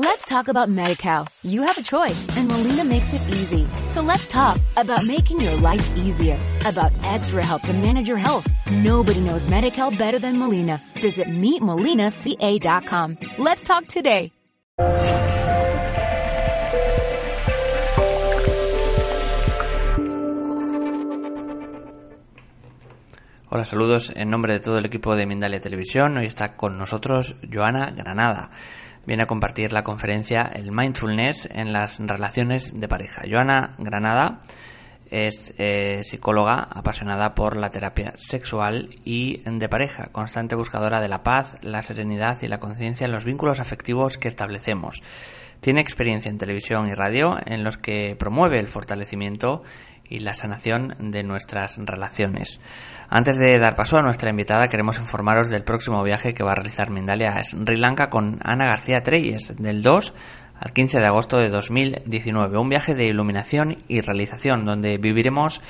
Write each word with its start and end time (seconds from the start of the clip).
Let's 0.00 0.24
talk 0.26 0.46
about 0.46 0.68
MediCal. 0.68 1.26
You 1.42 1.62
have 1.62 1.76
a 1.76 1.82
choice 1.82 2.24
and 2.36 2.46
Molina 2.46 2.84
makes 2.84 3.12
it 3.12 3.20
easy. 3.34 3.66
So 3.90 4.00
let's 4.00 4.28
talk 4.28 4.60
about 4.76 5.04
making 5.04 5.40
your 5.40 5.56
life 5.56 5.84
easier, 5.96 6.38
about 6.64 6.92
extra 7.02 7.44
help 7.44 7.62
to 7.62 7.72
manage 7.72 8.06
your 8.06 8.16
health. 8.16 8.46
Nobody 8.70 9.20
knows 9.20 9.48
MediCal 9.48 9.98
better 9.98 10.20
than 10.20 10.38
Molina. 10.38 10.80
Visit 11.02 11.26
meetmolinaca.com. 11.26 13.18
Let's 13.38 13.64
talk 13.64 13.88
today. 13.88 14.30
Hola, 23.50 23.64
saludos 23.64 24.12
en 24.14 24.30
nombre 24.30 24.52
de 24.52 24.60
todo 24.60 24.78
el 24.78 24.84
equipo 24.84 25.16
de 25.16 25.26
Mindalia 25.26 25.60
Televisión. 25.60 26.18
Hoy 26.18 26.26
está 26.26 26.54
con 26.54 26.78
nosotros 26.78 27.34
Joana 27.52 27.90
Granada 27.90 28.50
viene 29.08 29.22
a 29.22 29.26
compartir 29.26 29.72
la 29.72 29.82
conferencia 29.82 30.42
El 30.42 30.70
Mindfulness 30.70 31.48
en 31.50 31.72
las 31.72 31.98
relaciones 31.98 32.78
de 32.78 32.88
pareja. 32.88 33.22
Joana 33.26 33.74
Granada 33.78 34.38
es 35.10 35.54
eh, 35.56 36.00
psicóloga 36.04 36.68
apasionada 36.70 37.34
por 37.34 37.56
la 37.56 37.70
terapia 37.70 38.12
sexual 38.18 38.90
y 39.06 39.40
de 39.46 39.68
pareja, 39.70 40.08
constante 40.12 40.56
buscadora 40.56 41.00
de 41.00 41.08
la 41.08 41.22
paz, 41.22 41.56
la 41.62 41.80
serenidad 41.80 42.36
y 42.42 42.48
la 42.48 42.58
conciencia 42.58 43.06
en 43.06 43.12
los 43.12 43.24
vínculos 43.24 43.60
afectivos 43.60 44.18
que 44.18 44.28
establecemos. 44.28 45.02
Tiene 45.60 45.80
experiencia 45.80 46.30
en 46.30 46.36
televisión 46.36 46.86
y 46.88 46.92
radio 46.92 47.38
en 47.46 47.64
los 47.64 47.78
que 47.78 48.14
promueve 48.14 48.58
el 48.58 48.68
fortalecimiento 48.68 49.62
y 50.08 50.20
la 50.20 50.34
sanación 50.34 50.94
de 50.98 51.22
nuestras 51.22 51.78
relaciones. 51.78 52.60
Antes 53.08 53.36
de 53.36 53.58
dar 53.58 53.76
paso 53.76 53.96
a 53.96 54.02
nuestra 54.02 54.30
invitada, 54.30 54.68
queremos 54.68 54.98
informaros 54.98 55.50
del 55.50 55.64
próximo 55.64 56.02
viaje 56.02 56.34
que 56.34 56.42
va 56.42 56.52
a 56.52 56.56
realizar 56.56 56.90
Mindalia 56.90 57.30
a 57.30 57.44
Sri 57.44 57.76
Lanka 57.76 58.10
con 58.10 58.38
Ana 58.42 58.66
García 58.66 59.02
Treyes, 59.02 59.54
del 59.56 59.82
2 59.82 60.14
al 60.60 60.72
15 60.72 60.98
de 60.98 61.06
agosto 61.06 61.38
de 61.38 61.50
2019. 61.50 62.58
Un 62.58 62.68
viaje 62.68 62.94
de 62.94 63.06
iluminación 63.06 63.78
y 63.88 64.00
realización 64.00 64.64
donde 64.64 64.98
viviremos 64.98 65.60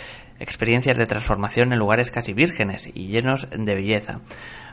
experiencias 0.41 0.97
de 0.97 1.07
transformación 1.07 1.73
en 1.73 1.79
lugares 1.79 2.11
casi 2.11 2.33
vírgenes 2.33 2.89
y 2.95 3.09
llenos 3.09 3.49
de 3.51 3.75
belleza. 3.75 4.21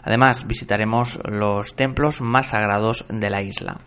Además, 0.03 0.45
visitaremos 0.47 1.19
los 1.25 1.75
templos 1.75 2.21
más 2.21 2.49
sagrados 2.49 3.05
de 3.09 3.29
la 3.29 3.41
isla. 3.41 3.79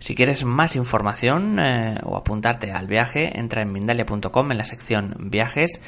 Si 0.00 0.14
quieres 0.14 0.44
más 0.44 0.76
información 0.76 1.58
eh, 1.60 1.98
o 2.02 2.16
apuntarte 2.16 2.72
al 2.72 2.86
viaje, 2.86 3.38
entra 3.38 3.62
en 3.62 3.70
mindalia.com 3.70 4.50
en 4.50 4.58
la 4.58 4.64
sección 4.64 5.14
viajes 5.18 5.80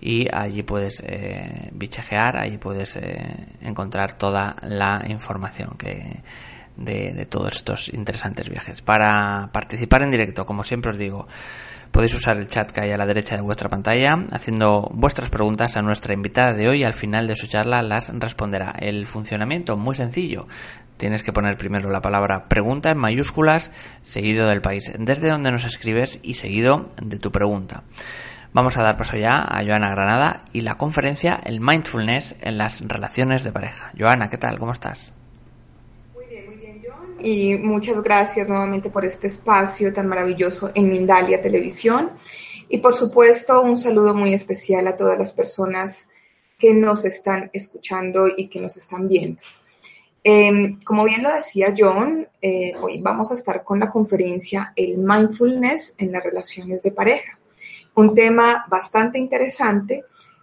y 0.00 0.28
allí 0.30 0.62
puedes 0.62 1.02
eh, 1.06 1.70
bichejear, 1.72 2.36
allí 2.36 2.58
puedes 2.58 2.96
eh, 2.96 3.48
encontrar 3.62 4.12
toda 4.12 4.56
la 4.62 5.02
información 5.08 5.70
que 5.78 6.20
de, 6.76 7.26
todos 7.26 7.56
estos 7.56 7.88
interesantes 7.88 8.50
viajes. 8.50 8.82
Para 8.82 9.48
participar 9.52 10.02
en 10.02 10.10
directo, 10.10 10.44
como 10.44 10.62
siempre 10.62 10.90
os 10.90 10.98
digo, 10.98 11.26
Podéis 11.96 12.14
usar 12.14 12.36
el 12.36 12.48
chat 12.48 12.72
que 12.72 12.82
hay 12.82 12.90
a 12.90 12.98
la 12.98 13.06
derecha 13.06 13.36
de 13.36 13.42
vuestra 13.42 13.70
pantalla 13.70 14.26
haciendo 14.30 14.90
vuestras 14.92 15.30
preguntas 15.30 15.78
a 15.78 15.82
nuestra 15.82 16.12
invitada 16.12 16.52
de 16.52 16.68
hoy. 16.68 16.82
Al 16.82 16.92
final 16.92 17.26
de 17.26 17.36
su 17.36 17.46
charla 17.46 17.80
las 17.80 18.10
responderá. 18.12 18.74
El 18.78 19.06
funcionamiento 19.06 19.78
muy 19.78 19.94
sencillo. 19.94 20.46
Tienes 20.96 21.22
que 21.22 21.32
poner 21.32 21.56
primero 21.56 21.90
la 21.90 22.00
palabra 22.00 22.48
pregunta 22.48 22.90
en 22.90 22.98
mayúsculas, 22.98 23.70
seguido 24.02 24.48
del 24.48 24.62
país 24.62 24.92
desde 24.98 25.28
donde 25.28 25.52
nos 25.52 25.64
escribes 25.64 26.18
y 26.22 26.34
seguido 26.34 26.88
de 27.02 27.18
tu 27.18 27.30
pregunta. 27.30 27.82
Vamos 28.52 28.76
a 28.78 28.82
dar 28.82 28.96
paso 28.96 29.16
ya 29.16 29.44
a 29.46 29.62
Joana 29.64 29.90
Granada 29.90 30.44
y 30.52 30.62
la 30.62 30.76
conferencia 30.76 31.38
El 31.44 31.60
Mindfulness 31.60 32.36
en 32.40 32.56
las 32.56 32.80
relaciones 32.86 33.44
de 33.44 33.52
pareja. 33.52 33.92
Joana, 33.98 34.30
¿qué 34.30 34.38
tal? 34.38 34.58
¿Cómo 34.58 34.72
estás? 34.72 35.12
y 37.26 37.56
muchas 37.58 38.02
gracias 38.02 38.48
nuevamente 38.48 38.90
por 38.90 39.04
este 39.04 39.26
espacio 39.26 39.92
tan 39.92 40.06
maravilloso 40.06 40.70
en 40.74 40.88
Mindalia 40.88 41.42
Televisión. 41.42 42.12
Y 42.68 42.78
por 42.78 42.94
supuesto, 42.94 43.62
un 43.62 43.76
saludo 43.76 44.14
muy 44.14 44.32
especial 44.34 44.86
a 44.86 44.96
todas 44.96 45.18
las 45.18 45.32
personas 45.32 46.08
que 46.58 46.72
nos 46.72 47.04
están 47.04 47.50
escuchando 47.52 48.26
y 48.34 48.48
que 48.48 48.60
nos 48.60 48.76
están 48.76 49.08
viendo. 49.08 49.42
Em, 50.28 50.80
como 50.80 51.04
bien 51.04 51.22
lo 51.22 51.32
decía 51.32 51.72
John, 51.78 52.26
eh, 52.42 52.72
hoy 52.80 53.00
vamos 53.00 53.30
a 53.30 53.34
estar 53.34 53.62
con 53.62 53.78
la 53.78 53.92
conferencia 53.92 54.72
El 54.74 54.98
Mindfulness 54.98 55.94
en 55.98 56.10
las 56.10 56.24
relaciones 56.24 56.82
de 56.82 56.90
pareja. 56.90 57.38
Un 57.94 58.12
tema 58.12 58.66
bastante 58.68 59.20
interesante 59.20 60.02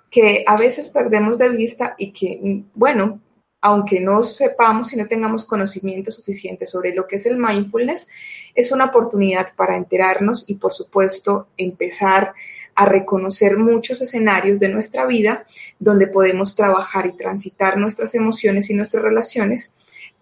que 0.10 0.46
a 0.48 0.56
veces 0.56 0.88
perdemos 0.88 1.38
de 1.38 1.50
vista 1.50 1.96
y 1.98 2.14
que, 2.14 2.64
bueno, 2.74 3.20
aunque 3.60 4.00
no 4.00 4.24
sepamos 4.24 4.94
y 4.94 4.96
no 4.96 5.06
tengamos 5.06 5.44
conocimiento 5.44 6.12
suficiente 6.12 6.66
sobre 6.66 6.96
lo 6.96 7.06
que 7.06 7.18
es 7.18 7.26
el 7.26 7.36
mindfulness, 7.36 8.08
es 8.56 8.72
una 8.72 8.86
oportunidad 8.86 9.54
para 9.54 9.76
enterarnos 9.76 10.46
y, 10.48 10.56
por 10.56 10.72
supuesto, 10.72 11.50
empezar 11.58 12.34
a 12.76 12.86
reconocer 12.86 13.58
muchos 13.58 14.02
escenarios 14.02 14.60
de 14.60 14.70
nuestra 14.70 15.06
vida 15.06 15.46
donde 15.80 16.08
podemos 16.08 16.56
trabajar 16.56 17.06
y 17.06 17.14
transitar 17.14 17.78
nuestras 17.78 18.16
emociones 18.16 18.70
y 18.70 18.74
nuestras 18.74 19.04
relaciones 19.04 19.74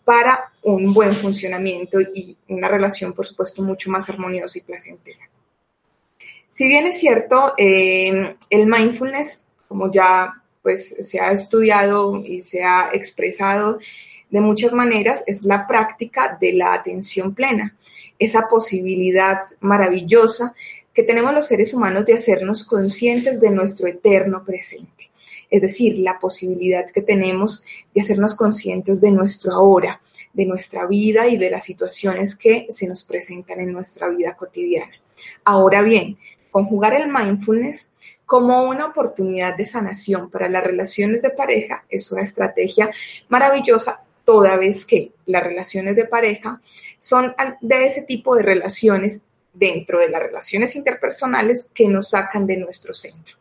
para 0.04 0.52
un 0.64 0.94
buen 0.94 1.14
funcionamiento 1.14 2.02
y 2.02 2.38
una 2.50 2.68
relación, 2.68 3.14
por 3.14 3.28
supuesto, 3.28 3.62
mucho 3.62 3.90
más 3.92 4.10
armoniosa 4.10 4.58
y 4.58 4.62
placentera. 4.62 5.30
Si 6.48 6.68
bien 6.68 6.86
es 6.86 7.00
cierto, 7.00 7.54
eh, 7.58 8.36
el 8.50 8.68
mindfulness, 8.68 9.42
como 9.68 9.92
ya 9.92 10.42
pues 10.62 10.90
se 10.90 11.20
ha 11.20 11.32
estudiado 11.32 12.22
y 12.24 12.42
se 12.42 12.64
ha 12.64 12.90
expresado 12.94 13.80
de 14.30 14.42
muchas 14.42 14.74
maneras, 14.74 15.24
es 15.28 15.44
la 15.44 15.66
práctica 15.66 16.38
de 16.40 16.54
la 16.54 16.74
atención 16.74 17.34
plena, 17.34 17.76
esa 18.20 18.48
posibilidad 18.48 19.40
maravillosa 19.60 20.54
que 20.94 21.04
tenemos 21.04 21.34
los 21.34 21.48
seres 21.48 21.74
humanos 21.74 22.06
de 22.06 22.14
hacernos 22.14 22.64
conscientes 22.64 23.42
de 23.42 23.52
nuestro 23.52 23.88
eterno 23.88 24.44
presente. 24.44 25.12
Es 25.50 25.62
decir, 25.62 26.00
la 26.00 26.20
posibilidad 26.20 26.90
que 26.90 27.02
tenemos 27.02 27.64
de 27.94 28.02
hacernos 28.02 28.36
conscientes 28.36 29.02
de 29.02 29.12
nuestro 29.12 29.54
ahora, 29.54 30.02
de 30.34 30.46
nuestra 30.46 30.86
vida 30.88 31.28
y 31.28 31.38
de 31.38 31.50
las 31.50 31.64
situaciones 31.64 32.36
que 32.36 32.68
se 32.70 32.88
nos 32.88 33.04
presentan 33.04 33.60
en 33.60 33.74
nuestra 33.74 34.08
vida 34.10 34.36
cotidiana. 34.36 34.94
Ahora 35.44 35.82
bien, 35.82 36.18
conjugar 36.52 36.94
el 36.94 37.12
mindfulness 37.12 37.90
como 38.26 38.64
una 38.64 38.86
oportunidad 38.86 39.58
de 39.58 39.66
sanación 39.66 40.30
para 40.30 40.48
las 40.48 40.64
relaciones 40.64 41.22
de 41.22 41.32
pareja 41.32 41.84
es 41.90 42.12
una 42.14 42.22
estrategia 42.22 42.90
maravillosa 43.28 44.04
toda 44.24 44.56
vez 44.56 44.86
que 44.86 45.12
las 45.26 45.44
relaciones 45.44 45.96
de 45.98 46.06
pareja 46.06 46.62
son 46.98 47.36
de 47.60 47.86
ese 47.86 48.04
tipo 48.04 48.36
de 48.36 48.44
relaciones 48.44 49.24
dentro 49.54 50.00
de 50.00 50.10
las 50.10 50.24
relaciones 50.24 50.76
interpersonales 50.76 51.70
que 51.74 51.88
nos 51.88 52.10
sacan 52.10 52.48
de 52.48 52.58
nuestro 52.58 52.94
centro. 52.94 53.38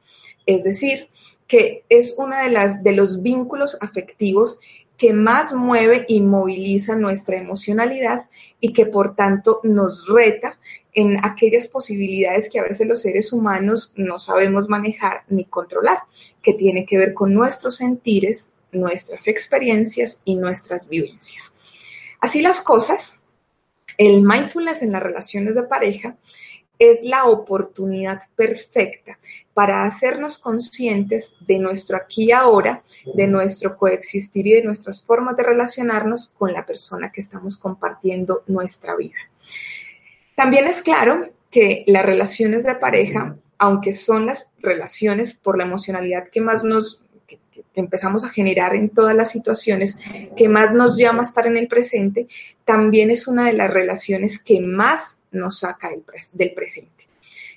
Es 0.47 0.65
decir, 0.65 1.09
que 1.47 1.85
es 1.89 2.15
uno 2.17 2.37
de, 2.37 2.77
de 2.81 2.93
los 2.93 3.23
vínculos 3.23 3.77
afectivos 3.81 4.59
que 4.97 5.13
más 5.15 5.53
mueve 5.55 6.05
y 6.09 6.21
moviliza 6.21 6.95
nuestra 6.95 7.39
emocionalidad 7.39 8.29
y 8.61 8.73
que 8.73 8.85
por 8.85 9.17
tanto 9.17 9.61
nos 9.63 10.07
reta 10.07 10.59
en 10.93 11.25
aquellas 11.25 11.69
posibilidades 11.69 12.51
que 12.51 12.59
a 12.59 12.65
veces 12.65 12.87
los 12.87 13.01
seres 13.01 13.33
humanos 13.33 13.93
no 13.97 14.19
sabemos 14.19 14.69
manejar 14.69 15.23
ni 15.29 15.45
controlar, 15.45 16.01
que 16.43 16.53
tiene 16.53 16.85
que 16.85 16.99
ver 16.99 17.15
con 17.15 17.33
nuestros 17.33 17.77
sentires, 17.77 18.51
nuestras 18.73 19.27
experiencias 19.27 20.21
y 20.25 20.35
nuestras 20.35 20.89
vivencias. 20.89 21.55
Así 22.21 22.43
las 22.43 22.61
cosas, 22.61 23.15
el 24.01 24.23
mindfulness 24.23 24.83
en 24.83 24.93
las 24.93 25.03
relaciones 25.03 25.55
de 25.55 25.65
pareja 25.65 26.17
es 26.79 27.03
la 27.03 27.27
oportunidad 27.27 28.23
perfecta 28.35 29.19
para 29.53 29.85
hacernos 29.85 30.39
conscientes 30.39 31.35
de 31.47 31.59
nuestro 31.59 31.99
aquí 31.99 32.25
y 32.25 32.33
ahora, 32.33 32.83
de 33.15 33.27
nuestro 33.27 33.77
coexistir 33.77 34.47
y 34.47 34.55
de 34.55 34.65
nuestras 34.65 35.05
formas 35.05 35.37
de 35.37 35.43
relacionarnos 35.43 36.29
con 36.29 36.55
la 36.55 36.65
persona 36.65 37.13
que 37.13 37.21
estamos 37.21 37.59
compartiendo 37.59 38.43
nuestra 38.47 38.97
vida. 38.97 39.19
También 40.35 40.67
es 40.67 40.81
claro 40.81 41.21
que 41.51 41.85
las 41.87 42.07
relaciones 42.07 42.65
de 42.65 42.77
pareja, 42.77 43.37
aunque 43.59 43.93
son 43.93 44.25
las 44.25 44.47
relaciones 44.61 45.35
por 45.35 45.59
la 45.59 45.65
emocionalidad 45.65 46.31
que 46.33 46.41
más 46.41 46.65
nos 46.65 47.03
empezamos 47.75 48.25
a 48.25 48.31
generar 48.31 48.75
en 48.75 48.89
todas 48.91 49.15
las 49.15 49.31
situaciones, 49.31 49.99
que 50.37 50.49
más 50.49 50.73
nos 50.73 50.97
llama 50.97 51.23
estar 51.23 51.47
en 51.47 51.57
el 51.57 51.69
presente, 51.69 52.29
también 52.65 53.11
es 53.11 53.29
una 53.29 53.47
de 53.47 53.53
las 53.53 53.71
relaciones 53.71 54.39
que 54.39 54.61
más 54.61 55.21
nos 55.31 55.61
saca 55.61 55.91
del, 55.91 56.05
del 56.33 56.55
presente. 56.55 57.09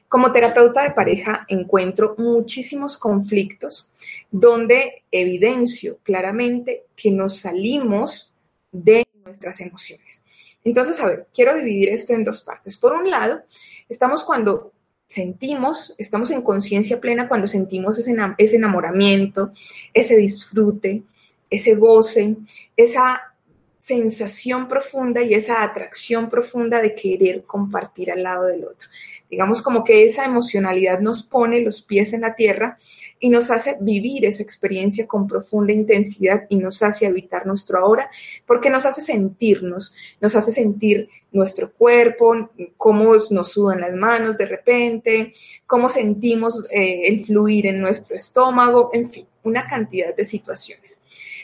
Como 0.07 0.31
terapeuta 0.31 0.83
de 0.83 0.91
pareja 0.91 1.45
encuentro 1.47 2.15
muchísimos 2.19 2.99
conflictos 2.99 3.89
donde 4.29 5.03
evidencio 5.09 5.97
claramente 6.03 6.83
que 6.95 7.09
nos 7.09 7.39
salimos 7.39 8.31
de 8.71 9.07
nuestras 9.25 9.59
emociones. 9.59 10.23
Entonces, 10.63 10.99
a 10.99 11.07
ver, 11.07 11.27
quiero 11.33 11.55
dividir 11.55 11.89
esto 11.89 12.13
en 12.13 12.23
dos 12.23 12.41
partes. 12.41 12.77
Por 12.77 12.93
un 12.93 13.09
lado, 13.09 13.41
estamos 13.89 14.23
cuando 14.23 14.72
sentimos, 15.13 15.93
estamos 15.99 16.31
en 16.31 16.41
conciencia 16.41 16.99
plena 16.99 17.27
cuando 17.27 17.45
sentimos 17.47 17.99
ese, 17.99 18.55
enamoramiento, 18.55 19.53
ese 19.93 20.17
disfrute, 20.17 21.03
ese 21.51 21.75
goce, 21.75 22.37
esa 22.75 23.35
sensación 23.77 24.67
profunda 24.67 25.21
y 25.21 25.35
esa 25.35 25.61
atracción 25.61 26.31
profunda 26.31 26.81
de 26.81 26.95
querer 26.95 27.43
compartir 27.43 28.11
al 28.11 28.23
lado 28.23 28.45
del 28.45 28.63
otro. 28.63 28.89
Digamos 29.33 29.63
como 29.63 29.83
que 29.83 30.03
esa 30.03 30.25
emocionalidad 30.25 30.99
nos 30.99 31.23
pone 31.23 31.59
los 31.61 31.81
pies 31.81 32.13
en 32.13 32.21
la 32.21 32.35
tierra 32.35 32.77
y 33.19 33.29
nos 33.29 33.49
hace 33.49 33.77
vivir 33.81 34.25
esa 34.25 34.43
experiencia 34.43 35.07
con 35.07 35.25
profunda 35.27 35.73
intensidad 35.73 36.43
y 36.49 36.57
nos 36.57 36.83
hace 36.83 37.07
habitar 37.07 37.47
nuestro 37.47 37.79
ahora 37.79 38.11
porque 38.45 38.69
nos 38.69 38.85
hace 38.85 39.01
sentirnos, 39.01 39.95
nos 40.21 40.35
hace 40.35 40.51
sentir 40.51 41.09
nuestro 41.31 41.73
cuerpo, 41.73 42.51
cómo 42.77 43.15
nos 43.31 43.51
sudan 43.51 43.81
las 43.81 43.95
manos 43.95 44.37
de 44.37 44.45
repente, 44.45 45.33
cómo 45.65 45.89
sentimos 45.89 46.63
eh, 46.69 47.07
el 47.07 47.25
fluir 47.25 47.65
en 47.65 47.81
nuestro 47.81 48.15
estómago, 48.15 48.91
en 48.93 49.09
fin, 49.09 49.25
una 49.41 49.65
cantidad 49.65 50.15
de 50.15 50.25
situaciones. 50.25 50.99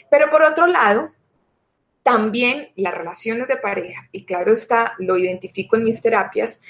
Pero 0.08 0.30
por 0.30 0.44
otro 0.44 0.68
lado, 0.68 1.10
también 2.04 2.68
las 2.76 2.94
relaciones 2.94 3.48
de 3.48 3.56
pareja, 3.56 4.08
y 4.12 4.24
claro 4.24 4.52
está, 4.52 4.94
lo 5.00 5.18
identifico 5.18 5.74
en 5.74 5.82
mis 5.82 6.00
terapias, 6.00 6.60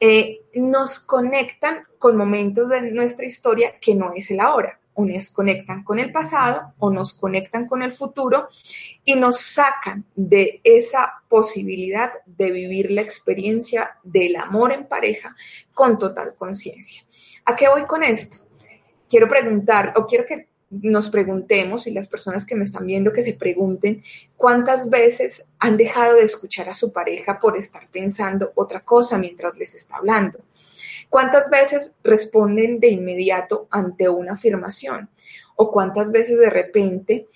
eh, 0.00 0.42
nos 0.54 1.00
conectan 1.00 1.84
con 1.98 2.16
momentos 2.16 2.68
de 2.68 2.90
nuestra 2.92 3.26
historia 3.26 3.78
que 3.80 3.94
no 3.94 4.12
es 4.14 4.30
el 4.30 4.40
ahora. 4.40 4.80
O 4.94 5.04
nos 5.04 5.30
conectan 5.30 5.84
con 5.84 6.00
el 6.00 6.10
pasado 6.10 6.74
o 6.78 6.90
nos 6.90 7.14
conectan 7.14 7.68
con 7.68 7.82
el 7.82 7.92
futuro 7.92 8.48
y 9.04 9.14
nos 9.14 9.40
sacan 9.40 10.04
de 10.16 10.60
esa 10.64 11.22
posibilidad 11.28 12.10
de 12.26 12.50
vivir 12.50 12.90
la 12.90 13.02
experiencia 13.02 13.96
del 14.02 14.34
amor 14.34 14.72
en 14.72 14.88
pareja 14.88 15.36
con 15.72 16.00
total 16.00 16.34
conciencia. 16.36 17.04
¿A 17.44 17.54
qué 17.54 17.68
voy 17.68 17.84
con 17.86 18.02
esto? 18.02 18.38
Quiero 19.08 19.28
preguntar 19.28 19.94
o 19.96 20.04
quiero 20.04 20.26
que 20.26 20.47
nos 20.70 21.08
preguntemos 21.08 21.86
y 21.86 21.92
las 21.92 22.08
personas 22.08 22.44
que 22.44 22.54
me 22.54 22.64
están 22.64 22.86
viendo 22.86 23.12
que 23.12 23.22
se 23.22 23.34
pregunten 23.34 24.02
cuántas 24.36 24.90
veces 24.90 25.44
han 25.58 25.76
dejado 25.76 26.16
de 26.16 26.24
escuchar 26.24 26.68
a 26.68 26.74
su 26.74 26.92
pareja 26.92 27.40
por 27.40 27.56
estar 27.56 27.88
pensando 27.90 28.52
otra 28.54 28.80
cosa 28.80 29.18
mientras 29.18 29.56
les 29.56 29.74
está 29.74 29.96
hablando. 29.96 30.40
¿Cuántas 31.08 31.48
veces 31.48 31.92
responden 32.04 32.80
de 32.80 32.88
inmediato 32.88 33.66
ante 33.70 34.08
una 34.10 34.34
afirmación? 34.34 35.08
¿O 35.56 35.72
cuántas 35.72 36.12
veces 36.12 36.38
de 36.38 36.50
repente 36.50 37.26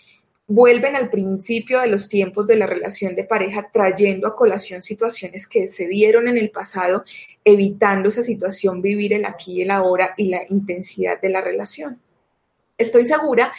vuelven 0.47 0.95
al 0.95 1.09
principio 1.09 1.81
de 1.81 1.87
los 1.87 2.11
tiempos 2.11 2.47
de 2.47 2.57
la 2.57 2.67
relación 2.67 3.15
de 3.15 3.25
pareja 3.25 3.71
trayendo 3.73 4.27
a 4.27 4.37
colación 4.37 4.83
situaciones 4.83 5.47
que 5.47 5.69
se 5.69 5.87
dieron 5.87 6.29
en 6.29 6.37
el 6.37 6.51
pasado, 6.51 7.05
evitando 7.43 8.11
esa 8.11 8.23
situación 8.23 8.83
vivir 8.83 9.15
el 9.15 9.25
aquí 9.25 9.55
y 9.55 9.63
el 9.63 9.71
ahora 9.71 10.13
y 10.19 10.29
la 10.29 10.43
intensidad 10.51 11.19
de 11.19 11.31
la 11.31 11.41
relación? 11.41 11.99
Estoy 12.79 13.05
segura 13.05 13.53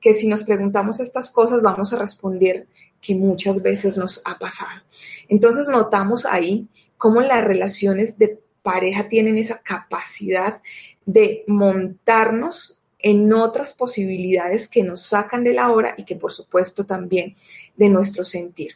que 0.00 0.14
si 0.14 0.26
nos 0.26 0.44
preguntamos 0.44 1.00
estas 1.00 1.30
cosas 1.30 1.62
vamos 1.62 1.92
a 1.92 1.98
responder 1.98 2.68
que 3.00 3.14
muchas 3.14 3.62
veces 3.62 3.96
nos 3.96 4.20
ha 4.24 4.38
pasado. 4.38 4.82
Entonces 5.28 5.68
notamos 5.68 6.26
ahí 6.26 6.68
cómo 6.96 7.20
las 7.20 7.44
relaciones 7.44 8.18
de 8.18 8.38
pareja 8.62 9.08
tienen 9.08 9.38
esa 9.38 9.58
capacidad 9.58 10.60
de 11.04 11.44
montarnos 11.46 12.80
en 12.98 13.32
otras 13.32 13.72
posibilidades 13.72 14.68
que 14.68 14.82
nos 14.82 15.02
sacan 15.02 15.44
de 15.44 15.54
la 15.54 15.70
hora 15.70 15.94
y 15.96 16.04
que 16.04 16.16
por 16.16 16.32
supuesto 16.32 16.84
también 16.84 17.36
de 17.76 17.88
nuestro 17.88 18.24
sentir. 18.24 18.72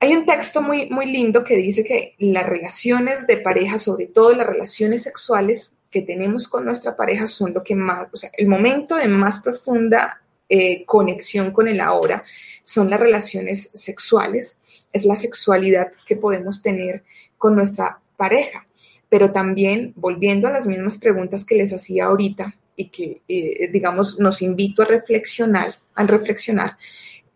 Hay 0.00 0.14
un 0.14 0.26
texto 0.26 0.60
muy, 0.60 0.90
muy 0.90 1.06
lindo 1.06 1.44
que 1.44 1.56
dice 1.56 1.82
que 1.82 2.14
las 2.18 2.44
relaciones 2.44 3.26
de 3.26 3.38
pareja, 3.38 3.78
sobre 3.78 4.06
todo 4.06 4.34
las 4.34 4.46
relaciones 4.46 5.02
sexuales, 5.04 5.72
que 5.94 6.02
tenemos 6.02 6.48
con 6.48 6.64
nuestra 6.64 6.96
pareja 6.96 7.28
son 7.28 7.54
lo 7.54 7.62
que 7.62 7.76
más, 7.76 8.08
o 8.12 8.16
sea, 8.16 8.28
el 8.36 8.48
momento 8.48 8.96
de 8.96 9.06
más 9.06 9.38
profunda 9.38 10.20
eh, 10.48 10.84
conexión 10.84 11.52
con 11.52 11.68
el 11.68 11.80
ahora 11.80 12.24
son 12.64 12.90
las 12.90 12.98
relaciones 12.98 13.70
sexuales, 13.74 14.58
es 14.92 15.04
la 15.04 15.14
sexualidad 15.14 15.92
que 16.04 16.16
podemos 16.16 16.62
tener 16.62 17.04
con 17.38 17.54
nuestra 17.54 18.00
pareja. 18.16 18.66
Pero 19.08 19.30
también, 19.30 19.92
volviendo 19.94 20.48
a 20.48 20.50
las 20.50 20.66
mismas 20.66 20.98
preguntas 20.98 21.44
que 21.44 21.54
les 21.54 21.72
hacía 21.72 22.06
ahorita 22.06 22.56
y 22.74 22.88
que, 22.88 23.22
eh, 23.28 23.68
digamos, 23.70 24.18
nos 24.18 24.42
invito 24.42 24.82
a 24.82 24.86
reflexionar, 24.86 25.76
a 25.94 26.04
reflexionar, 26.04 26.76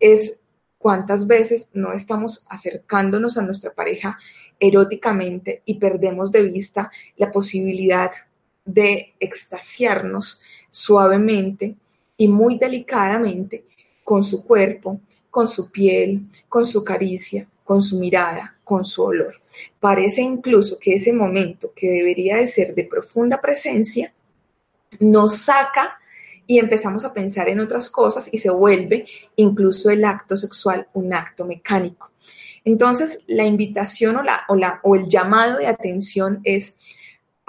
es 0.01 0.41
cuántas 0.79 1.29
veces 1.29 1.71
no 1.75 1.93
estamos 1.93 2.45
acercándonos 2.49 3.39
a 3.39 3.43
nuestra 3.43 3.73
pareja 3.73 4.19
eróticamente 4.59 5.63
y 5.65 5.79
perdemos 5.79 6.33
de 6.33 6.43
vista 6.43 6.91
la 7.17 7.31
posibilidad 7.31 8.11
de 8.69 9.15
extasiarnos 9.19 10.41
suavemente 10.71 11.77
y 12.17 12.29
muy 12.29 12.59
delicadamente 12.59 13.65
con 14.05 14.23
su 14.23 14.45
cuerpo, 14.45 15.01
con 15.31 15.49
su 15.49 15.71
piel, 15.71 16.27
con 16.49 16.67
su 16.67 16.85
caricia, 16.85 17.49
con 17.65 17.83
su 17.83 17.99
mirada, 17.99 18.59
con 18.65 18.85
su 18.85 19.03
olor. 19.03 19.41
Parece 19.81 20.21
incluso 20.21 20.79
que 20.79 20.95
ese 20.95 21.13
momento 21.13 21.73
que 21.75 21.89
debería 21.89 22.37
de 22.37 22.47
ser 22.47 22.75
de 22.75 22.85
profunda 22.85 23.41
presencia 23.41 24.13
nos 25.01 25.39
saca 25.39 25.99
y 26.47 26.59
empezamos 26.59 27.05
a 27.05 27.13
pensar 27.13 27.49
en 27.49 27.61
otras 27.61 27.91
cosas 27.91 28.29
y 28.33 28.39
se 28.39 28.51
vuelve 28.51 29.07
incluso 29.37 29.91
el 29.91 30.05
acto 30.05 30.37
sexual 30.37 30.89
un 30.95 31.13
acto 31.13 31.45
mecánico. 31.45 32.11
Entonces, 32.65 33.25
la 33.27 33.45
invitación 33.45 34.17
o, 34.17 34.23
la, 34.23 34.45
o, 34.49 34.57
la, 34.57 34.81
o 34.83 34.95
el 34.95 35.09
llamado 35.09 35.59
de 35.59 35.67
atención 35.67 36.41
es 36.45 36.75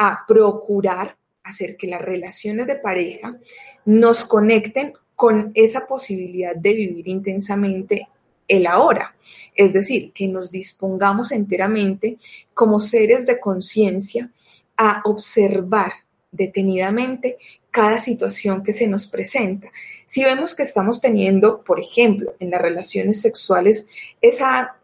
a 0.01 0.25
procurar 0.25 1.18
hacer 1.44 1.75
que 1.75 1.88
las 1.88 2.01
relaciones 2.01 2.68
de 2.68 2.78
pareja 2.78 3.38
nos 3.84 4.24
conecten 4.24 4.94
con 5.13 5.51
esa 5.56 5.86
posibilidad 5.86 6.56
de 6.56 6.74
vivir 6.74 7.10
intensamente 7.10 8.07
el 8.48 8.66
ahora. 8.66 9.13
Es 9.54 9.74
decir, 9.74 10.13
que 10.13 10.30
nos 10.30 10.51
dispongamos 10.51 11.34
enteramente 11.34 12.18
como 12.54 12.80
seres 12.80 13.28
de 13.28 13.42
conciencia 13.42 14.31
a 14.78 15.01
observar 15.04 15.92
detenidamente 16.31 17.38
cada 17.69 18.00
situación 18.00 18.63
que 18.63 18.72
se 18.72 18.88
nos 18.88 19.06
presenta. 19.06 19.69
Si 20.06 20.24
vemos 20.24 20.56
que 20.56 20.63
estamos 20.63 21.01
teniendo, 21.01 21.62
por 21.62 21.81
ejemplo, 21.81 22.36
en 22.40 22.51
las 22.51 22.62
relaciones 22.62 23.19
sexuales, 23.19 23.86
esa 24.22 24.78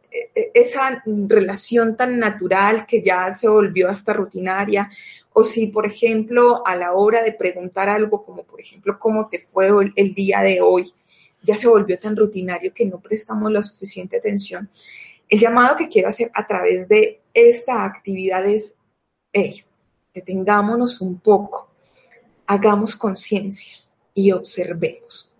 esa 0.54 1.04
relación 1.06 1.98
tan 1.98 2.20
natural 2.20 2.86
que 2.86 3.02
ya 3.02 3.34
se 3.34 3.48
volvió 3.48 3.90
hasta 3.90 4.14
rutinaria, 4.14 4.90
o 5.34 5.44
si, 5.44 5.68
por 5.68 5.86
ejemplo, 5.86 6.66
a 6.66 6.76
la 6.76 6.94
hora 6.94 7.22
de 7.22 7.34
preguntar 7.34 7.90
algo 7.90 8.24
como, 8.24 8.44
por 8.44 8.62
ejemplo, 8.62 8.98
cómo 9.00 9.28
te 9.28 9.40
fue 9.40 9.70
el 9.96 10.14
día 10.14 10.42
de 10.42 10.62
hoy, 10.62 10.94
ya 11.44 11.56
se 11.56 11.68
volvió 11.68 12.00
tan 12.00 12.16
rutinario 12.16 12.74
que 12.74 12.86
no 12.86 13.00
prestamos 13.00 13.52
la 13.52 13.62
suficiente 13.62 14.18
atención. 14.18 14.70
El 15.28 15.40
llamado 15.40 15.76
que 15.76 15.88
quiero 15.88 16.08
hacer 16.08 16.32
a 16.34 16.46
través 16.46 16.88
de 16.88 17.22
esta 17.34 17.84
actividad 17.84 18.46
es, 18.46 18.76
hey, 19.34 19.64
detengámonos 20.14 21.02
un 21.02 21.19
poco, 21.19 21.69
hagamos 22.48 22.95
conciencia 22.95 23.76
y 24.14 24.31
observemos. 24.31 25.31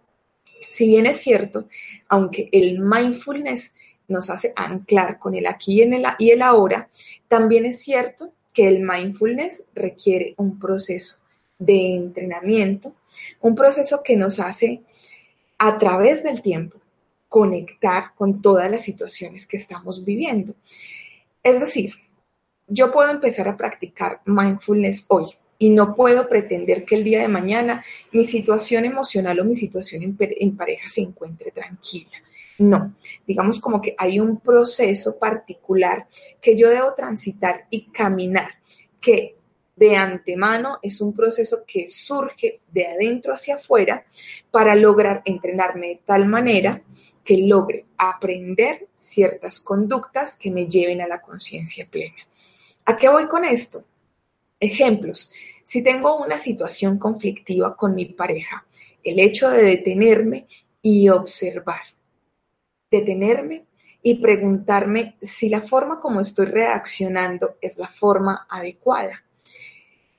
Si 0.70 0.88
bien 0.88 1.06
es 1.06 1.18
cierto, 1.18 1.68
aunque 2.10 2.50
el 2.52 2.80
mindfulness 2.80 3.75
nos 4.08 4.30
hace 4.30 4.54
anclar 4.56 5.20
con 5.20 5.36
el 5.36 5.48
aquí 5.48 5.82
y, 6.20 6.30
el, 6.32 6.42
ahora, 6.42 6.90
también 7.28 7.66
es 7.66 7.80
cierto 7.82 8.34
que 8.54 8.68
el 8.68 8.80
mindfulness 8.80 9.66
requiere 9.74 10.34
un 10.38 10.60
proceso 10.60 11.18
de 11.58 11.96
entrenamiento, 11.96 12.96
un 13.42 13.56
proceso 13.56 14.02
que 14.04 14.18
nos 14.18 14.40
hace 14.40 14.82
a 15.58 15.78
través 15.78 16.24
del 16.24 16.42
tiempo 16.42 16.80
conectar 17.28 18.14
con 18.16 18.42
todas 18.42 18.70
las 18.70 18.82
situaciones 18.82 19.46
que 19.46 19.58
estamos 19.58 20.06
viviendo. 20.06 20.56
Es 21.44 21.60
decir, 21.60 21.94
yo 22.68 22.92
puedo 22.92 23.12
empezar 23.12 23.48
a 23.48 23.58
practicar 23.58 24.22
mindfulness 24.26 25.06
hoy 25.08 25.26
y 25.58 25.70
no 25.70 25.96
puedo 25.96 26.28
pretender 26.28 26.86
que 26.86 26.96
el 26.96 27.04
día 27.04 27.22
de 27.22 27.28
mañana 27.28 27.84
mi 28.12 28.26
situación 28.26 28.86
emocional 28.86 29.40
o 29.40 29.46
mi 29.46 29.56
situación 29.56 30.04
en, 30.04 30.18
en 30.20 30.58
pareja 30.58 30.90
se 30.90 31.02
encuentre 31.02 31.52
tranquila. 31.52 32.18
No, 32.58 32.96
digamos 33.28 33.60
como 33.60 33.82
que 33.82 33.96
hay 33.98 34.20
un 34.20 34.40
proceso 34.40 35.20
particular 35.20 36.08
que 36.42 36.56
yo 36.56 36.70
debo 36.70 36.94
transitar 36.94 37.68
y 37.70 37.88
caminar, 37.88 38.50
que 39.02 39.36
de 39.76 39.96
antemano 39.98 40.80
es 40.82 41.02
un 41.02 41.14
proceso 41.14 41.64
que 41.68 41.90
surge 41.90 42.62
de 42.72 42.88
adentro 42.88 43.34
hacia 43.34 43.56
afuera 43.56 44.06
para 44.52 44.74
lograr 44.74 45.22
entrenarme 45.26 45.88
de 45.88 46.02
tal 46.06 46.26
manera 46.28 46.82
que 47.26 47.40
logre 47.40 47.86
aprender 47.98 48.88
ciertas 48.96 49.60
conductas 49.60 50.36
que 50.38 50.52
me 50.52 50.68
lleven 50.68 51.02
a 51.02 51.08
la 51.08 51.22
conciencia 51.22 51.88
plena. 51.90 52.16
¿A 52.86 52.96
qué 52.96 53.10
voy 53.10 53.28
con 53.28 53.44
esto? 53.44 53.84
Ejemplos. 54.60 55.32
Si 55.64 55.84
tengo 55.84 56.24
una 56.24 56.38
situación 56.38 57.00
conflictiva 57.00 57.76
con 57.76 57.96
mi 57.96 58.06
pareja, 58.06 58.66
el 59.04 59.20
hecho 59.20 59.50
de 59.50 59.64
detenerme 59.64 60.48
y 60.82 61.10
observar 61.10 61.82
detenerme 62.90 63.66
y 64.02 64.16
preguntarme 64.16 65.18
si 65.22 65.50
la 65.50 65.62
forma 65.62 66.00
como 66.00 66.22
estoy 66.22 66.46
reaccionando 66.46 67.58
es 67.62 67.78
la 67.78 67.88
forma 67.88 68.46
adecuada. 68.50 69.24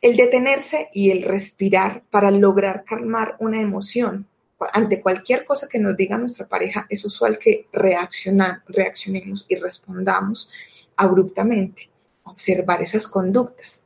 El 0.00 0.16
detenerse 0.16 0.90
y 0.92 1.10
el 1.10 1.22
respirar 1.22 2.02
para 2.10 2.30
lograr 2.30 2.84
calmar 2.84 3.36
una 3.38 3.60
emoción 3.60 4.26
ante 4.72 5.02
cualquier 5.02 5.44
cosa 5.44 5.68
que 5.68 5.78
nos 5.78 5.96
diga 5.96 6.16
nuestra 6.16 6.48
pareja, 6.48 6.86
es 6.88 7.04
usual 7.04 7.38
que 7.38 7.68
reaccionemos 7.72 9.44
y 9.48 9.56
respondamos 9.56 10.48
abruptamente. 10.96 11.90
Observar 12.24 12.82
esas 12.82 13.06
conductas. 13.06 13.82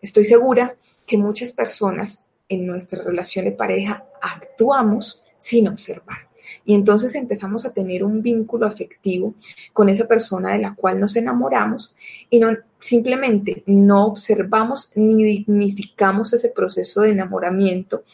Estoy 0.00 0.24
segura 0.24 0.76
que 1.06 1.18
muchas 1.18 1.52
personas 1.52 2.24
en 2.48 2.66
nuestra 2.66 3.02
relación 3.02 3.44
de 3.44 3.52
pareja 3.52 4.04
actuamos 4.20 5.22
sin 5.38 5.68
observar. 5.68 6.23
Y 6.64 6.74
entonces 6.74 7.14
empezamos 7.14 7.64
a 7.64 7.72
tener 7.72 8.04
un 8.04 8.22
vínculo 8.22 8.66
afectivo 8.66 9.34
con 9.72 9.88
esa 9.88 10.06
persona 10.06 10.52
de 10.52 10.62
la 10.62 10.74
cual 10.74 11.00
nos 11.00 11.16
enamoramos 11.16 11.94
y 12.30 12.38
no 12.38 12.56
simplemente 12.78 13.62
no 13.66 14.06
observamos 14.06 14.90
ni 14.94 15.24
dignificamos 15.24 16.32
ese 16.32 16.50
proceso 16.50 17.00
de 17.00 17.10
enamoramiento, 17.10 18.04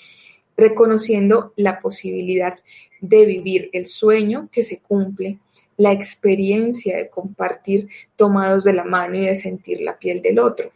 reconociendo 0.56 1.52
la 1.56 1.80
posibilidad 1.80 2.54
de 3.00 3.24
vivir 3.24 3.70
el 3.72 3.86
sueño 3.86 4.48
que 4.52 4.62
se 4.62 4.78
cumple, 4.80 5.40
la 5.76 5.92
experiencia 5.92 6.98
de 6.98 7.08
compartir 7.08 7.88
tomados 8.14 8.64
de 8.64 8.74
la 8.74 8.84
mano 8.84 9.16
y 9.16 9.26
de 9.26 9.34
sentir 9.34 9.80
la 9.80 9.98
piel 9.98 10.20
del 10.20 10.38
otro. 10.38 10.70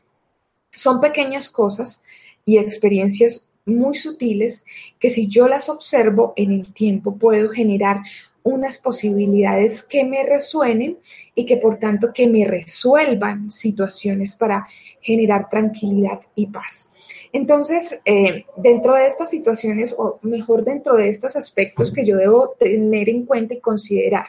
Son 0.73 1.01
pequeñas 1.01 1.51
cosas 1.51 2.03
y 2.45 2.59
experiencias 2.59 3.49
muy 3.67 3.95
sutiles 3.95 4.65
que 4.99 5.11
si 5.11 5.27
yo 5.29 5.49
las 5.49 5.69
observo 5.69 6.33
en 6.37 6.53
el 6.53 6.73
tiempo 6.73 7.17
puedo 7.17 7.49
generar 7.51 8.01
unas 8.45 8.77
posibilidades 8.77 9.83
que 9.83 10.05
me 10.05 10.23
resuenen 10.23 10.99
y 11.35 11.47
que 11.47 11.57
por 11.57 11.79
tanto 11.79 12.13
que 12.13 12.27
me 12.27 12.45
resuelvan 12.45 13.51
situaciones 13.51 14.37
para 14.37 14.67
generar 15.01 15.49
tranquilidad 15.49 16.21
y 16.35 16.49
paz. 16.49 16.91
Entonces, 17.33 18.01
eh, 18.05 18.45
dentro 18.57 18.95
de 18.95 19.07
estas 19.07 19.31
situaciones, 19.31 19.95
o 19.97 20.21
mejor 20.23 20.63
dentro 20.63 20.95
de 20.95 21.09
estos 21.09 21.37
aspectos 21.37 21.93
que 21.93 22.05
yo 22.05 22.17
debo 22.17 22.51
tener 22.51 23.09
en 23.09 23.25
cuenta 23.25 23.55
y 23.55 23.61
considerar 23.61 24.27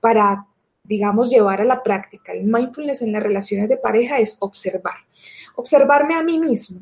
para, 0.00 0.46
digamos, 0.84 1.28
llevar 1.28 1.60
a 1.60 1.64
la 1.64 1.82
práctica 1.82 2.32
el 2.32 2.44
mindfulness 2.44 3.02
en 3.02 3.12
las 3.12 3.22
relaciones 3.22 3.68
de 3.68 3.76
pareja 3.76 4.20
es 4.20 4.36
observar. 4.38 4.94
Observarme 5.56 6.14
a 6.14 6.22
mí 6.22 6.38
mismo, 6.38 6.80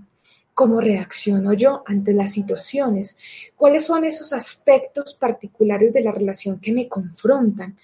cómo 0.54 0.80
reacciono 0.80 1.52
yo 1.52 1.82
ante 1.84 2.12
las 2.14 2.32
situaciones, 2.32 3.16
cuáles 3.56 3.84
son 3.84 4.04
esos 4.04 4.32
aspectos 4.32 5.14
particulares 5.14 5.92
de 5.92 6.02
la 6.02 6.12
relación 6.12 6.60
que 6.60 6.72
me 6.72 6.88
confrontan, 6.88 7.76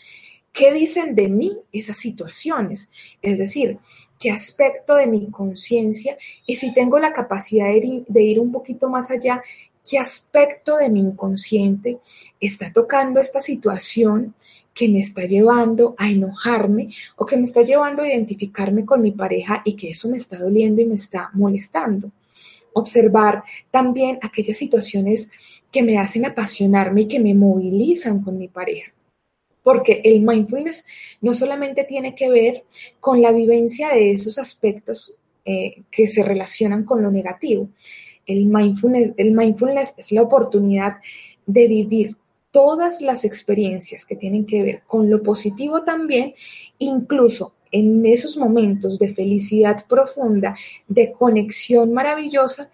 qué 0.53 0.73
dicen 0.73 1.15
de 1.15 1.29
mí 1.29 1.59
esas 1.73 1.99
situaciones, 1.99 2.89
es 3.21 3.39
decir, 3.39 3.79
qué 4.19 4.31
aspecto 4.31 4.95
de 4.95 5.09
mi 5.09 5.31
conciencia 5.31 6.17
y 6.47 6.55
si 6.57 6.73
tengo 6.73 6.99
la 6.99 7.13
capacidad 7.13 7.69
de 7.69 8.23
ir, 8.23 8.39
un 8.39 8.53
poquito 8.53 8.89
más 8.89 9.11
allá, 9.11 9.43
qué 9.89 9.99
aspecto 9.99 10.77
de 10.77 10.91
mi 10.91 11.01
inconsciente 11.01 11.99
está 12.39 12.73
tocando 12.73 13.19
esta 13.19 13.41
situación 13.41 14.35
que 14.75 14.89
me 14.89 15.01
está 15.01 15.25
llevando 15.25 15.95
a 15.99 16.09
enojarme 16.09 16.91
o 17.17 17.27
que 17.27 17.37
me 17.37 17.45
está 17.45 17.63
llevando 17.63 18.03
a 18.03 18.09
identificarme 18.09 18.85
con 18.85 19.03
mi 19.03 19.11
pareja 19.11 19.63
y 19.65 19.75
que 19.75 19.91
eso 19.91 20.09
me 20.09 20.19
está 20.19 20.39
doliendo 20.39 20.81
y 20.81 20.87
me 20.87 20.95
está 20.95 21.31
molestando 21.33 22.13
observar 22.73 23.43
también 23.71 24.19
aquellas 24.23 24.57
situaciones 24.57 25.31
que 25.71 25.83
me 25.83 25.99
hacen 25.99 26.25
apasionarme 26.25 27.03
y 27.03 27.09
que 27.09 27.21
me 27.21 27.35
movilizan 27.35 28.23
con 28.23 28.39
mi 28.39 28.49
pareja. 28.49 28.93
Porque 29.63 30.01
el 30.05 30.23
mindfulness 30.23 30.85
no 31.21 31.35
solamente 31.35 31.85
tiene 31.85 32.15
que 32.15 32.31
ver 32.31 32.65
con 32.99 33.21
la 33.21 33.31
vivencia 33.31 33.91
de 33.91 34.11
esos 34.11 34.39
aspectos 34.39 35.17
eh, 35.45 35.83
que 35.91 36.09
se 36.09 36.23
relacionan 36.23 36.85
con 36.85 37.03
lo 37.03 37.11
negativo. 37.11 37.69
El 38.27 38.47
mindfulness, 38.47 39.13
el 39.17 39.33
mindfulness 39.33 39.95
es 39.97 40.13
la 40.13 40.23
oportunidad 40.23 40.97
de 41.47 41.69
vivir 41.69 42.17
todas 42.51 43.01
las 43.01 43.25
experiencias 43.25 44.05
que 44.05 44.17
tienen 44.17 44.47
que 44.47 44.63
ver 44.63 44.83
con 44.87 45.09
lo 45.11 45.23
positivo 45.23 45.83
también, 45.83 46.35
incluso 46.79 47.55
en 47.71 48.05
esos 48.07 48.37
momentos 48.37 48.99
de 48.99 49.15
felicidad 49.15 49.85
profunda, 49.87 50.57
de 50.89 51.13
conexión 51.13 51.93
maravillosa, 51.93 52.71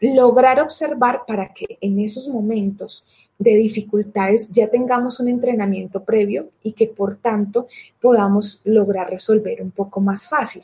lograr 0.00 0.60
observar 0.60 1.22
para 1.26 1.52
que 1.54 1.78
en 1.80 2.00
esos 2.00 2.28
momentos 2.28 3.04
de 3.38 3.56
dificultades 3.56 4.48
ya 4.50 4.68
tengamos 4.68 5.20
un 5.20 5.28
entrenamiento 5.28 6.04
previo 6.04 6.50
y 6.62 6.72
que 6.72 6.86
por 6.86 7.16
tanto 7.16 7.66
podamos 8.00 8.60
lograr 8.64 9.10
resolver 9.10 9.62
un 9.62 9.70
poco 9.70 10.00
más 10.00 10.28
fácil. 10.28 10.62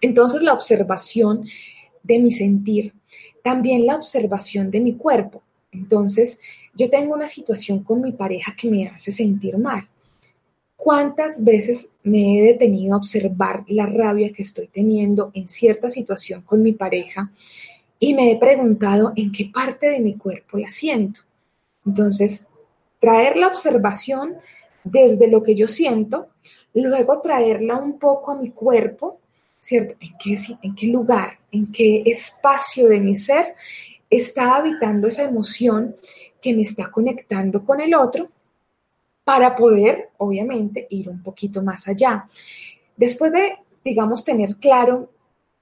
Entonces 0.00 0.42
la 0.42 0.54
observación 0.54 1.44
de 2.02 2.18
mi 2.18 2.30
sentir, 2.30 2.94
también 3.42 3.84
la 3.84 3.96
observación 3.96 4.70
de 4.70 4.80
mi 4.80 4.94
cuerpo. 4.94 5.42
Entonces 5.70 6.40
yo 6.74 6.88
tengo 6.88 7.14
una 7.14 7.26
situación 7.26 7.82
con 7.82 8.00
mi 8.00 8.12
pareja 8.12 8.54
que 8.56 8.70
me 8.70 8.88
hace 8.88 9.12
sentir 9.12 9.58
mal 9.58 9.86
¿Cuántas 10.88 11.44
veces 11.44 11.90
me 12.02 12.38
he 12.38 12.42
detenido 12.44 12.94
a 12.94 12.96
observar 12.96 13.62
la 13.68 13.84
rabia 13.84 14.32
que 14.32 14.42
estoy 14.42 14.68
teniendo 14.68 15.30
en 15.34 15.46
cierta 15.46 15.90
situación 15.90 16.40
con 16.40 16.62
mi 16.62 16.72
pareja 16.72 17.30
y 17.98 18.14
me 18.14 18.30
he 18.30 18.38
preguntado 18.38 19.12
en 19.14 19.30
qué 19.30 19.50
parte 19.52 19.90
de 19.90 20.00
mi 20.00 20.16
cuerpo 20.16 20.56
la 20.56 20.70
siento? 20.70 21.20
Entonces, 21.84 22.46
traer 23.00 23.36
la 23.36 23.48
observación 23.48 24.36
desde 24.82 25.28
lo 25.28 25.42
que 25.42 25.54
yo 25.54 25.68
siento, 25.68 26.28
luego 26.72 27.20
traerla 27.20 27.76
un 27.76 27.98
poco 27.98 28.30
a 28.30 28.36
mi 28.36 28.52
cuerpo, 28.52 29.20
¿cierto? 29.60 29.94
¿En 30.00 30.16
qué, 30.18 30.38
en 30.62 30.74
qué 30.74 30.86
lugar, 30.86 31.32
en 31.52 31.70
qué 31.70 32.02
espacio 32.06 32.88
de 32.88 33.00
mi 33.00 33.14
ser 33.14 33.56
está 34.08 34.56
habitando 34.56 35.06
esa 35.06 35.24
emoción 35.24 35.96
que 36.40 36.54
me 36.54 36.62
está 36.62 36.90
conectando 36.90 37.62
con 37.62 37.82
el 37.82 37.94
otro 37.94 38.30
para 39.28 39.56
poder, 39.56 40.08
obviamente, 40.16 40.86
ir 40.88 41.10
un 41.10 41.22
poquito 41.22 41.62
más 41.62 41.86
allá. 41.86 42.26
Después 42.96 43.30
de, 43.30 43.58
digamos, 43.84 44.24
tener 44.24 44.56
claro 44.56 45.12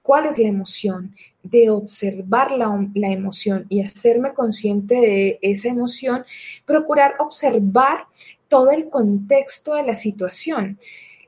cuál 0.01 0.25
es 0.25 0.37
la 0.37 0.47
emoción, 0.47 1.13
de 1.43 1.69
observar 1.69 2.51
la, 2.51 3.11
emoción 3.11 3.65
y 3.67 3.81
hacerme 3.81 4.33
consciente 4.33 4.95
de 4.95 5.39
esa 5.41 5.67
emoción, 5.67 6.23
procurar 6.65 7.15
observar 7.19 8.05
todo 8.47 8.71
el 8.71 8.89
contexto 8.89 9.75
de 9.75 9.83
la 9.83 9.97
situación, 9.97 10.79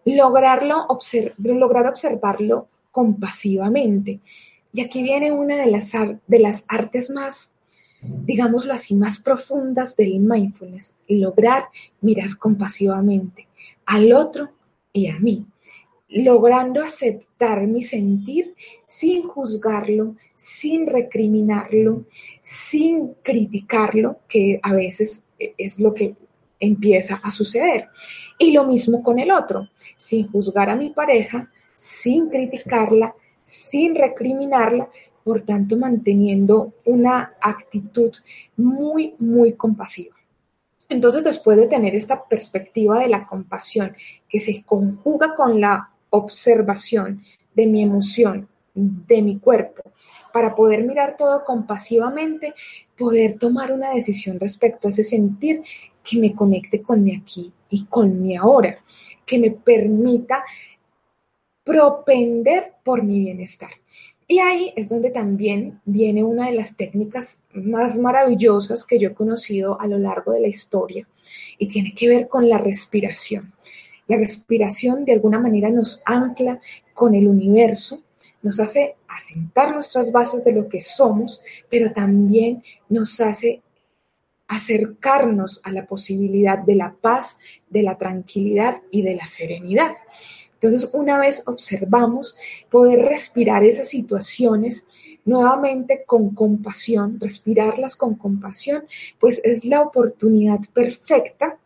lograrlo 0.05 0.87
lograr 1.39 1.87
observarlo 1.87 2.69
compasivamente. 2.89 4.21
Y 4.71 4.79
aquí 4.79 5.03
viene 5.03 5.33
una 5.33 5.57
de 5.57 5.65
las, 5.65 5.91
de 6.25 6.39
las 6.39 6.63
artes 6.69 7.09
más 7.09 7.51
digámoslo 8.01 8.73
así, 8.73 8.95
más 8.95 9.19
profundas 9.19 9.95
del 9.95 10.19
mindfulness, 10.19 10.95
lograr 11.07 11.65
mirar 12.01 12.37
compasivamente 12.37 13.47
al 13.85 14.13
otro 14.13 14.51
y 14.93 15.07
a 15.07 15.19
mí, 15.19 15.45
logrando 16.09 16.81
aceptar 16.81 17.67
mi 17.67 17.83
sentir 17.83 18.55
sin 18.87 19.23
juzgarlo, 19.23 20.15
sin 20.33 20.87
recriminarlo, 20.87 22.05
sin 22.41 23.13
criticarlo, 23.21 24.19
que 24.27 24.59
a 24.63 24.73
veces 24.73 25.25
es 25.37 25.79
lo 25.79 25.93
que 25.93 26.15
empieza 26.59 27.19
a 27.23 27.31
suceder. 27.31 27.87
Y 28.37 28.51
lo 28.51 28.65
mismo 28.65 29.03
con 29.03 29.19
el 29.19 29.31
otro, 29.31 29.69
sin 29.97 30.27
juzgar 30.27 30.69
a 30.69 30.75
mi 30.75 30.89
pareja, 30.89 31.51
sin 31.73 32.29
criticarla, 32.29 33.15
sin 33.43 33.95
recriminarla, 33.95 34.89
por 35.23 35.41
tanto 35.41 35.77
manteniendo 35.77 36.73
una 36.85 37.33
actitud 37.41 38.11
muy, 38.57 39.15
muy 39.19 39.53
compasiva. 39.53 40.15
Entonces, 40.89 41.23
después 41.23 41.57
de 41.57 41.67
tener 41.67 41.93
esta 41.95 42.27
perspectiva 42.27 42.99
de 42.99 43.09
la 43.09 43.27
compasión 43.27 43.95
que 44.27 44.39
se 44.39 44.63
conjuga 44.63 45.35
con 45.35 45.61
la 45.61 45.91
observación 46.09 47.21
de 47.53 47.67
mi 47.67 47.83
emoción, 47.83 48.47
de 48.73 49.21
mi 49.21 49.37
cuerpo, 49.37 49.83
para 50.33 50.55
poder 50.55 50.83
mirar 50.83 51.15
todo 51.17 51.43
compasivamente, 51.43 52.53
poder 52.97 53.37
tomar 53.37 53.71
una 53.71 53.93
decisión 53.93 54.39
respecto 54.39 54.87
a 54.87 54.91
ese 54.91 55.03
sentir 55.03 55.63
que 56.03 56.17
me 56.17 56.33
conecte 56.33 56.81
con 56.81 57.03
mi 57.03 57.15
aquí 57.15 57.53
y 57.69 57.85
con 57.85 58.21
mi 58.21 58.35
ahora, 58.35 58.79
que 59.25 59.37
me 59.37 59.51
permita 59.51 60.43
propender 61.63 62.73
por 62.83 63.03
mi 63.03 63.19
bienestar. 63.19 63.69
Y 64.31 64.37
ahí 64.37 64.71
es 64.75 64.89
donde 64.89 65.09
también 65.09 65.81
viene 65.85 66.23
una 66.23 66.45
de 66.45 66.51
las 66.53 66.77
técnicas 66.77 67.39
más 67.51 67.97
maravillosas 67.97 68.83
que 68.83 68.99
yo 68.99 69.09
he 69.09 69.13
conocido 69.15 69.81
a 69.81 69.87
lo 69.87 69.97
largo 69.97 70.33
de 70.33 70.41
la 70.41 70.47
historia 70.47 71.07
y 71.57 71.67
tiene 71.67 71.95
que 71.95 72.07
ver 72.07 72.27
con 72.27 72.47
la 72.47 72.59
respiración. 72.59 73.55
La 74.05 74.17
respiración 74.17 75.03
de 75.03 75.13
alguna 75.13 75.39
manera 75.39 75.71
nos 75.71 76.03
ancla 76.05 76.61
con 76.93 77.15
el 77.15 77.27
universo, 77.27 78.03
nos 78.43 78.59
hace 78.59 78.97
asentar 79.07 79.73
nuestras 79.73 80.11
bases 80.11 80.43
de 80.43 80.53
lo 80.53 80.69
que 80.69 80.83
somos, 80.83 81.41
pero 81.67 81.91
también 81.91 82.61
nos 82.87 83.19
hace 83.21 83.63
acercarnos 84.47 85.59
a 85.63 85.71
la 85.71 85.87
posibilidad 85.87 86.59
de 86.59 86.75
la 86.75 86.93
paz, 86.93 87.39
de 87.67 87.81
la 87.81 87.97
tranquilidad 87.97 88.83
y 88.91 89.01
de 89.01 89.15
la 89.15 89.25
serenidad. 89.25 89.95
Entonces, 90.61 90.89
una 90.93 91.17
vez 91.17 91.43
observamos, 91.47 92.35
poder 92.69 93.05
respirar 93.05 93.63
esas 93.63 93.87
situaciones 93.87 94.85
nuevamente 95.23 96.03
con 96.05 96.33
compasión, 96.35 97.17
respirarlas 97.19 97.95
con 97.95 98.15
compasión, 98.15 98.83
pues 99.19 99.39
es 99.43 99.63
la 99.63 99.81
oportunidad 99.81 100.59
perfecta 100.73 101.57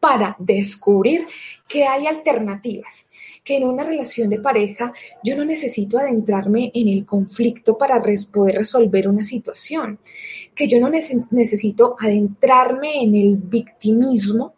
para 0.00 0.34
descubrir 0.38 1.26
que 1.68 1.84
hay 1.84 2.06
alternativas, 2.06 3.06
que 3.44 3.56
en 3.56 3.64
una 3.68 3.84
relación 3.84 4.28
de 4.30 4.40
pareja 4.40 4.92
yo 5.22 5.36
no 5.36 5.44
necesito 5.44 5.98
adentrarme 5.98 6.72
en 6.74 6.88
el 6.88 7.04
conflicto 7.04 7.76
para 7.76 8.02
poder 8.32 8.56
resolver 8.56 9.08
una 9.08 9.24
situación, 9.24 9.98
que 10.54 10.66
yo 10.66 10.80
no 10.80 10.90
necesito 10.90 11.96
adentrarme 12.00 13.02
en 13.02 13.14
el 13.14 13.36
victimismo 13.36 14.54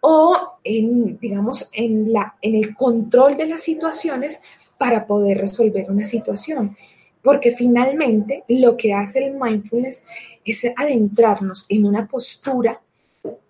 o 0.00 0.58
en, 0.64 1.18
digamos, 1.18 1.68
en, 1.72 2.12
la, 2.12 2.36
en 2.40 2.54
el 2.54 2.74
control 2.74 3.36
de 3.36 3.46
las 3.46 3.62
situaciones 3.62 4.40
para 4.78 5.06
poder 5.06 5.38
resolver 5.38 5.90
una 5.90 6.06
situación. 6.06 6.76
Porque 7.22 7.52
finalmente 7.52 8.44
lo 8.48 8.76
que 8.76 8.94
hace 8.94 9.26
el 9.26 9.34
mindfulness 9.38 10.02
es 10.44 10.64
adentrarnos 10.76 11.66
en 11.68 11.84
una 11.84 12.06
postura 12.06 12.80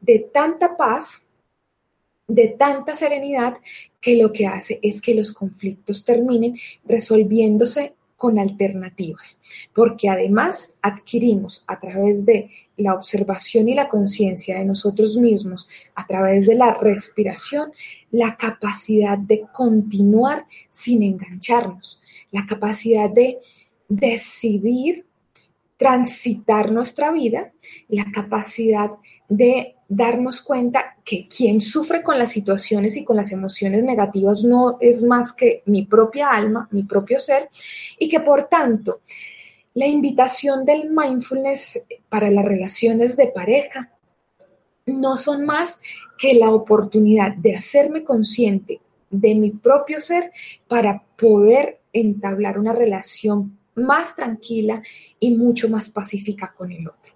de 0.00 0.19
tanta 0.33 0.76
paz, 0.76 1.23
de 2.26 2.49
tanta 2.49 2.97
serenidad, 2.97 3.59
que 4.00 4.16
lo 4.16 4.33
que 4.33 4.47
hace 4.47 4.80
es 4.83 5.00
que 5.00 5.14
los 5.14 5.33
conflictos 5.33 6.04
terminen 6.04 6.57
resolviéndose 6.85 7.95
con 8.21 8.39
alternativas, 8.39 9.41
porque 9.75 10.11
además 10.11 10.75
adquirimos 10.83 11.65
a 11.67 11.81
través 11.81 12.27
de 12.27 12.50
la 12.77 12.93
observación 12.93 13.71
y 13.71 13.75
la 13.75 13.89
conciencia 13.89 14.59
de 14.59 14.67
nosotros 14.67 15.17
mismos, 15.17 15.67
a 15.95 16.07
través 16.07 16.47
de 16.47 16.55
la 16.55 16.75
respiración, 16.75 17.73
la 18.11 18.37
capacidad 18.37 19.17
de 19.17 19.47
continuar 19.55 20.45
sin 20.71 21.03
engancharnos, 21.03 22.03
la 22.31 22.45
capacidad 22.45 23.09
de 23.09 23.39
decidir 23.89 25.07
transitar 25.81 26.71
nuestra 26.71 27.11
vida, 27.11 27.55
la 27.89 28.05
capacidad 28.13 28.91
de 29.31 29.77
darnos 29.89 30.43
cuenta 30.43 30.99
que 31.03 31.27
quien 31.27 31.59
sufre 31.59 32.03
con 32.03 32.19
las 32.19 32.33
situaciones 32.33 32.99
y 32.99 33.05
con 33.05 33.17
las 33.17 33.33
emociones 33.33 33.83
negativas 33.83 34.45
no 34.45 34.77
es 34.79 35.03
más 35.03 35.33
que 35.33 35.63
mi 35.65 35.87
propia 35.87 36.33
alma, 36.33 36.69
mi 36.71 36.83
propio 36.83 37.19
ser, 37.19 37.49
y 37.99 38.11
que 38.11 38.21
por 38.21 38.47
tanto 38.47 39.01
la 39.73 39.87
invitación 39.87 40.67
del 40.67 40.91
mindfulness 40.91 41.83
para 42.11 42.31
las 42.31 42.45
relaciones 42.45 43.17
de 43.17 43.29
pareja 43.29 43.91
no 44.85 45.17
son 45.17 45.47
más 45.47 45.81
que 46.19 46.35
la 46.35 46.51
oportunidad 46.51 47.35
de 47.37 47.57
hacerme 47.57 48.05
consciente 48.05 48.83
de 49.09 49.35
mi 49.35 49.51
propio 49.51 50.03
ser 50.03 50.31
para 50.69 51.03
poder 51.17 51.81
entablar 51.95 52.59
una 52.59 52.75
relación 52.75 53.60
más 53.75 54.17
tranquila 54.17 54.83
y 55.19 55.37
mucho 55.37 55.69
más 55.69 55.89
pacífica 55.89 56.55
con 56.57 56.73
el 56.73 56.89
otro. 56.89 57.15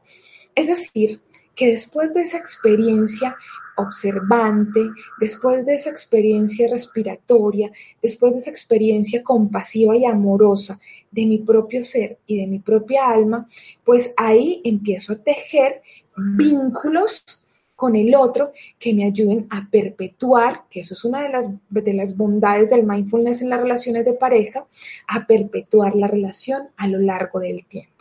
Es 0.55 0.69
decir, 0.69 1.21
que 1.55 1.69
después 1.69 2.15
de 2.15 2.23
esa 2.23 2.39
experiencia 2.39 3.37
observante, 3.77 4.81
después 5.21 5.67
de 5.67 5.75
esa 5.75 5.91
experiencia 5.91 6.69
respiratoria, 6.69 7.71
después 8.03 8.33
de 8.33 8.39
esa 8.39 8.51
experiencia 8.51 9.23
compasiva 9.23 9.97
y 9.97 10.05
amorosa 10.05 10.79
de 11.11 11.27
mi 11.27 11.39
propio 11.39 11.85
ser 11.85 12.19
y 12.27 12.41
de 12.41 12.47
mi 12.47 12.61
propia 12.61 13.09
alma, 13.09 13.49
pues 13.85 14.13
ahí 14.17 14.61
empiezo 14.65 15.15
a 15.15 15.23
tejer 15.23 15.83
vínculos 16.17 17.44
con 17.77 17.97
el 17.97 18.15
otro 18.15 18.53
que 18.79 18.95
me 18.95 19.05
ayuden 19.05 19.47
a 19.51 19.69
perpetuar, 19.71 20.63
que 20.71 20.81
eso 20.81 20.95
es 20.95 21.05
una 21.05 21.23
de 21.23 21.31
las, 21.31 21.47
de 21.71 21.95
las 21.95 22.17
bondades 22.17 22.71
del 22.71 22.87
mindfulness 22.87 23.43
en 23.43 23.51
las 23.51 23.61
relaciones 23.61 24.05
de 24.05 24.15
pareja, 24.15 24.67
a 25.09 25.27
perpetuar 25.27 25.95
la 25.97 26.07
relación 26.07 26.69
a 26.77 26.87
lo 26.87 26.99
largo 26.99 27.41
del 27.41 27.65
tiempo. 27.67 27.95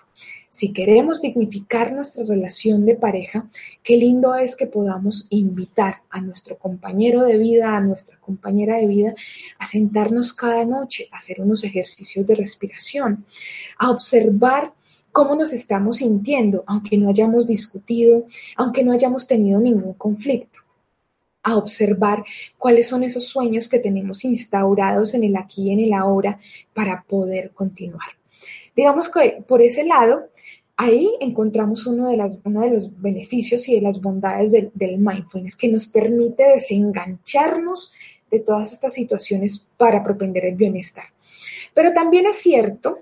Si 0.54 0.72
queremos 0.72 1.20
dignificar 1.20 1.92
nuestra 1.92 2.24
relación 2.26 2.86
de 2.86 2.94
pareja, 2.94 3.50
qué 3.82 3.98
lindo 3.98 4.36
es 4.36 4.56
que 4.56 4.68
podamos 4.68 5.26
invitar 5.32 6.04
a 6.12 6.22
nuestro 6.22 6.60
compañero 6.60 7.24
de 7.24 7.40
vida, 7.40 7.76
a 7.76 7.80
nuestra 7.80 8.20
compañera 8.20 8.78
de 8.78 8.86
vida, 8.86 9.16
a 9.58 9.66
sentarnos 9.66 10.32
cada 10.32 10.64
noche, 10.64 11.10
a 11.12 11.18
hacer 11.18 11.42
unos 11.42 11.64
ejercicios 11.64 12.28
de 12.28 12.36
respiración, 12.36 13.26
a 13.80 13.90
observar 13.90 14.74
cómo 15.14 15.36
nos 15.36 15.54
estamos 15.54 15.98
sintiendo, 15.98 16.64
aunque 16.68 16.98
no 16.98 17.08
hayamos 17.08 17.48
discutido, 17.48 18.26
aunque 18.58 18.84
no 18.84 18.92
hayamos 18.92 19.28
tenido 19.28 19.62
ningún 19.62 19.94
conflicto 19.94 20.60
a 21.44 21.56
observar 21.56 22.24
cuáles 22.58 22.88
son 22.88 23.04
esos 23.04 23.26
sueños 23.26 23.70
que 23.70 23.80
tenemos 23.80 24.26
instaurados 24.26 25.14
en 25.14 25.24
el 25.24 25.38
aquí 25.38 25.70
y 25.70 25.72
en 25.72 25.80
el 25.82 25.94
ahora 25.94 26.40
para 26.74 27.04
poder 27.04 27.52
continuar. 27.52 28.10
Digamos 28.76 29.08
que 29.08 29.44
por 29.48 29.62
ese 29.62 29.86
lado, 29.86 30.30
ahí 30.78 31.12
encontramos 31.20 31.86
uno 31.86 32.10
de, 32.10 32.18
las, 32.18 32.42
de 32.42 32.72
los 32.72 33.00
beneficios 33.00 33.68
y 33.70 33.76
de 33.76 33.82
las 33.82 34.02
bondades 34.02 34.52
del 34.74 34.98
mindfulness 34.98 35.56
que 35.56 35.68
nos 35.68 35.86
permite 35.86 36.44
desengancharnos 36.44 37.92
de 38.32 38.40
todas 38.40 38.72
estas 38.72 38.94
situaciones 38.94 39.64
para 39.78 40.04
propender 40.04 40.46
el 40.46 40.56
bienestar. 40.56 41.06
Pero 41.76 41.94
también 41.94 42.26
es 42.26 42.38
cierto 42.38 42.98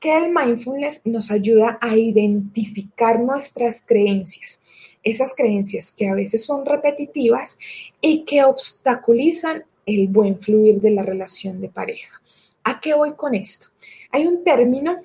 que 0.00 0.16
el 0.16 0.32
mindfulness 0.32 1.02
nos 1.04 1.30
ayuda 1.30 1.78
a 1.80 1.94
identificar 1.94 3.20
nuestras 3.20 3.82
creencias, 3.86 4.60
esas 5.02 5.34
creencias 5.34 5.92
que 5.92 6.08
a 6.08 6.14
veces 6.14 6.44
son 6.44 6.64
repetitivas 6.64 7.58
y 8.00 8.24
que 8.24 8.42
obstaculizan 8.42 9.64
el 9.84 10.08
buen 10.08 10.38
fluir 10.38 10.80
de 10.80 10.90
la 10.92 11.02
relación 11.02 11.60
de 11.60 11.68
pareja. 11.68 12.20
¿A 12.64 12.80
qué 12.80 12.94
voy 12.94 13.12
con 13.12 13.34
esto? 13.34 13.68
Hay 14.10 14.26
un 14.26 14.42
término 14.42 14.96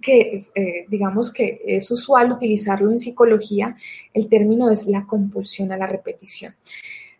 que 0.00 0.36
eh, 0.54 0.86
digamos 0.88 1.32
que 1.32 1.60
es 1.64 1.90
usual 1.90 2.32
utilizarlo 2.32 2.90
en 2.90 2.98
psicología, 2.98 3.76
el 4.14 4.28
término 4.28 4.70
es 4.70 4.86
la 4.86 5.06
compulsión 5.06 5.72
a 5.72 5.76
la 5.76 5.86
repetición. 5.86 6.54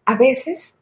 A 0.04 0.16
veces 0.16 0.76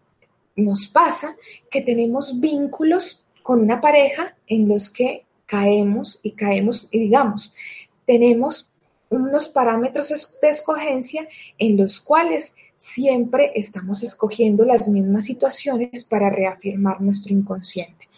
nos 0.57 0.89
pasa 0.89 1.37
que 1.71 1.81
tenemos 1.83 2.41
vínculos 2.41 3.25
con 3.43 3.61
una 3.61 3.81
pareja 3.81 4.37
en 4.47 4.69
los 4.69 4.91
que 4.91 5.25
caemos 5.51 6.21
y 6.23 6.31
caemos 6.31 6.87
y 6.93 7.01
digamos, 7.01 7.53
tenemos 8.07 8.71
unos 9.09 9.49
parámetros 9.49 10.11
de 10.41 10.49
escogencia 10.49 11.27
en 11.59 11.77
los 11.77 12.01
cuales 12.01 12.55
siempre 12.77 13.51
estamos 13.57 14.05
escogiendo 14.05 14.65
las 14.65 14.87
mismas 14.87 15.25
situaciones 15.25 16.05
para 16.05 16.31
reafirmar 16.31 17.01
nuestro 17.01 17.35
inconsciente. 17.35 18.09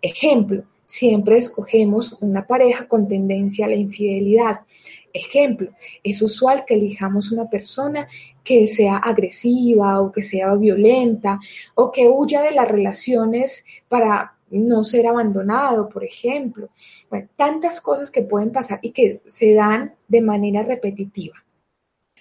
Ejemplo, 0.00 0.64
siempre 0.86 1.36
escogemos 1.36 2.16
una 2.22 2.46
pareja 2.46 2.88
con 2.88 3.06
tendencia 3.06 3.66
a 3.66 3.68
la 3.68 3.74
infidelidad. 3.74 4.60
Ejemplo, 5.12 5.72
es 6.02 6.22
usual 6.22 6.64
que 6.66 6.76
elijamos 6.76 7.30
una 7.30 7.50
persona 7.50 8.08
que 8.42 8.66
sea 8.68 8.96
agresiva 8.96 10.00
o 10.00 10.10
que 10.10 10.22
sea 10.22 10.54
violenta 10.54 11.38
o 11.74 11.92
que 11.92 12.08
huya 12.08 12.40
de 12.40 12.52
las 12.52 12.68
relaciones 12.68 13.64
para 13.86 14.39
no 14.50 14.84
ser 14.84 15.06
abandonado, 15.06 15.88
por 15.88 16.04
ejemplo. 16.04 16.70
Tantas 17.36 17.80
cosas 17.80 18.10
que 18.10 18.22
pueden 18.22 18.52
pasar 18.52 18.80
y 18.82 18.90
que 18.90 19.22
se 19.26 19.54
dan 19.54 19.94
de 20.08 20.20
manera 20.20 20.62
repetitiva. 20.62 21.36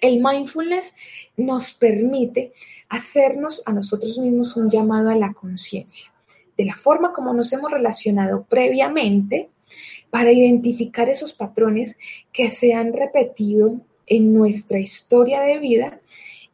El 0.01 0.23
mindfulness 0.23 0.93
nos 1.35 1.73
permite 1.73 2.53
hacernos 2.87 3.61
a 3.65 3.73
nosotros 3.73 4.17
mismos 4.17 4.55
un 4.55 4.69
llamado 4.69 5.09
a 5.09 5.15
la 5.15 5.33
conciencia 5.33 6.13
de 6.59 6.65
la 6.65 6.75
forma 6.75 7.13
como 7.13 7.33
nos 7.33 7.53
hemos 7.53 7.71
relacionado 7.71 8.43
previamente 8.43 9.49
para 10.09 10.29
identificar 10.29 11.07
esos 11.07 11.31
patrones 11.31 11.97
que 12.33 12.49
se 12.49 12.73
han 12.73 12.91
repetido 12.91 13.79
en 14.05 14.33
nuestra 14.33 14.77
historia 14.77 15.39
de 15.39 15.57
vida 15.59 16.01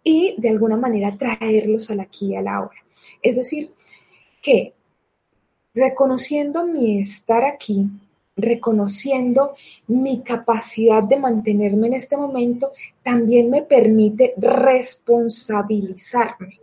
y 0.04 0.36
de 0.38 0.50
alguna 0.50 0.78
manera 0.78 1.18
traerlos 1.18 1.90
al 1.90 2.02
aquí 2.02 2.28
y 2.28 2.36
a 2.36 2.44
la 2.44 2.62
hora. 2.62 2.86
Es 3.24 3.36
decir, 3.36 3.74
que 4.44 4.75
reconociendo 5.76 6.66
mi 6.66 7.00
estar 7.00 7.44
aquí, 7.44 7.92
reconociendo 8.36 9.54
mi 9.88 10.24
capacidad 10.24 11.04
de 11.04 11.20
mantenerme 11.20 11.88
en 11.88 11.94
este 11.94 12.18
momento, 12.18 12.72
también 13.04 13.50
me 13.50 13.62
permite 13.62 14.34
responsabilizarme 14.38 16.60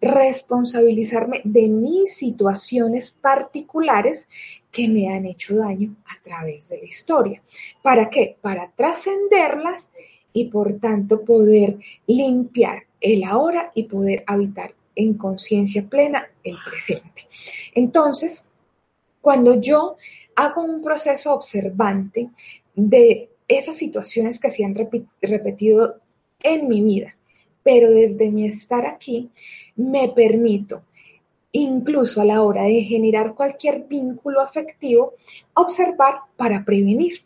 responsabilizarme 0.00 1.40
de 1.44 1.68
mis 1.68 2.14
situaciones 2.14 3.10
particulares 3.10 4.28
que 4.70 4.88
me 4.88 5.12
han 5.12 5.26
hecho 5.26 5.56
daño 5.56 5.96
a 6.06 6.22
través 6.22 6.68
de 6.68 6.78
la 6.78 6.84
historia. 6.84 7.42
¿Para 7.82 8.08
qué? 8.08 8.36
Para 8.40 8.70
trascenderlas 8.70 9.90
y 10.32 10.44
por 10.46 10.78
tanto 10.78 11.24
poder 11.24 11.78
limpiar 12.06 12.84
el 13.00 13.24
ahora 13.24 13.72
y 13.74 13.84
poder 13.84 14.24
habitar 14.26 14.74
en 14.98 15.14
conciencia 15.14 15.88
plena 15.88 16.28
el 16.42 16.56
presente. 16.68 17.28
Entonces, 17.74 18.44
cuando 19.20 19.60
yo 19.60 19.96
hago 20.34 20.62
un 20.62 20.82
proceso 20.82 21.32
observante 21.32 22.30
de 22.74 23.30
esas 23.46 23.76
situaciones 23.76 24.38
que 24.38 24.50
se 24.50 24.64
han 24.64 24.74
repetido 24.74 26.00
en 26.42 26.68
mi 26.68 26.82
vida, 26.82 27.16
pero 27.62 27.90
desde 27.90 28.30
mi 28.30 28.44
estar 28.46 28.86
aquí 28.86 29.30
me 29.76 30.08
permito 30.08 30.82
incluso 31.52 32.20
a 32.20 32.24
la 32.24 32.42
hora 32.42 32.64
de 32.64 32.82
generar 32.82 33.34
cualquier 33.34 33.84
vínculo 33.84 34.40
afectivo, 34.40 35.14
observar 35.54 36.16
para 36.36 36.64
prevenir. 36.64 37.22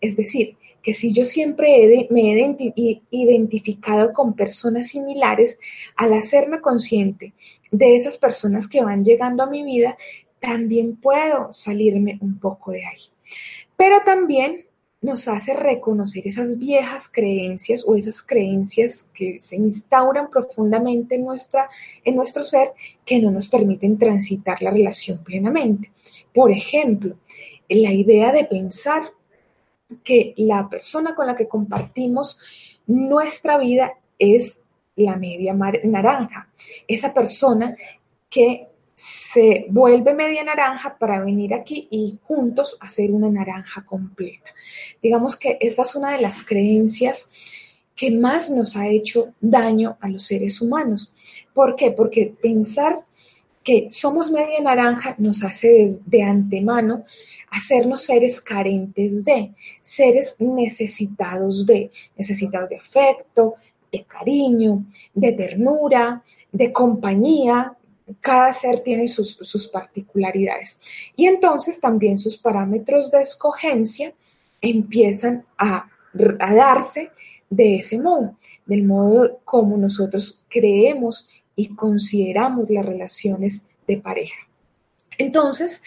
Es 0.00 0.16
decir, 0.16 0.56
que 0.84 0.92
si 0.92 1.12
yo 1.12 1.24
siempre 1.24 2.06
me 2.10 2.34
he 2.34 3.02
identificado 3.10 4.12
con 4.12 4.34
personas 4.34 4.88
similares, 4.88 5.58
al 5.96 6.12
hacerme 6.12 6.60
consciente 6.60 7.32
de 7.70 7.96
esas 7.96 8.18
personas 8.18 8.68
que 8.68 8.82
van 8.82 9.02
llegando 9.02 9.42
a 9.42 9.50
mi 9.50 9.64
vida, 9.64 9.96
también 10.38 10.96
puedo 10.96 11.52
salirme 11.52 12.18
un 12.20 12.38
poco 12.38 12.70
de 12.70 12.84
ahí. 12.84 13.00
Pero 13.76 14.02
también 14.04 14.66
nos 15.00 15.26
hace 15.26 15.54
reconocer 15.54 16.26
esas 16.26 16.58
viejas 16.58 17.08
creencias 17.08 17.84
o 17.86 17.94
esas 17.94 18.22
creencias 18.22 19.10
que 19.14 19.40
se 19.40 19.56
instauran 19.56 20.30
profundamente 20.30 21.14
en, 21.14 21.24
nuestra, 21.24 21.68
en 22.04 22.16
nuestro 22.16 22.42
ser 22.42 22.72
que 23.06 23.20
no 23.20 23.30
nos 23.30 23.48
permiten 23.48 23.98
transitar 23.98 24.60
la 24.60 24.70
relación 24.70 25.24
plenamente. 25.24 25.90
Por 26.32 26.52
ejemplo, 26.52 27.16
la 27.68 27.92
idea 27.92 28.32
de 28.32 28.44
pensar 28.44 29.12
que 30.02 30.34
la 30.38 30.68
persona 30.68 31.14
con 31.14 31.26
la 31.26 31.36
que 31.36 31.48
compartimos 31.48 32.38
nuestra 32.86 33.58
vida 33.58 33.94
es 34.18 34.60
la 34.96 35.16
media 35.16 35.54
naranja. 35.54 36.48
Esa 36.86 37.12
persona 37.12 37.76
que 38.28 38.68
se 38.94 39.66
vuelve 39.70 40.14
media 40.14 40.44
naranja 40.44 40.96
para 40.98 41.20
venir 41.20 41.52
aquí 41.52 41.88
y 41.90 42.18
juntos 42.22 42.76
hacer 42.80 43.10
una 43.10 43.28
naranja 43.28 43.84
completa. 43.84 44.50
Digamos 45.02 45.36
que 45.36 45.58
esta 45.60 45.82
es 45.82 45.96
una 45.96 46.12
de 46.12 46.22
las 46.22 46.42
creencias 46.42 47.28
que 47.96 48.10
más 48.10 48.50
nos 48.50 48.76
ha 48.76 48.88
hecho 48.88 49.34
daño 49.40 49.96
a 50.00 50.08
los 50.08 50.24
seres 50.24 50.60
humanos. 50.60 51.12
¿Por 51.52 51.76
qué? 51.76 51.90
Porque 51.90 52.34
pensar 52.40 53.04
que 53.62 53.88
somos 53.90 54.30
media 54.30 54.60
naranja 54.60 55.14
nos 55.18 55.42
hace 55.42 55.98
de 56.04 56.22
antemano 56.22 57.04
hacernos 57.54 58.02
seres 58.02 58.40
carentes 58.40 59.24
de, 59.24 59.54
seres 59.80 60.36
necesitados 60.40 61.64
de, 61.64 61.90
necesitados 62.16 62.68
de 62.68 62.76
afecto, 62.76 63.54
de 63.92 64.04
cariño, 64.04 64.84
de 65.14 65.32
ternura, 65.32 66.22
de 66.50 66.72
compañía. 66.72 67.76
Cada 68.20 68.52
ser 68.52 68.80
tiene 68.80 69.06
sus, 69.06 69.68
particularidades. 69.72 70.78
Y 71.14 71.26
entonces 71.26 71.80
también 71.80 72.18
sus 72.18 72.36
parámetros 72.36 73.10
de 73.10 73.22
escogencia 73.22 74.12
empiezan 74.60 75.46
a, 75.56 75.88
a 76.40 76.54
darse 76.54 77.12
de 77.48 77.76
ese 77.76 78.00
modo, 78.00 78.36
del 78.66 78.84
modo 78.84 79.40
como 79.44 79.76
nosotros 79.76 80.42
creemos 80.48 81.28
y 81.54 81.68
consideramos 81.76 82.68
las 82.68 82.84
relaciones 82.84 83.66
de 83.86 83.98
pareja. 83.98 84.48
Entonces, 85.18 85.80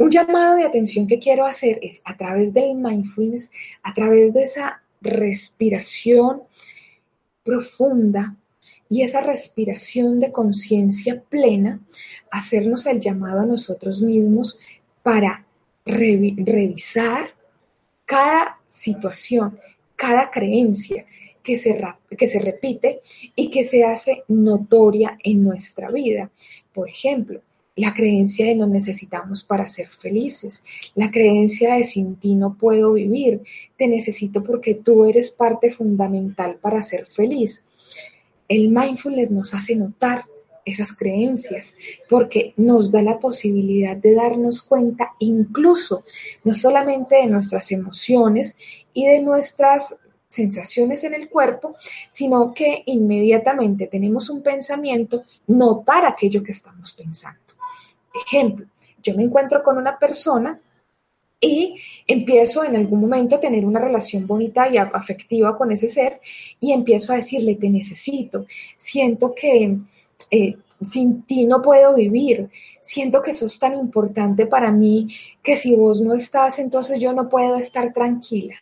un 0.00 0.10
llamado 0.10 0.56
de 0.56 0.64
atención 0.64 1.06
que 1.06 1.18
quiero 1.18 1.44
hacer 1.44 1.78
es 1.82 2.00
a 2.06 2.16
través 2.16 2.54
del 2.54 2.74
mindfulness, 2.74 3.50
a 3.82 3.92
través 3.92 4.32
de 4.32 4.44
esa 4.44 4.82
respiración 5.02 6.44
profunda 7.44 8.34
y 8.88 9.02
esa 9.02 9.20
respiración 9.20 10.18
de 10.18 10.32
conciencia 10.32 11.22
plena, 11.28 11.80
hacernos 12.30 12.86
el 12.86 12.98
llamado 12.98 13.42
a 13.42 13.46
nosotros 13.46 14.00
mismos 14.00 14.58
para 15.02 15.44
revisar 15.84 17.34
cada 18.06 18.58
situación, 18.66 19.60
cada 19.96 20.30
creencia 20.30 21.04
que 21.42 21.58
se, 21.58 21.78
que 22.16 22.26
se 22.26 22.38
repite 22.38 23.00
y 23.36 23.50
que 23.50 23.64
se 23.64 23.84
hace 23.84 24.24
notoria 24.28 25.18
en 25.22 25.44
nuestra 25.44 25.90
vida. 25.90 26.30
Por 26.72 26.88
ejemplo, 26.88 27.42
la 27.80 27.94
creencia 27.94 28.46
de 28.46 28.54
no 28.54 28.66
necesitamos 28.66 29.42
para 29.42 29.66
ser 29.66 29.88
felices, 29.88 30.62
la 30.94 31.10
creencia 31.10 31.76
de 31.76 31.84
sin 31.84 32.16
ti 32.16 32.34
no 32.34 32.54
puedo 32.58 32.92
vivir, 32.92 33.40
te 33.78 33.88
necesito 33.88 34.44
porque 34.44 34.74
tú 34.74 35.06
eres 35.06 35.30
parte 35.30 35.70
fundamental 35.70 36.58
para 36.60 36.82
ser 36.82 37.06
feliz. 37.06 37.64
El 38.48 38.68
mindfulness 38.68 39.30
nos 39.30 39.54
hace 39.54 39.76
notar 39.76 40.24
esas 40.66 40.92
creencias 40.92 41.74
porque 42.08 42.52
nos 42.58 42.92
da 42.92 43.00
la 43.00 43.18
posibilidad 43.18 43.96
de 43.96 44.14
darnos 44.14 44.60
cuenta 44.60 45.12
incluso 45.18 46.04
no 46.44 46.52
solamente 46.52 47.16
de 47.16 47.28
nuestras 47.28 47.72
emociones 47.72 48.56
y 48.92 49.06
de 49.06 49.22
nuestras 49.22 49.96
sensaciones 50.28 51.02
en 51.02 51.14
el 51.14 51.30
cuerpo, 51.30 51.76
sino 52.10 52.52
que 52.52 52.82
inmediatamente 52.86 53.86
tenemos 53.86 54.28
un 54.28 54.42
pensamiento, 54.42 55.24
notar 55.46 56.04
aquello 56.04 56.42
que 56.42 56.52
estamos 56.52 56.92
pensando. 56.92 57.49
Ejemplo, 58.12 58.66
yo 59.02 59.14
me 59.14 59.22
encuentro 59.22 59.62
con 59.62 59.78
una 59.78 59.98
persona 59.98 60.60
y 61.40 61.76
empiezo 62.06 62.64
en 62.64 62.76
algún 62.76 63.00
momento 63.00 63.36
a 63.36 63.40
tener 63.40 63.64
una 63.64 63.80
relación 63.80 64.26
bonita 64.26 64.68
y 64.68 64.76
afectiva 64.76 65.56
con 65.56 65.72
ese 65.72 65.88
ser 65.88 66.20
y 66.60 66.72
empiezo 66.72 67.12
a 67.12 67.16
decirle, 67.16 67.54
te 67.54 67.70
necesito, 67.70 68.44
siento 68.76 69.34
que 69.34 69.78
eh, 70.30 70.56
sin 70.82 71.22
ti 71.22 71.46
no 71.46 71.62
puedo 71.62 71.94
vivir, 71.94 72.50
siento 72.80 73.22
que 73.22 73.34
sos 73.34 73.58
tan 73.58 73.74
importante 73.74 74.46
para 74.46 74.70
mí 74.70 75.08
que 75.42 75.56
si 75.56 75.74
vos 75.74 76.00
no 76.00 76.14
estás, 76.14 76.58
entonces 76.58 77.00
yo 77.00 77.12
no 77.12 77.28
puedo 77.28 77.56
estar 77.56 77.92
tranquila. 77.92 78.56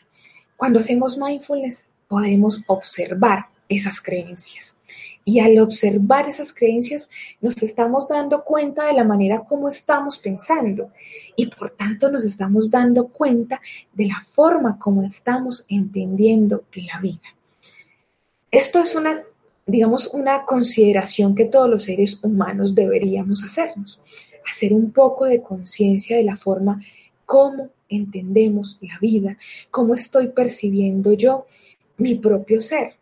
Cuando 0.56 0.78
hacemos 0.78 1.18
mindfulness 1.18 1.88
podemos 2.06 2.62
observar 2.68 3.46
esas 3.68 4.00
creencias. 4.00 4.80
Y 5.24 5.40
al 5.40 5.58
observar 5.58 6.28
esas 6.28 6.54
creencias 6.54 7.10
nos 7.40 7.62
estamos 7.62 8.08
dando 8.08 8.44
cuenta 8.44 8.86
de 8.86 8.94
la 8.94 9.04
manera 9.04 9.40
como 9.40 9.68
estamos 9.68 10.18
pensando. 10.18 10.90
Y 11.36 11.46
por 11.48 11.72
tanto 11.72 12.10
nos 12.10 12.24
estamos 12.24 12.70
dando 12.70 13.08
cuenta 13.08 13.60
de 13.92 14.06
la 14.06 14.24
forma 14.30 14.78
como 14.78 15.02
estamos 15.02 15.66
entendiendo 15.68 16.64
la 16.74 17.00
vida. 17.00 17.20
Esto 18.50 18.80
es 18.80 18.94
una, 18.94 19.22
digamos, 19.66 20.06
una 20.06 20.46
consideración 20.46 21.34
que 21.34 21.44
todos 21.44 21.68
los 21.68 21.84
seres 21.84 22.24
humanos 22.24 22.74
deberíamos 22.74 23.44
hacernos, 23.44 24.00
hacer 24.50 24.72
un 24.72 24.92
poco 24.92 25.26
de 25.26 25.42
conciencia 25.42 26.16
de 26.16 26.24
la 26.24 26.36
forma 26.36 26.80
como 27.26 27.68
entendemos 27.90 28.78
la 28.80 28.98
vida, 28.98 29.36
cómo 29.70 29.94
estoy 29.94 30.28
percibiendo 30.28 31.12
yo 31.12 31.46
mi 31.98 32.14
propio 32.14 32.62
ser 32.62 32.94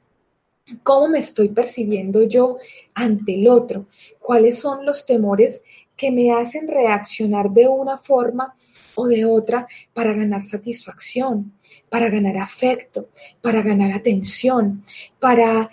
cómo 0.82 1.08
me 1.08 1.18
estoy 1.18 1.48
percibiendo 1.48 2.22
yo 2.24 2.58
ante 2.94 3.34
el 3.34 3.48
otro, 3.48 3.86
cuáles 4.20 4.58
son 4.58 4.84
los 4.84 5.06
temores 5.06 5.62
que 5.96 6.10
me 6.10 6.32
hacen 6.32 6.68
reaccionar 6.68 7.50
de 7.50 7.68
una 7.68 7.98
forma 7.98 8.54
o 8.96 9.06
de 9.06 9.24
otra 9.24 9.66
para 9.92 10.12
ganar 10.12 10.42
satisfacción, 10.42 11.52
para 11.88 12.08
ganar 12.08 12.36
afecto, 12.38 13.08
para 13.40 13.62
ganar 13.62 13.92
atención, 13.92 14.84
para, 15.20 15.70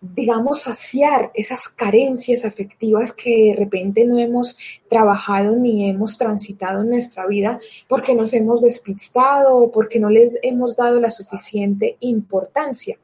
digamos, 0.00 0.62
saciar 0.62 1.30
esas 1.34 1.68
carencias 1.68 2.44
afectivas 2.44 3.12
que 3.12 3.50
de 3.50 3.56
repente 3.56 4.04
no 4.04 4.18
hemos 4.18 4.56
trabajado 4.88 5.56
ni 5.56 5.88
hemos 5.88 6.18
transitado 6.18 6.82
en 6.82 6.90
nuestra 6.90 7.26
vida 7.26 7.60
porque 7.88 8.14
nos 8.14 8.32
hemos 8.32 8.62
despistado 8.62 9.56
o 9.56 9.70
porque 9.70 10.00
no 10.00 10.10
les 10.10 10.32
hemos 10.42 10.74
dado 10.76 10.98
la 10.98 11.10
suficiente 11.10 11.96
importancia 12.00 12.98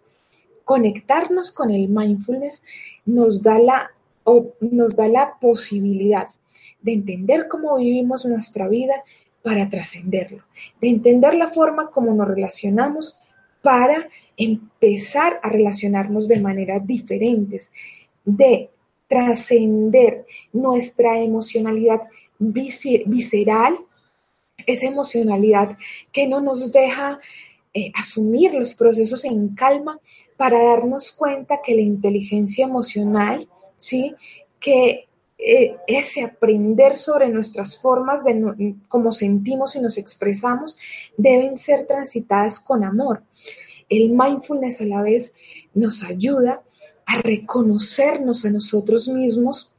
conectarnos 0.69 1.51
con 1.51 1.71
el 1.71 1.89
mindfulness 1.89 2.63
nos 3.07 3.43
da 3.43 3.59
la, 3.59 3.91
nos 4.61 4.95
da 4.95 5.09
la 5.09 5.39
posibilidad 5.41 6.29
de 6.83 6.93
entender 6.93 7.49
cómo 7.49 7.79
vivimos 7.79 8.27
nuestra 8.27 8.69
vida 8.69 9.03
para 9.43 9.71
trascenderlo, 9.71 10.45
de 10.79 10.89
entender 10.91 11.33
la 11.37 11.49
forma 11.49 11.91
como 11.91 12.13
nos 12.13 12.29
relacionamos 12.29 13.17
para 13.63 14.11
empezar 14.37 15.41
a 15.43 15.49
relacionarnos 15.49 16.29
de 16.29 16.39
maneras 16.39 16.87
diferentes, 16.87 17.73
de 18.27 18.69
trascender 19.07 20.27
nuestra 20.53 21.19
emocionalidad 21.19 22.03
visceral, 22.39 23.79
esa 24.67 24.85
emocionalidad 24.85 25.79
que 26.13 26.29
no 26.29 26.43
nos 26.43 26.71
deja 26.73 27.21
eh, 27.79 27.93
asumir 27.95 28.55
los 28.55 28.75
procesos 28.75 29.25
en 29.25 29.55
calma 29.55 30.01
para 30.37 30.61
darnos 30.62 31.12
cuenta 31.12 31.61
que 31.64 31.77
la 31.77 31.81
inteligencia 31.81 32.64
emocional, 32.64 33.49
¿sí? 33.77 34.17
que 34.59 35.07
eh, 35.38 35.77
ese 35.87 36.25
aprender 36.25 36.97
sobre 36.97 37.29
nuestras 37.29 37.79
formas 37.79 38.25
de 38.25 38.75
cómo 38.88 39.12
sentimos 39.12 39.77
y 39.77 39.81
nos 39.81 39.97
expresamos 39.97 40.77
deben 41.17 41.57
ser 41.57 41.87
transitadas 41.87 42.59
con 42.59 42.83
amor. 42.83 43.23
El 43.88 44.11
mindfulness 44.11 44.81
a 44.81 44.85
la 44.85 45.03
vez 45.03 45.33
nos 45.73 46.03
ayuda 46.03 46.64
a 47.07 47.21
reconocernos 47.23 48.45
a 48.45 48.51
nosotros 48.51 49.07
mismos 49.07 49.73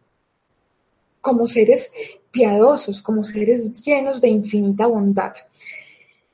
como 1.20 1.48
seres 1.48 1.92
piadosos, 2.32 3.02
como 3.02 3.26
seres 3.26 3.84
llenos 3.84 4.22
de 4.22 4.30
infinita 4.30 4.88
bondad. 4.88 5.34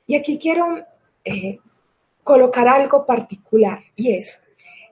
Y 0.06 0.14
aquí 0.14 0.38
quiero 0.38 0.86
eh, 1.26 1.58
colocar 2.24 2.68
algo 2.68 3.04
particular 3.04 3.80
y 3.94 4.12
es, 4.12 4.40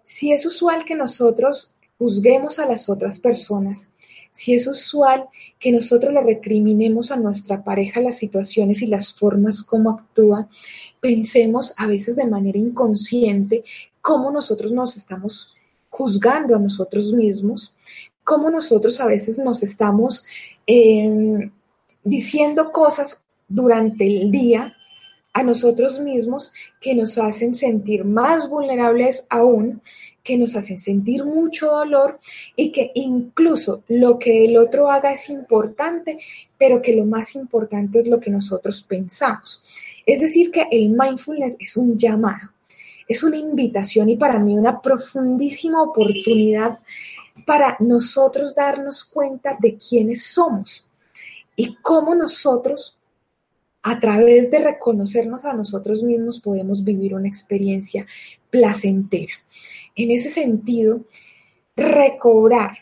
si 0.05 0.33
es 0.33 0.45
usual 0.45 0.85
que 0.85 0.95
nosotros 0.95 1.75
juzguemos 1.99 2.59
a 2.59 2.67
las 2.67 2.89
otras 2.89 3.19
personas 3.19 3.89
si 4.35 4.53
es 4.53 4.67
usual 4.67 5.29
que 5.61 5.71
nosotros 5.71 6.13
le 6.13 6.21
recriminemos 6.21 7.13
a 7.13 7.17
nuestra 7.17 7.63
pareja 7.63 8.01
las 8.01 8.19
situaciones 8.19 8.83
y 8.83 8.89
las 8.89 9.15
formas 9.15 9.63
como 9.63 9.91
actúa, 9.91 10.49
pensemos 11.01 11.73
a 11.77 11.87
veces 11.87 12.17
de 12.17 12.27
manera 12.27 12.59
inconsciente 12.59 13.63
cómo 14.03 14.33
nosotros 14.33 14.73
nos 14.73 14.97
estamos 14.97 15.55
juzgando 15.89 16.57
a 16.57 16.59
nosotros 16.59 17.13
mismos, 17.13 17.77
cómo 18.25 18.51
nosotros 18.51 18.99
a 18.99 19.07
veces 19.07 19.39
nos 19.39 19.63
estamos 19.63 20.25
eh, 20.67 21.49
diciendo 22.03 22.73
cosas 22.73 23.25
durante 23.47 24.05
el 24.05 24.33
día 24.33 24.75
a 25.35 25.43
nosotros 25.43 26.01
mismos 26.01 26.53
que 26.81 26.95
nos 26.95 27.19
hacen 27.19 27.55
sentir 27.55 28.05
más 28.05 28.49
vulnerables 28.49 29.27
aún, 29.29 29.83
que 30.23 30.39
nos 30.39 30.55
hacen 30.57 30.79
sentir 30.79 31.25
mucho 31.25 31.67
dolor 31.67 32.21
y 32.57 32.71
que 32.71 32.93
incluso 32.95 33.83
lo 33.89 34.19
que 34.19 34.47
el 34.47 34.57
otro 34.57 34.89
haga 34.89 35.13
es 35.13 35.29
importante, 35.29 36.19
pero 36.57 36.81
que 36.81 36.95
lo 36.95 37.05
más 37.05 37.35
importante 37.35 37.99
es 37.99 38.07
lo 38.07 38.21
que 38.21 38.31
nosotros 38.31 38.83
pensamos. 38.89 39.63
Es 40.07 40.21
decir, 40.21 40.53
que 40.53 40.67
el 40.71 40.91
mindfulness 40.91 41.57
es 41.59 41.77
un 41.77 41.99
llamado, 41.99 42.53
es 43.09 43.23
una 43.25 43.37
invitación 43.37 44.09
y 44.09 44.17
para 44.17 44.39
mí 44.39 44.57
una 44.57 44.81
profundísima 44.81 45.83
oportunidad 45.83 46.79
para 47.45 47.77
nosotros 47.81 48.55
darnos 48.55 49.05
cuenta 49.05 49.59
de 49.61 49.77
quiénes 49.77 50.25
somos 50.27 50.87
y 51.57 51.75
cómo 51.83 52.15
nosotros 52.15 52.97
a 53.87 54.01
través 54.01 54.51
de 54.51 54.61
reconocernos 54.61 55.45
a 55.45 55.53
nosotros 55.53 56.03
mismos 56.03 56.41
podemos 56.41 56.83
vivir 56.83 57.15
una 57.15 57.29
experiencia 57.29 58.07
placentera. 58.49 59.35
En 59.95 60.11
ese 60.11 60.31
sentido, 60.31 61.05
recobrar 61.77 62.79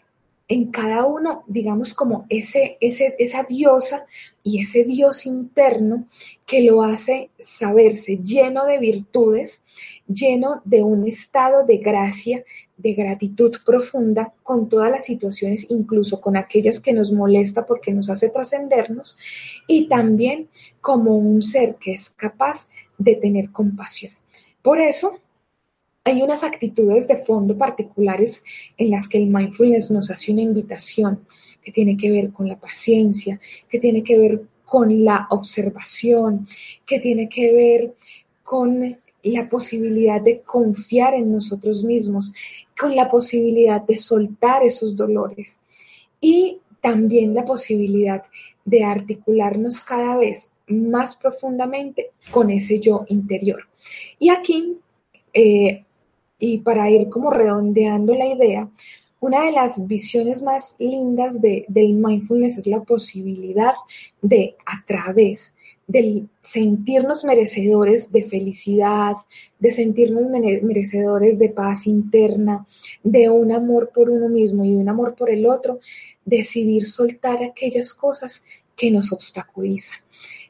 en 0.46 0.70
cada 0.70 1.04
uno, 1.04 1.42
digamos, 1.48 1.92
como 1.92 2.24
ese, 2.28 2.78
ese, 2.80 3.16
esa 3.18 3.42
diosa 3.42 4.06
y 4.44 4.62
ese 4.62 4.84
Dios 4.84 5.26
interno 5.26 6.06
que 6.46 6.62
lo 6.62 6.84
hace 6.84 7.30
saberse 7.36 8.18
lleno 8.18 8.64
de 8.64 8.78
virtudes, 8.78 9.64
lleno 10.06 10.62
de 10.64 10.84
un 10.84 11.08
estado 11.08 11.64
de 11.66 11.78
gracia 11.78 12.44
de 12.83 12.95
gratitud 12.95 13.53
profunda 13.64 14.35
con 14.42 14.68
todas 14.68 14.90
las 14.90 15.05
situaciones, 15.05 15.66
incluso 15.71 16.21
con 16.21 16.37
aquellas 16.37 16.81
que 16.81 16.92
nos 16.92 17.12
molesta 17.12 17.64
porque 17.64 17.92
nos 17.92 18.11
hace 18.11 18.29
trascendernos, 18.29 19.16
y 19.66 19.88
también 19.88 20.49
como 20.81 21.16
un 21.16 21.42
ser 21.42 21.77
que 21.77 21.92
es 21.92 22.11
capaz 22.11 22.68
de 22.99 23.14
tener 23.14 23.51
compasión. 23.51 24.12
Por 24.62 24.79
eso, 24.79 25.21
hay 26.05 26.23
unas 26.23 26.42
actitudes 26.42 27.07
de 27.07 27.16
fondo 27.16 27.57
particulares 27.57 28.42
en 28.77 28.90
las 28.90 29.07
que 29.07 29.18
el 29.18 29.29
mindfulness 29.29 29.90
nos 29.90 30.11
hace 30.11 30.33
una 30.33 30.42
invitación 30.42 31.25
que 31.62 31.71
tiene 31.71 31.97
que 31.97 32.11
ver 32.11 32.33
con 32.33 32.49
la 32.49 32.59
paciencia, 32.59 33.40
que 33.68 33.79
tiene 33.79 34.03
que 34.03 34.18
ver 34.18 34.42
con 34.64 35.05
la 35.05 35.29
observación, 35.31 36.49
que 36.85 36.99
tiene 36.99 37.29
que 37.29 37.53
ver 37.53 37.95
con 38.42 38.99
la 39.22 39.48
posibilidad 39.48 40.20
de 40.20 40.40
confiar 40.40 41.14
en 41.14 41.32
nosotros 41.32 41.85
mismos, 41.85 42.32
con 42.78 42.96
la 42.96 43.11
posibilidad 43.11 43.80
de 43.82 43.96
soltar 43.96 44.62
esos 44.62 44.96
dolores 44.96 45.58
y 46.20 46.58
también 46.80 47.35
la 47.35 47.44
posibilidad 47.44 48.24
de 48.64 48.85
articularnos 48.85 49.80
cada 49.80 50.16
vez 50.16 50.50
más 50.66 51.16
profundamente 51.16 52.08
con 52.30 52.50
ese 52.50 52.80
yo 52.80 53.04
interior. 53.08 53.68
Y 54.18 54.30
aquí, 54.30 54.76
eh, 55.32 55.85
y 56.38 56.58
para 56.58 56.90
ir 56.90 57.08
como 57.08 57.30
redondeando 57.30 58.14
la 58.14 58.26
idea, 58.26 58.68
una 59.20 59.44
de 59.44 59.52
las 59.52 59.87
visiones 59.87 60.42
más 60.42 60.74
lindas 60.80 61.40
de, 61.40 61.64
del 61.68 61.94
mindfulness 61.94 62.58
es 62.58 62.66
la 62.66 62.82
posibilidad 62.82 63.74
de, 64.20 64.56
a 64.66 64.85
través 64.85 65.54
de 65.87 66.27
sentirnos 66.40 67.25
merecedores 67.25 68.12
de 68.12 68.25
felicidad, 68.25 69.14
de 69.59 69.73
sentirnos 69.73 70.25
merecedores 70.29 71.38
de 71.38 71.51
paz 71.51 71.87
interna, 71.87 72.66
de 73.03 73.29
un 73.29 73.53
amor 73.53 73.90
por 73.95 74.09
uno 74.09 74.29
mismo 74.29 74.64
y 74.64 74.73
de 74.73 74.79
un 74.79 74.88
amor 74.88 75.14
por 75.14 75.31
el 75.31 75.47
otro, 75.47 75.81
decidir 76.25 76.87
soltar 76.87 77.42
aquellas 77.42 77.92
cosas 77.92 78.45
que 78.77 78.90
nos 78.90 79.12
obstaculizan. 79.12 79.99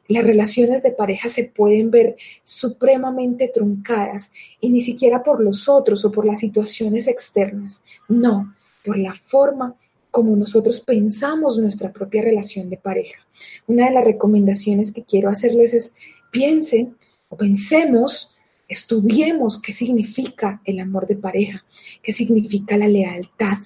Las 0.08 0.24
relaciones 0.24 0.82
de 0.82 0.90
pareja 0.90 1.28
se 1.28 1.44
pueden 1.44 1.90
ver 1.90 2.16
supremamente 2.44 3.48
truncadas 3.48 4.30
y 4.60 4.68
ni 4.68 4.80
siquiera 4.80 5.22
por 5.22 5.42
los 5.42 5.68
otros 5.68 6.04
o 6.04 6.12
por 6.12 6.26
las 6.26 6.40
situaciones 6.40 7.06
externas, 7.06 7.82
no, 8.08 8.54
por 8.84 8.98
la 8.98 9.14
forma 9.14 9.76
como 10.12 10.36
nosotros 10.36 10.78
pensamos 10.80 11.58
nuestra 11.58 11.90
propia 11.90 12.22
relación 12.22 12.68
de 12.68 12.76
pareja. 12.76 13.26
Una 13.66 13.86
de 13.86 13.94
las 13.94 14.04
recomendaciones 14.04 14.92
que 14.92 15.04
quiero 15.04 15.30
hacerles 15.30 15.72
es 15.72 15.94
piensen 16.30 16.96
o 17.30 17.36
pensemos, 17.38 18.36
estudiemos 18.68 19.60
qué 19.60 19.72
significa 19.72 20.60
el 20.66 20.80
amor 20.80 21.06
de 21.06 21.16
pareja, 21.16 21.64
qué 22.02 22.12
significa 22.12 22.76
la 22.76 22.88
lealtad. 22.88 23.56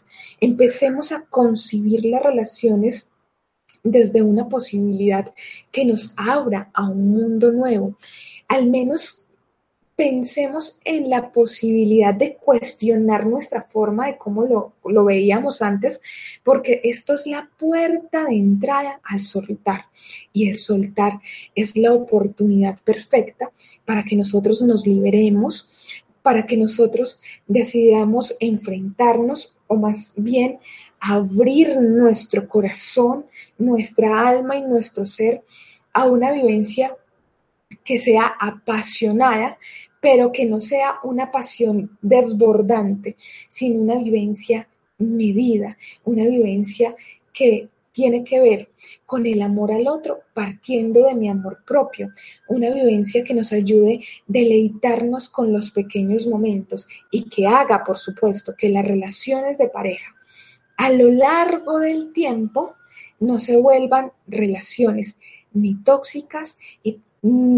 Empecemos 0.41 1.11
a 1.11 1.23
concebir 1.23 2.05
las 2.05 2.23
relaciones 2.23 3.11
desde 3.83 4.23
una 4.23 4.49
posibilidad 4.49 5.35
que 5.73 5.85
nos 5.85 6.13
abra 6.17 6.71
a 6.75 6.89
un 6.89 7.11
mundo 7.11 7.51
nuevo. 7.51 7.99
Al 8.47 8.71
menos 8.71 9.26
pensemos 9.97 10.79
en 10.85 11.09
la 11.09 11.33
posibilidad 11.33 12.13
de 12.13 12.37
cuestionar 12.37 13.27
nuestra 13.27 13.63
forma 13.63 14.07
de 14.07 14.19
cómo 14.19 14.73
lo, 14.85 15.05
veíamos 15.05 15.63
antes, 15.63 16.03
porque 16.45 16.83
esto 16.85 17.15
es 17.15 17.27
la 17.27 17.49
puerta 17.59 18.25
de 18.25 18.35
entrada 18.35 19.01
al 19.03 19.21
soltar. 19.21 19.87
Y 20.35 20.51
el 20.51 20.57
soltar 20.57 21.21
es 21.55 21.77
la 21.77 21.95
oportunidad 21.95 22.79
perfecta 22.81 23.51
para 23.87 24.05
que 24.05 24.17
nosotros 24.17 24.61
nos 24.61 24.87
liberemos, 24.87 25.71
para 26.23 26.45
que 26.45 26.59
nosotros 26.59 27.21
decidamos 27.47 28.37
enfrentarnos 28.39 29.57
o 29.67 29.77
más 29.77 30.13
bien 30.19 30.59
abrir 31.01 31.81
nuestro 31.81 32.49
corazón, 32.49 33.25
nuestra 33.57 34.29
alma 34.29 34.57
y 34.57 34.63
nuestro 34.63 35.07
ser 35.07 35.43
a 35.95 36.05
una 36.05 36.33
vivencia 36.33 36.95
que 37.87 37.99
sea 37.99 38.35
apasionada, 38.39 39.59
pero 40.01 40.33
que 40.33 40.45
no 40.45 40.61
sea 40.61 40.97
una 41.05 41.31
pasión 41.31 41.97
desbordante, 42.03 43.17
sino 43.49 43.81
una 43.81 43.97
vivencia 43.97 44.69
medida, 44.99 45.77
una 46.05 46.25
vivencia 46.25 46.95
que 47.33 47.69
tiene 47.93 48.25
que 48.25 48.41
ver 48.41 48.69
con 49.07 49.25
el 49.25 49.41
amor 49.41 49.73
al 49.73 49.89
otro 49.89 50.21
partiendo 50.35 51.07
de 51.07 51.15
mi 51.15 51.31
amor 51.31 51.63
propio, 51.67 52.11
una 52.49 52.69
vivencia 52.71 53.25
que 53.25 53.33
nos 53.33 53.53
ayude 53.53 54.01
a 54.03 54.23
deleitarnos 54.27 55.31
con 55.31 55.53
los 55.53 55.71
pequeños 55.71 56.27
momentos 56.27 56.87
y 57.11 57.29
que 57.31 57.47
haga, 57.47 57.85
por 57.85 57.97
supuesto, 57.97 58.55
que 58.55 58.69
las 58.69 58.87
relaciones 58.87 59.57
de 59.57 59.69
pareja 59.69 60.15
a 60.77 60.91
lo 60.91 61.11
largo 61.11 61.81
del 61.81 62.13
tiempo 62.13 62.75
no 63.19 63.41
se 63.41 63.57
vuelvan 63.57 64.13
relaciones 64.27 65.19
ni 65.53 65.75
tóxicas 65.83 66.59
y 66.83 67.01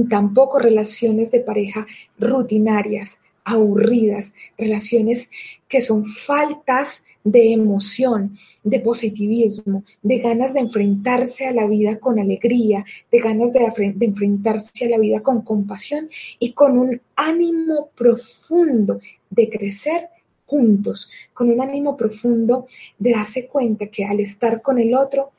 tampoco 0.09 0.59
relaciones 0.59 1.31
de 1.31 1.41
pareja 1.41 1.87
rutinarias, 2.19 3.19
aburridas, 3.45 4.35
relaciones 4.57 5.31
que 5.69 5.81
son 5.81 6.05
faltas 6.05 7.03
de 7.25 7.53
emoción, 7.53 8.39
de 8.63 8.81
positivismo, 8.81 9.85
de 10.03 10.19
ganas 10.19 10.55
de 10.55 10.61
enfrentarse 10.61 11.47
a 11.47 11.53
la 11.53 11.67
vida 11.67 11.99
con 11.99 12.19
alegría, 12.19 12.85
de 13.11 13.19
ganas 13.19 13.53
de, 13.53 13.61
de, 13.95 14.07
enfrentarse 14.07 14.87
a 14.87 14.89
la 14.89 14.99
vida 14.99 15.21
con 15.21 15.43
compasión 15.43 16.09
y 16.39 16.53
con 16.53 16.79
un 16.79 17.01
ánimo 17.17 17.91
profundo 17.97 19.01
de 19.31 19.51
crecer 19.51 20.09
juntos, 20.47 21.11
con 21.35 21.51
un 21.51 21.61
ánimo 21.61 21.97
profundo 21.97 22.67
de 22.99 23.13
darse 23.13 23.47
cuenta 23.47 23.89
que 23.89 24.05
al 24.05 24.21
estar 24.21 24.63
con 24.63 24.79
el 24.79 24.95
otro, 24.95 25.33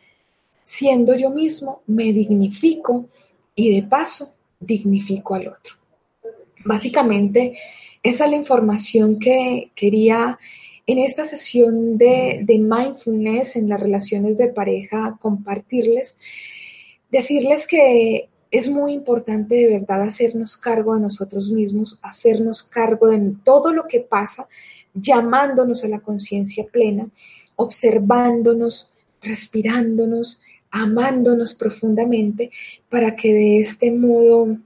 siendo 0.63 1.15
yo 1.15 1.31
mismo, 1.31 1.81
me 1.87 2.13
dignifico, 2.13 3.07
y 3.59 3.75
de 3.75 3.83
paso 3.83 4.31
dignifico 4.57 5.35
al 5.35 5.49
otro. 5.49 5.75
Básicamente, 6.63 7.57
esa 8.01 8.23
es 8.23 8.31
la 8.31 8.37
información 8.37 9.19
que 9.19 9.71
quería 9.75 10.39
en 10.87 10.97
esta 10.97 11.25
sesión 11.25 11.97
de, 11.97 12.45
mindfulness 12.47 13.57
en 13.57 13.67
las 13.67 13.81
relaciones 13.81 14.37
de 14.37 14.47
pareja 14.47 15.17
compartirles. 15.21 16.15
Decirles 17.11 17.67
que 17.67 18.29
es 18.49 18.69
muy 18.69 18.93
importante 18.93 19.55
de 19.55 19.67
verdad 19.67 20.03
hacernos 20.03 20.55
cargo 20.55 20.95
de 20.95 21.01
nosotros 21.01 21.51
mismos, 21.51 21.99
hacernos 22.01 22.63
cargo 22.63 23.07
de 23.09 23.33
todo 23.43 23.73
lo 23.73 23.87
que 23.87 23.99
pasa, 23.99 24.47
llamándonos 24.93 25.83
a 25.83 25.89
la 25.89 25.99
conciencia 25.99 26.65
plena, 26.71 27.09
observándonos, 27.57 28.93
respirándonos, 29.21 30.39
amándonos 30.71 31.53
profundamente 31.53 32.51
para 32.89 33.15
que 33.15 33.33
de 33.33 33.59
este 33.59 33.91
modo 33.91 34.57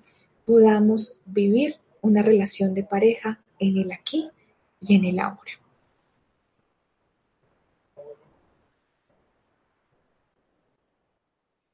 podamos 0.45 1.17
vivir 1.25 1.75
una 2.01 2.21
relación 2.21 2.73
de 2.73 2.83
pareja 2.83 3.39
en 3.59 3.77
el 3.77 3.91
aquí 3.91 4.29
y 4.81 4.95
en 4.95 5.05
el 5.05 5.19
ahora. 5.19 5.51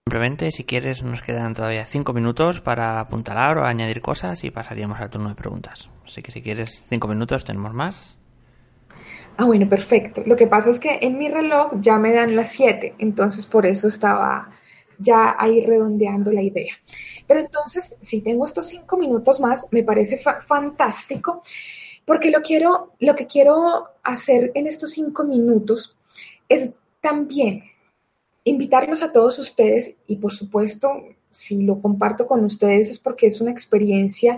Simplemente, 0.06 0.52
si 0.52 0.64
quieres, 0.64 1.04
nos 1.04 1.22
quedan 1.22 1.54
todavía 1.54 1.86
cinco 1.86 2.14
minutos 2.14 2.62
para 2.62 3.00
apuntalar 3.00 3.60
o 3.60 3.66
añadir 3.66 4.02
cosas 4.02 4.44
y 4.44 4.50
pasaríamos 4.50 5.00
al 5.00 5.12
turno 5.12 5.30
de 5.30 5.36
preguntas. 5.36 5.92
Así 6.04 6.24
que 6.24 6.32
si 6.32 6.42
quieres 6.42 6.84
cinco 6.90 7.08
minutos, 7.08 7.46
tenemos 7.46 7.76
más. 7.76 8.19
Ah, 9.42 9.46
bueno, 9.46 9.70
perfecto. 9.70 10.22
Lo 10.26 10.36
que 10.36 10.48
pasa 10.48 10.70
es 10.70 10.80
que 10.80 11.00
en 11.02 11.18
mi 11.18 11.30
reloj 11.30 11.72
ya 11.80 11.98
me 11.98 12.12
dan 12.12 12.36
las 12.36 12.52
7, 12.52 12.96
entonces 12.98 13.46
por 13.46 13.66
eso 13.66 13.88
estaba 13.88 14.50
ya 14.98 15.34
ahí 15.40 15.66
redondeando 15.66 16.34
la 16.34 16.42
idea. 16.42 16.74
Pero 17.26 17.40
entonces, 17.40 17.96
si 18.02 18.20
tengo 18.20 18.46
estos 18.46 18.68
cinco 18.68 18.98
minutos 18.98 19.40
más, 19.40 19.66
me 19.72 19.84
parece 19.84 20.18
fantástico, 20.18 21.42
porque 22.04 22.32
lo, 22.32 22.42
quiero, 22.42 22.92
lo 23.00 23.16
que 23.16 23.28
quiero 23.28 23.86
hacer 24.04 24.52
en 24.56 24.68
estos 24.68 24.92
cinco 24.92 25.24
minutos 25.24 25.96
es 26.50 26.72
también 27.00 27.64
invitarlos 28.44 29.04
a 29.04 29.14
todos 29.14 29.40
ustedes 29.40 30.02
y 30.06 30.18
por 30.18 30.34
supuesto, 30.34 30.92
si 31.32 31.64
lo 31.64 31.82
comparto 31.82 32.28
con 32.28 32.44
ustedes 32.44 32.90
es 32.90 33.00
porque 33.00 33.28
es 33.28 33.40
una 33.40 33.52
experiencia 33.52 34.38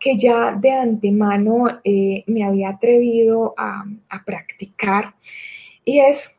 que 0.00 0.16
ya 0.16 0.52
de 0.52 0.72
antemano 0.72 1.80
eh, 1.84 2.24
me 2.26 2.42
había 2.42 2.70
atrevido 2.70 3.54
a, 3.56 3.84
a 4.08 4.24
practicar 4.24 5.14
y 5.84 6.00
es 6.00 6.30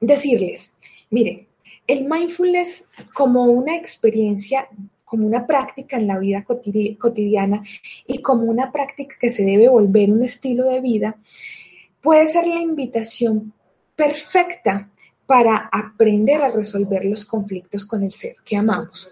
decirles, 0.00 0.72
miren, 1.10 1.46
el 1.86 2.08
mindfulness 2.08 2.84
como 3.14 3.44
una 3.44 3.74
experiencia, 3.74 4.68
como 5.04 5.26
una 5.26 5.46
práctica 5.46 5.96
en 5.96 6.06
la 6.06 6.18
vida 6.18 6.44
cotidiana 6.44 7.62
y 8.06 8.20
como 8.20 8.44
una 8.44 8.70
práctica 8.70 9.16
que 9.18 9.30
se 9.30 9.44
debe 9.44 9.68
volver 9.68 10.10
un 10.10 10.22
estilo 10.22 10.64
de 10.64 10.80
vida, 10.80 11.16
puede 12.00 12.26
ser 12.26 12.46
la 12.46 12.60
invitación 12.60 13.52
perfecta 13.96 14.90
para 15.26 15.68
aprender 15.72 16.42
a 16.42 16.50
resolver 16.50 17.04
los 17.04 17.24
conflictos 17.24 17.84
con 17.84 18.02
el 18.02 18.12
ser 18.12 18.36
que 18.44 18.56
amamos. 18.56 19.10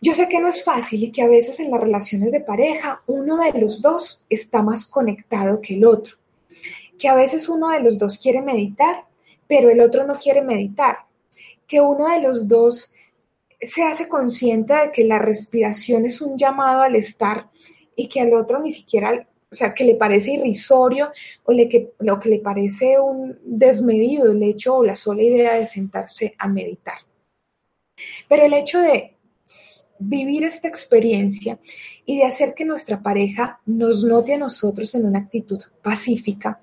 Yo 0.00 0.14
sé 0.14 0.28
que 0.28 0.40
no 0.40 0.48
es 0.48 0.62
fácil 0.62 1.02
y 1.02 1.10
que 1.10 1.22
a 1.22 1.28
veces 1.28 1.58
en 1.58 1.70
las 1.70 1.80
relaciones 1.80 2.30
de 2.30 2.40
pareja 2.40 3.02
uno 3.06 3.38
de 3.38 3.58
los 3.58 3.80
dos 3.80 4.24
está 4.28 4.62
más 4.62 4.84
conectado 4.84 5.60
que 5.60 5.74
el 5.74 5.86
otro, 5.86 6.16
que 6.98 7.08
a 7.08 7.14
veces 7.14 7.48
uno 7.48 7.70
de 7.70 7.80
los 7.80 7.98
dos 7.98 8.18
quiere 8.18 8.42
meditar, 8.42 9.06
pero 9.48 9.70
el 9.70 9.80
otro 9.80 10.06
no 10.06 10.14
quiere 10.14 10.42
meditar, 10.42 10.98
que 11.66 11.80
uno 11.80 12.08
de 12.08 12.20
los 12.20 12.46
dos 12.46 12.92
se 13.60 13.84
hace 13.84 14.06
consciente 14.06 14.74
de 14.74 14.92
que 14.92 15.04
la 15.04 15.18
respiración 15.18 16.04
es 16.04 16.20
un 16.20 16.36
llamado 16.36 16.82
al 16.82 16.94
estar 16.94 17.48
y 17.94 18.08
que 18.08 18.20
al 18.20 18.34
otro 18.34 18.60
ni 18.60 18.70
siquiera, 18.70 19.26
o 19.50 19.54
sea, 19.54 19.72
que 19.72 19.84
le 19.84 19.94
parece 19.94 20.32
irrisorio 20.32 21.10
o 21.44 21.52
lo 21.52 22.20
que 22.20 22.28
le 22.28 22.40
parece 22.40 23.00
un 23.00 23.38
desmedido 23.42 24.30
el 24.30 24.42
hecho 24.42 24.76
o 24.76 24.84
la 24.84 24.94
sola 24.94 25.22
idea 25.22 25.54
de 25.54 25.66
sentarse 25.66 26.34
a 26.38 26.48
meditar. 26.48 26.98
Pero 28.28 28.44
el 28.44 28.52
hecho 28.52 28.80
de 28.80 29.16
vivir 29.98 30.44
esta 30.44 30.68
experiencia 30.68 31.58
y 32.04 32.18
de 32.18 32.24
hacer 32.24 32.54
que 32.54 32.64
nuestra 32.64 33.02
pareja 33.02 33.60
nos 33.66 34.04
note 34.04 34.34
a 34.34 34.38
nosotros 34.38 34.94
en 34.94 35.06
una 35.06 35.20
actitud 35.20 35.60
pacífica, 35.82 36.60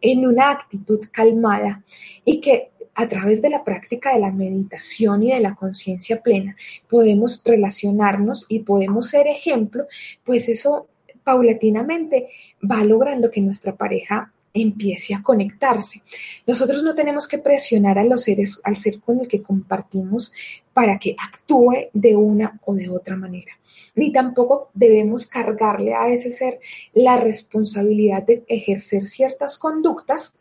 en 0.00 0.26
una 0.26 0.50
actitud 0.50 1.00
calmada 1.10 1.84
y 2.24 2.40
que 2.40 2.70
a 2.94 3.08
través 3.08 3.42
de 3.42 3.50
la 3.50 3.64
práctica 3.64 4.14
de 4.14 4.20
la 4.20 4.30
meditación 4.30 5.22
y 5.22 5.32
de 5.32 5.40
la 5.40 5.54
conciencia 5.54 6.22
plena 6.22 6.54
podemos 6.88 7.42
relacionarnos 7.44 8.46
y 8.48 8.60
podemos 8.60 9.08
ser 9.08 9.26
ejemplo, 9.26 9.86
pues 10.24 10.48
eso 10.48 10.88
paulatinamente 11.24 12.28
va 12.70 12.84
logrando 12.84 13.30
que 13.30 13.40
nuestra 13.40 13.76
pareja 13.76 14.33
empiece 14.54 15.14
a 15.14 15.22
conectarse. 15.22 16.00
Nosotros 16.46 16.84
no 16.84 16.94
tenemos 16.94 17.26
que 17.26 17.38
presionar 17.38 17.98
a 17.98 18.04
los 18.04 18.22
seres, 18.22 18.60
al 18.62 18.76
ser 18.76 19.00
con 19.00 19.20
el 19.20 19.28
que 19.28 19.42
compartimos 19.42 20.32
para 20.72 20.96
que 20.98 21.16
actúe 21.18 21.90
de 21.92 22.14
una 22.14 22.60
o 22.64 22.74
de 22.74 22.88
otra 22.88 23.16
manera. 23.16 23.52
Ni 23.96 24.12
tampoco 24.12 24.70
debemos 24.72 25.26
cargarle 25.26 25.94
a 25.94 26.08
ese 26.08 26.32
ser 26.32 26.60
la 26.92 27.16
responsabilidad 27.16 28.22
de 28.22 28.44
ejercer 28.46 29.04
ciertas 29.06 29.58
conductas 29.58 30.34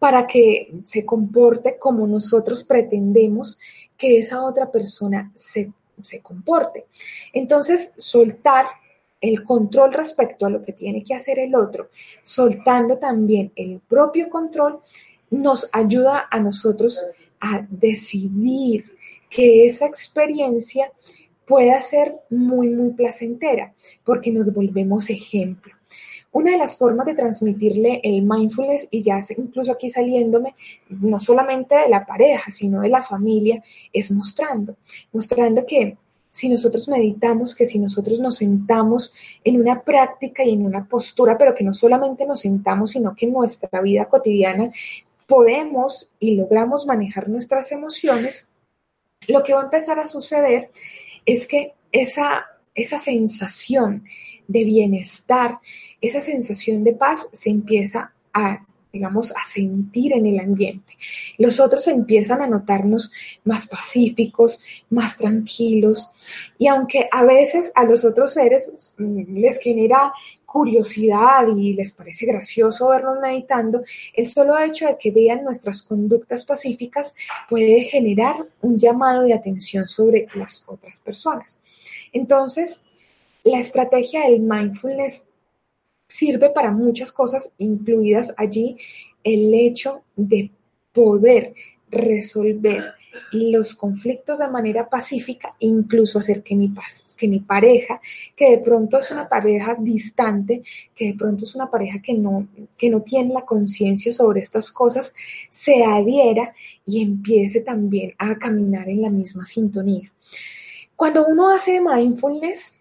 para 0.00 0.26
que 0.26 0.72
se 0.84 1.06
comporte 1.06 1.78
como 1.78 2.08
nosotros 2.08 2.64
pretendemos 2.64 3.56
que 3.96 4.18
esa 4.18 4.42
otra 4.44 4.72
persona 4.72 5.30
se, 5.36 5.72
se 6.02 6.20
comporte. 6.20 6.86
Entonces, 7.32 7.92
soltar 7.96 8.66
el 9.20 9.44
control 9.44 9.92
respecto 9.92 10.46
a 10.46 10.50
lo 10.50 10.62
que 10.62 10.72
tiene 10.72 11.02
que 11.04 11.14
hacer 11.14 11.38
el 11.38 11.54
otro, 11.54 11.88
soltando 12.22 12.98
también 12.98 13.52
el 13.56 13.80
propio 13.80 14.28
control, 14.30 14.80
nos 15.30 15.68
ayuda 15.72 16.28
a 16.30 16.40
nosotros 16.40 17.00
a 17.40 17.66
decidir 17.70 18.84
que 19.28 19.66
esa 19.66 19.86
experiencia 19.86 20.92
pueda 21.46 21.80
ser 21.80 22.16
muy, 22.30 22.68
muy 22.68 22.92
placentera, 22.92 23.74
porque 24.04 24.30
nos 24.30 24.52
volvemos 24.52 25.10
ejemplo. 25.10 25.74
Una 26.32 26.52
de 26.52 26.58
las 26.58 26.76
formas 26.76 27.06
de 27.06 27.14
transmitirle 27.14 28.00
el 28.04 28.22
mindfulness, 28.22 28.86
y 28.90 29.02
ya 29.02 29.18
incluso 29.36 29.72
aquí 29.72 29.90
saliéndome, 29.90 30.54
no 30.88 31.18
solamente 31.18 31.74
de 31.74 31.88
la 31.88 32.06
pareja, 32.06 32.52
sino 32.52 32.82
de 32.82 32.88
la 32.88 33.02
familia, 33.02 33.64
es 33.92 34.12
mostrando, 34.12 34.76
mostrando 35.12 35.66
que 35.66 35.96
si 36.30 36.48
nosotros 36.48 36.88
meditamos, 36.88 37.54
que 37.54 37.66
si 37.66 37.78
nosotros 37.78 38.20
nos 38.20 38.36
sentamos 38.36 39.12
en 39.42 39.60
una 39.60 39.82
práctica 39.82 40.44
y 40.44 40.52
en 40.52 40.64
una 40.64 40.86
postura, 40.86 41.36
pero 41.36 41.54
que 41.54 41.64
no 41.64 41.74
solamente 41.74 42.26
nos 42.26 42.40
sentamos, 42.40 42.92
sino 42.92 43.14
que 43.14 43.26
en 43.26 43.32
nuestra 43.32 43.80
vida 43.80 44.06
cotidiana 44.06 44.70
podemos 45.26 46.10
y 46.18 46.36
logramos 46.36 46.86
manejar 46.86 47.28
nuestras 47.28 47.72
emociones, 47.72 48.48
lo 49.26 49.42
que 49.42 49.54
va 49.54 49.60
a 49.60 49.64
empezar 49.64 49.98
a 49.98 50.06
suceder 50.06 50.70
es 51.26 51.46
que 51.46 51.74
esa, 51.92 52.46
esa 52.74 52.98
sensación 52.98 54.04
de 54.48 54.64
bienestar, 54.64 55.58
esa 56.00 56.20
sensación 56.20 56.84
de 56.84 56.94
paz 56.94 57.28
se 57.32 57.50
empieza 57.50 58.12
a 58.32 58.66
digamos, 58.92 59.32
a 59.32 59.44
sentir 59.46 60.12
en 60.12 60.26
el 60.26 60.40
ambiente. 60.40 60.96
Los 61.38 61.60
otros 61.60 61.86
empiezan 61.88 62.42
a 62.42 62.46
notarnos 62.46 63.12
más 63.44 63.66
pacíficos, 63.66 64.60
más 64.90 65.16
tranquilos, 65.16 66.10
y 66.58 66.66
aunque 66.66 67.08
a 67.10 67.24
veces 67.24 67.72
a 67.74 67.84
los 67.84 68.04
otros 68.04 68.34
seres 68.34 68.94
mm, 68.98 69.34
les 69.36 69.58
genera 69.58 70.12
curiosidad 70.44 71.46
y 71.56 71.74
les 71.74 71.92
parece 71.92 72.26
gracioso 72.26 72.88
vernos 72.88 73.18
meditando, 73.22 73.82
el 74.14 74.26
solo 74.26 74.58
hecho 74.58 74.86
de 74.86 74.98
que 74.98 75.12
vean 75.12 75.44
nuestras 75.44 75.82
conductas 75.82 76.44
pacíficas 76.44 77.14
puede 77.48 77.82
generar 77.82 78.48
un 78.60 78.76
llamado 78.76 79.22
de 79.22 79.32
atención 79.32 79.88
sobre 79.88 80.26
las 80.34 80.64
otras 80.66 80.98
personas. 80.98 81.60
Entonces, 82.12 82.80
la 83.44 83.60
estrategia 83.60 84.28
del 84.28 84.40
mindfulness 84.40 85.24
sirve 86.10 86.50
para 86.50 86.70
muchas 86.70 87.12
cosas, 87.12 87.52
incluidas 87.58 88.34
allí 88.36 88.76
el 89.22 89.54
hecho 89.54 90.02
de 90.16 90.50
poder 90.92 91.54
resolver 91.90 92.94
los 93.32 93.74
conflictos 93.74 94.38
de 94.38 94.48
manera 94.48 94.88
pacífica, 94.88 95.56
incluso 95.58 96.18
hacer 96.18 96.42
que 96.42 96.54
mi, 96.54 96.72
que 97.16 97.28
mi 97.28 97.40
pareja, 97.40 98.00
que 98.36 98.50
de 98.50 98.58
pronto 98.58 98.98
es 98.98 99.10
una 99.10 99.28
pareja 99.28 99.76
distante, 99.78 100.62
que 100.94 101.06
de 101.06 101.14
pronto 101.14 101.44
es 101.44 101.54
una 101.54 101.70
pareja 101.70 102.00
que 102.00 102.14
no, 102.14 102.48
que 102.76 102.90
no 102.90 103.02
tiene 103.02 103.34
la 103.34 103.44
conciencia 103.44 104.12
sobre 104.12 104.40
estas 104.40 104.70
cosas, 104.70 105.14
se 105.48 105.84
adhiera 105.84 106.54
y 106.86 107.02
empiece 107.02 107.60
también 107.60 108.14
a 108.18 108.36
caminar 108.36 108.88
en 108.88 109.02
la 109.02 109.10
misma 109.10 109.44
sintonía. 109.44 110.12
Cuando 110.94 111.26
uno 111.26 111.50
hace 111.50 111.80
mindfulness, 111.80 112.79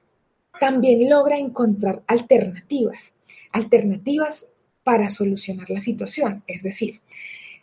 también 0.60 1.10
logra 1.10 1.38
encontrar 1.38 2.04
alternativas 2.08 3.14
alternativas 3.52 4.48
para 4.84 5.10
solucionar 5.10 5.70
la 5.70 5.80
situación. 5.80 6.44
Es 6.48 6.64
decir, 6.64 7.02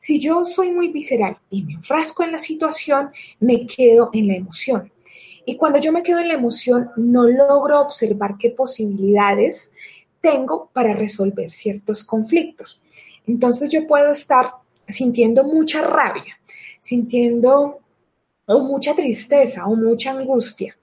si 0.01 0.21
yo 0.21 0.45
soy 0.45 0.71
muy 0.71 0.89
visceral 0.89 1.39
y 1.51 1.63
me 1.63 1.75
enfrasco 1.75 2.23
en 2.23 2.33
la 2.33 2.39
situación, 2.39 3.11
me 3.41 3.67
quedo 3.67 4.11
en 4.13 4.29
la 4.29 4.35
emoción. 4.35 4.93
Y 5.45 5.57
cuando 5.57 5.79
yo 5.79 5.93
me 5.93 6.03
quedo 6.03 6.19
en 6.19 6.29
la 6.29 6.35
emoción, 6.35 6.91
no 6.97 7.27
logro 7.27 7.81
observar 7.81 8.37
qué 8.39 8.51
posibilidades 8.51 9.73
tengo 10.21 10.71
para 10.73 10.93
resolver 10.93 11.53
ciertos 11.53 12.03
conflictos. 12.03 12.83
Entonces 13.27 13.71
yo 13.71 13.87
puedo 13.87 14.13
estar 14.13 14.51
sintiendo 14.89 15.45
mucha 15.45 15.83
rabia, 15.83 16.39
sintiendo 16.81 17.81
o 18.47 18.59
mucha 18.61 18.95
tristeza 18.95 19.67
o 19.67 19.75
mucha 19.77 20.13
angustia. 20.13 20.77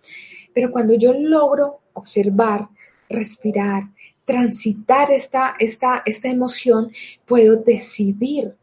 Pero 0.54 0.72
cuando 0.72 0.94
yo 0.96 1.14
logro 1.14 1.83
observar, 1.94 2.70
respirar, 3.10 3.84
transitar 4.26 5.12
esta, 5.12 5.56
esta, 5.60 6.04
esta 6.06 6.28
emoción, 6.30 6.92
puedo 7.26 7.58
decidir 7.58 8.56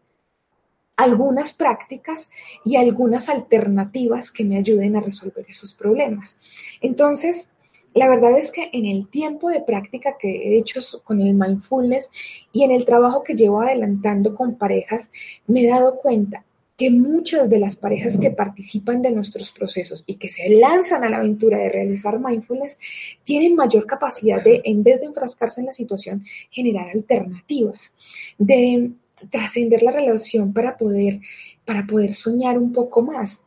algunas 0.96 1.52
prácticas 1.52 2.28
y 2.64 2.76
algunas 2.76 3.28
alternativas 3.28 4.30
que 4.30 4.44
me 4.44 4.58
ayuden 4.58 4.96
a 4.96 5.00
resolver 5.00 5.46
esos 5.48 5.72
problemas. 5.72 6.38
Entonces, 6.82 7.50
la 7.94 8.08
verdad 8.08 8.38
es 8.38 8.52
que 8.52 8.70
en 8.72 8.86
el 8.86 9.08
tiempo 9.08 9.48
de 9.48 9.62
práctica 9.62 10.16
que 10.18 10.28
he 10.28 10.58
hecho 10.58 10.80
con 11.02 11.20
el 11.20 11.34
mindfulness 11.34 12.10
y 12.52 12.62
en 12.62 12.70
el 12.70 12.84
trabajo 12.84 13.24
que 13.24 13.34
llevo 13.34 13.62
adelantando 13.62 14.34
con 14.34 14.56
parejas, 14.56 15.10
me 15.46 15.64
he 15.64 15.68
dado 15.68 15.96
cuenta 15.96 16.44
que 16.80 16.90
muchas 16.90 17.50
de 17.50 17.58
las 17.58 17.76
parejas 17.76 18.18
que 18.18 18.30
participan 18.30 19.02
de 19.02 19.10
nuestros 19.10 19.52
procesos 19.52 20.02
y 20.06 20.14
que 20.14 20.30
se 20.30 20.48
lanzan 20.48 21.04
a 21.04 21.10
la 21.10 21.18
aventura 21.18 21.58
de 21.58 21.68
realizar 21.68 22.18
mindfulness 22.18 22.78
tienen 23.22 23.54
mayor 23.54 23.84
capacidad 23.84 24.42
de, 24.42 24.62
en 24.64 24.82
vez 24.82 25.00
de 25.00 25.08
enfrascarse 25.08 25.60
en 25.60 25.66
la 25.66 25.74
situación, 25.74 26.24
generar 26.50 26.88
alternativas, 26.88 27.92
de 28.38 28.92
trascender 29.28 29.82
la 29.82 29.92
relación 29.92 30.54
para 30.54 30.78
poder, 30.78 31.20
para 31.66 31.86
poder 31.86 32.14
soñar 32.14 32.56
un 32.56 32.72
poco 32.72 33.02
más, 33.02 33.42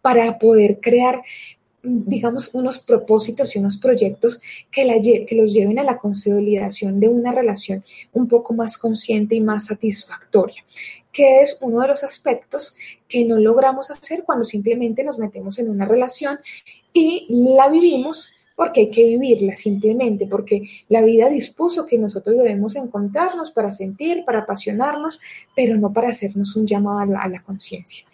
para 0.00 0.38
poder 0.38 0.80
crear 0.80 1.20
digamos, 1.84 2.50
unos 2.54 2.78
propósitos 2.78 3.54
y 3.54 3.58
unos 3.58 3.76
proyectos 3.76 4.40
que, 4.70 4.84
los 5.32 5.52
lleven 5.52 5.78
a 5.78 5.84
la 5.84 5.98
consolidación 5.98 6.98
de 6.98 7.08
una 7.08 7.32
relación 7.32 7.84
un 8.12 8.26
poco 8.26 8.54
más 8.54 8.78
consciente 8.78 9.34
y 9.34 9.40
más 9.40 9.66
satisfactoria, 9.66 10.64
que 11.12 11.42
es 11.42 11.58
uno 11.60 11.82
de 11.82 11.88
los 11.88 12.02
aspectos 12.02 12.74
que 13.06 13.24
no 13.24 13.38
logramos 13.38 13.90
hacer 13.90 14.24
cuando 14.24 14.44
simplemente 14.44 15.04
nos 15.04 15.18
metemos 15.18 15.58
en 15.58 15.68
una 15.68 15.84
relación 15.84 16.38
y 16.92 17.26
la 17.56 17.68
vivimos 17.68 18.30
porque 18.56 18.82
hay 18.82 18.90
que 18.90 19.04
vivirla 19.04 19.54
simplemente, 19.54 20.26
porque 20.26 20.62
la 20.88 21.02
vida 21.02 21.28
dispuso 21.28 21.86
que 21.86 21.98
nosotros 21.98 22.36
debemos 22.36 22.76
encontrarnos 22.76 23.50
para 23.50 23.72
sentir, 23.72 24.24
para 24.24 24.40
apasionarnos, 24.40 25.20
pero 25.56 25.76
no 25.76 25.92
para 25.92 26.08
hacernos 26.08 26.54
un 26.54 26.64
llamado 26.64 27.00
a 27.00 27.06
la, 27.06 27.22
a 27.22 27.28
la 27.28 27.42
conciencia. 27.42 28.04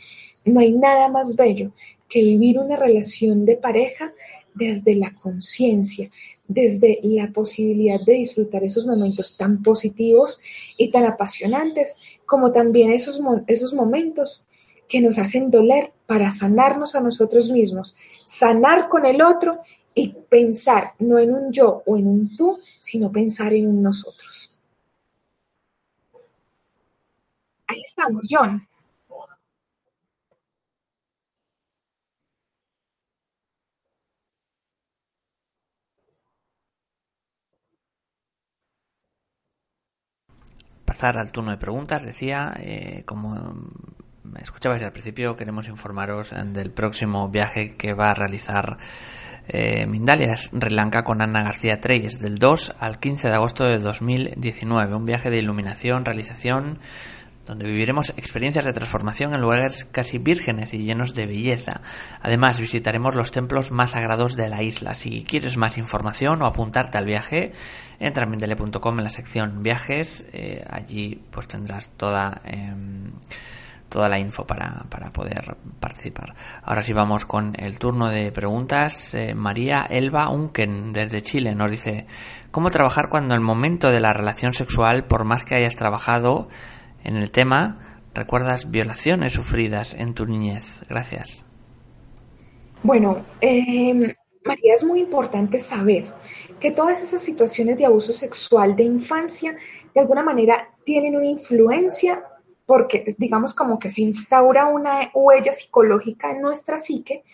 No 0.46 0.60
hay 0.60 0.72
nada 0.72 1.10
más 1.10 1.36
bello 1.36 1.72
que 2.10 2.22
vivir 2.22 2.58
una 2.58 2.76
relación 2.76 3.46
de 3.46 3.56
pareja 3.56 4.12
desde 4.54 4.96
la 4.96 5.12
conciencia, 5.22 6.10
desde 6.46 6.98
la 7.02 7.30
posibilidad 7.30 8.00
de 8.04 8.14
disfrutar 8.14 8.64
esos 8.64 8.84
momentos 8.84 9.36
tan 9.36 9.62
positivos 9.62 10.40
y 10.76 10.90
tan 10.90 11.04
apasionantes, 11.04 11.96
como 12.26 12.52
también 12.52 12.90
esos, 12.90 13.20
esos 13.46 13.72
momentos 13.72 14.46
que 14.88 15.00
nos 15.00 15.18
hacen 15.18 15.50
doler 15.50 15.92
para 16.06 16.32
sanarnos 16.32 16.96
a 16.96 17.00
nosotros 17.00 17.48
mismos, 17.48 17.94
sanar 18.26 18.88
con 18.88 19.06
el 19.06 19.22
otro 19.22 19.60
y 19.94 20.08
pensar 20.28 20.92
no 20.98 21.18
en 21.18 21.32
un 21.32 21.52
yo 21.52 21.82
o 21.86 21.96
en 21.96 22.08
un 22.08 22.36
tú, 22.36 22.58
sino 22.80 23.10
pensar 23.10 23.52
en 23.52 23.68
un 23.68 23.82
nosotros. 23.82 24.58
Ahí 27.68 27.82
estamos, 27.86 28.26
John. 28.28 28.66
Pasar 40.90 41.18
al 41.18 41.30
turno 41.30 41.52
de 41.52 41.56
preguntas, 41.56 42.02
decía, 42.02 42.52
eh, 42.58 43.04
como 43.06 43.54
escuchabais 44.40 44.82
al 44.82 44.90
principio, 44.90 45.36
queremos 45.36 45.68
informaros 45.68 46.32
del 46.46 46.72
próximo 46.72 47.28
viaje 47.28 47.76
que 47.76 47.94
va 47.94 48.10
a 48.10 48.14
realizar 48.14 48.76
eh, 49.46 49.86
Mindalia 49.86 50.36
Sri 50.36 50.74
Lanka 50.74 51.04
con 51.04 51.22
Ana 51.22 51.44
García 51.44 51.76
Treyes 51.76 52.18
del 52.18 52.40
2 52.40 52.74
al 52.80 52.98
15 52.98 53.28
de 53.28 53.34
agosto 53.34 53.66
de 53.66 53.78
2019. 53.78 54.96
Un 54.96 55.04
viaje 55.04 55.30
de 55.30 55.38
iluminación, 55.38 56.04
realización, 56.04 56.80
donde 57.46 57.66
viviremos 57.66 58.10
experiencias 58.16 58.64
de 58.64 58.72
transformación 58.72 59.34
en 59.34 59.40
lugares 59.40 59.86
casi 59.90 60.18
vírgenes 60.18 60.72
y 60.74 60.78
llenos 60.78 61.14
de 61.14 61.26
belleza. 61.26 61.80
Además, 62.22 62.60
visitaremos 62.60 63.14
los 63.14 63.32
templos 63.32 63.72
más 63.72 63.90
sagrados 63.92 64.36
de 64.36 64.48
la 64.48 64.62
isla. 64.62 64.94
Si 64.94 65.24
quieres 65.24 65.56
más 65.56 65.78
información 65.78 66.42
o 66.42 66.46
apuntarte 66.46 66.98
al 66.98 67.06
viaje, 67.06 67.52
entra 67.98 68.24
en 68.24 68.30
mindele.com 68.30 68.98
en 68.98 69.04
la 69.04 69.10
sección 69.10 69.62
viajes, 69.62 70.24
eh, 70.32 70.64
allí 70.68 71.22
pues 71.30 71.48
tendrás 71.48 71.90
toda, 71.90 72.40
em, 72.44 73.12
toda 73.88 74.08
la 74.08 74.18
info 74.18 74.46
para, 74.46 74.84
para, 74.88 75.10
poder 75.10 75.56
participar. 75.80 76.34
Ahora 76.62 76.82
sí 76.82 76.92
vamos 76.92 77.24
con 77.24 77.54
el 77.58 77.78
turno 77.78 78.08
de 78.08 78.30
preguntas. 78.30 79.14
Eh, 79.14 79.34
María 79.34 79.86
Elba 79.90 80.30
Unken 80.30 80.92
desde 80.92 81.22
Chile 81.22 81.54
nos 81.54 81.70
dice, 81.70 82.06
¿cómo 82.50 82.70
trabajar 82.70 83.08
cuando 83.10 83.34
el 83.34 83.40
momento 83.40 83.90
de 83.90 84.00
la 84.00 84.12
relación 84.12 84.52
sexual, 84.52 85.04
por 85.04 85.24
más 85.24 85.44
que 85.44 85.56
hayas 85.56 85.74
trabajado 85.74 86.48
en 87.04 87.16
el 87.16 87.30
tema, 87.30 87.76
recuerdas 88.14 88.70
violaciones 88.70 89.32
sufridas 89.32 89.94
en 89.94 90.14
tu 90.14 90.26
niñez? 90.26 90.80
Gracias. 90.88 91.44
Bueno, 92.82 93.24
eh, 93.40 94.14
María, 94.44 94.74
es 94.74 94.84
muy 94.84 95.00
importante 95.00 95.60
saber 95.60 96.04
que 96.58 96.70
todas 96.70 97.02
esas 97.02 97.22
situaciones 97.22 97.76
de 97.76 97.86
abuso 97.86 98.12
sexual 98.12 98.74
de 98.74 98.84
infancia 98.84 99.56
de 99.94 100.00
alguna 100.00 100.22
manera 100.22 100.70
tienen 100.84 101.16
una 101.16 101.26
influencia 101.26 102.24
porque 102.66 103.16
digamos 103.18 103.52
como 103.52 103.78
que 103.78 103.90
se 103.90 104.02
instaura 104.02 104.66
una 104.66 105.10
huella 105.12 105.52
psicológica 105.52 106.30
en 106.30 106.40
nuestra 106.40 106.78
psique 106.78 107.24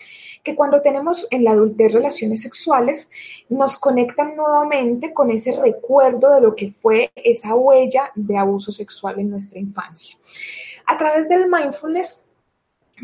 que 0.47 0.55
cuando 0.55 0.81
tenemos 0.81 1.27
en 1.29 1.43
la 1.43 1.51
adultez 1.51 1.91
relaciones 1.91 2.41
sexuales 2.41 3.09
nos 3.49 3.77
conectan 3.77 4.37
nuevamente 4.37 5.13
con 5.13 5.29
ese 5.29 5.53
recuerdo 5.53 6.35
de 6.35 6.39
lo 6.39 6.55
que 6.55 6.71
fue 6.71 7.11
esa 7.15 7.53
huella 7.53 8.13
de 8.15 8.37
abuso 8.37 8.71
sexual 8.71 9.19
en 9.19 9.29
nuestra 9.29 9.59
infancia. 9.59 10.15
A 10.85 10.97
través 10.97 11.27
del 11.27 11.49
mindfulness 11.49 12.23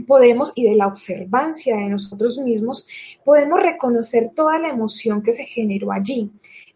podemos, 0.07 0.53
y 0.55 0.69
de 0.69 0.75
la 0.75 0.87
observancia 0.87 1.75
de 1.75 1.89
nosotros 1.89 2.37
mismos, 2.37 2.87
podemos 3.25 3.59
reconocer 3.61 4.31
toda 4.33 4.57
la 4.57 4.69
emoción 4.69 5.21
que 5.21 5.33
se 5.33 5.43
generó 5.43 5.91
allí 5.91 6.31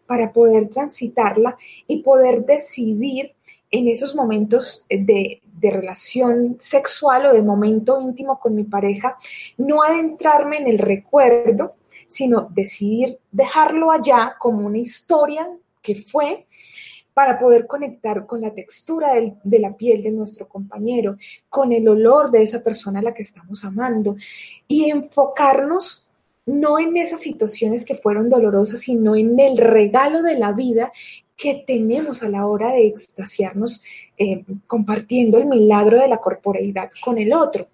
para 0.06 0.34
poder 0.34 0.68
transitarla 0.68 1.56
y 1.86 2.02
poder 2.02 2.44
decidir 2.44 3.34
en 3.70 3.88
esos 3.88 4.14
momentos 4.14 4.84
de, 4.90 5.40
de, 5.58 5.70
relación 5.70 6.56
sexual 6.60 7.26
o 7.26 7.32
de 7.32 7.42
momento 7.42 8.00
íntimo 8.00 8.38
con 8.38 8.54
mi 8.54 8.64
pareja, 8.64 9.16
no 9.56 9.82
adentrarme 9.82 10.58
en 10.58 10.68
el 10.68 10.78
recuerdo, 10.78 11.74
sino 12.06 12.48
decidir 12.50 13.18
dejarlo 13.30 13.90
allá 13.90 14.36
como 14.38 14.66
una 14.66 14.78
historia 14.78 15.46
que 15.82 15.94
fue 15.94 16.46
para 17.14 17.38
poder 17.38 17.66
conectar 17.66 18.26
con 18.26 18.40
la 18.40 18.54
textura 18.54 19.08
de 19.42 19.58
la 19.58 19.76
piel 19.76 20.02
de 20.04 20.12
nuestro 20.12 20.48
compañero, 20.48 21.16
con 21.48 21.72
el 21.72 21.88
olor 21.88 22.30
de 22.30 22.44
esa 22.44 22.62
persona 22.62 23.00
a 23.00 23.02
la 23.02 23.12
que 23.12 23.22
estamos 23.22 23.64
amando 23.64 24.14
y 24.68 24.88
enfocarnos 24.88 26.08
no 26.48 26.78
en 26.78 26.96
esas 26.96 27.20
situaciones 27.20 27.84
que 27.84 27.94
fueron 27.94 28.30
dolorosas, 28.30 28.80
sino 28.80 29.16
en 29.16 29.38
el 29.38 29.58
regalo 29.58 30.22
de 30.22 30.38
la 30.38 30.52
vida 30.52 30.92
que 31.38 31.62
tenemos 31.64 32.22
a 32.24 32.28
la 32.28 32.46
hora 32.46 32.72
de 32.72 32.88
extasiarnos 32.88 33.80
eh, 34.18 34.44
compartiendo 34.66 35.38
el 35.38 35.46
milagro 35.46 36.00
de 36.00 36.08
la 36.08 36.18
corporeidad 36.18 36.90
con 37.00 37.16
el 37.16 37.32
otro. 37.32 37.68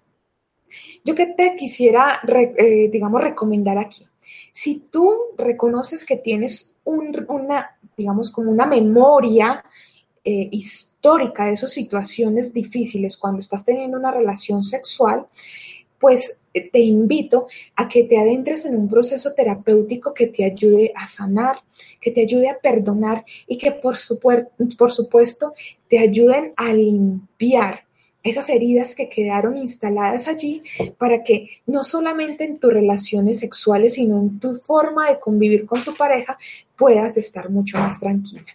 Yo 1.03 1.15
que 1.15 1.25
te 1.25 1.55
quisiera, 1.55 2.21
eh, 2.27 2.89
digamos, 2.91 3.21
recomendar 3.21 3.79
aquí. 3.79 4.05
Si 4.53 4.81
tú 4.91 5.17
reconoces 5.35 6.05
que 6.05 6.17
tienes 6.17 6.75
una, 6.83 7.77
digamos, 7.97 8.29
como 8.29 8.51
una 8.51 8.67
memoria 8.67 9.65
eh, 10.23 10.47
histórica 10.51 11.45
de 11.45 11.53
esas 11.53 11.71
situaciones 11.71 12.53
difíciles 12.53 13.17
cuando 13.17 13.39
estás 13.39 13.65
teniendo 13.65 13.97
una 13.97 14.11
relación 14.11 14.63
sexual, 14.63 15.25
pues 15.99 16.39
te 16.61 16.79
invito 16.79 17.47
a 17.75 17.87
que 17.87 18.03
te 18.03 18.17
adentres 18.17 18.65
en 18.65 18.75
un 18.75 18.89
proceso 18.89 19.33
terapéutico 19.33 20.13
que 20.13 20.27
te 20.27 20.45
ayude 20.45 20.91
a 20.95 21.05
sanar, 21.05 21.57
que 22.01 22.11
te 22.11 22.21
ayude 22.21 22.49
a 22.49 22.59
perdonar 22.59 23.25
y 23.47 23.57
que 23.57 23.71
por, 23.71 23.97
por 24.77 24.91
supuesto 24.91 25.53
te 25.89 25.99
ayuden 25.99 26.53
a 26.55 26.73
limpiar 26.73 27.85
esas 28.25 28.49
heridas 28.49 28.95
que 28.95 29.07
quedaron 29.07 29.55
instaladas 29.55 30.27
allí 30.27 30.63
para 30.97 31.23
que 31.23 31.47
no 31.67 31.83
solamente 31.83 32.43
en 32.43 32.57
tus 32.57 32.73
relaciones 32.73 33.39
sexuales, 33.39 33.93
sino 33.93 34.19
en 34.19 34.39
tu 34.39 34.55
forma 34.55 35.09
de 35.09 35.19
convivir 35.19 35.67
con 35.67 35.83
tu 35.83 35.95
pareja, 35.95 36.37
puedas 36.77 37.17
estar 37.17 37.49
mucho 37.49 37.77
más 37.77 37.99
tranquila. 37.99 38.45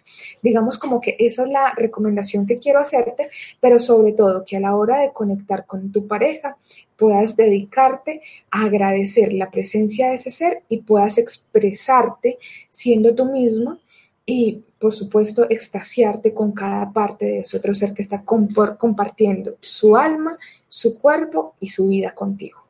Digamos 0.41 0.77
como 0.77 1.01
que 1.01 1.15
esa 1.19 1.43
es 1.43 1.49
la 1.49 1.73
recomendación 1.75 2.45
que 2.45 2.59
quiero 2.59 2.79
hacerte, 2.79 3.29
pero 3.59 3.79
sobre 3.79 4.13
todo 4.13 4.45
que 4.45 4.57
a 4.57 4.59
la 4.59 4.75
hora 4.75 4.99
de 4.99 5.11
conectar 5.11 5.65
con 5.65 5.91
tu 5.91 6.07
pareja 6.07 6.57
puedas 6.97 7.35
dedicarte 7.35 8.21
a 8.51 8.65
agradecer 8.65 9.33
la 9.33 9.49
presencia 9.49 10.09
de 10.09 10.15
ese 10.15 10.31
ser 10.31 10.63
y 10.69 10.81
puedas 10.81 11.17
expresarte 11.17 12.37
siendo 12.69 13.15
tú 13.15 13.25
mismo 13.25 13.79
y 14.25 14.63
por 14.79 14.93
supuesto 14.93 15.47
extasiarte 15.49 16.33
con 16.33 16.51
cada 16.51 16.91
parte 16.91 17.25
de 17.25 17.39
ese 17.39 17.57
otro 17.57 17.73
ser 17.73 17.93
que 17.93 18.01
está 18.01 18.23
compartiendo 18.23 19.57
su 19.59 19.97
alma, 19.97 20.37
su 20.67 20.99
cuerpo 20.99 21.55
y 21.59 21.69
su 21.69 21.87
vida 21.87 22.13
contigo. 22.13 22.60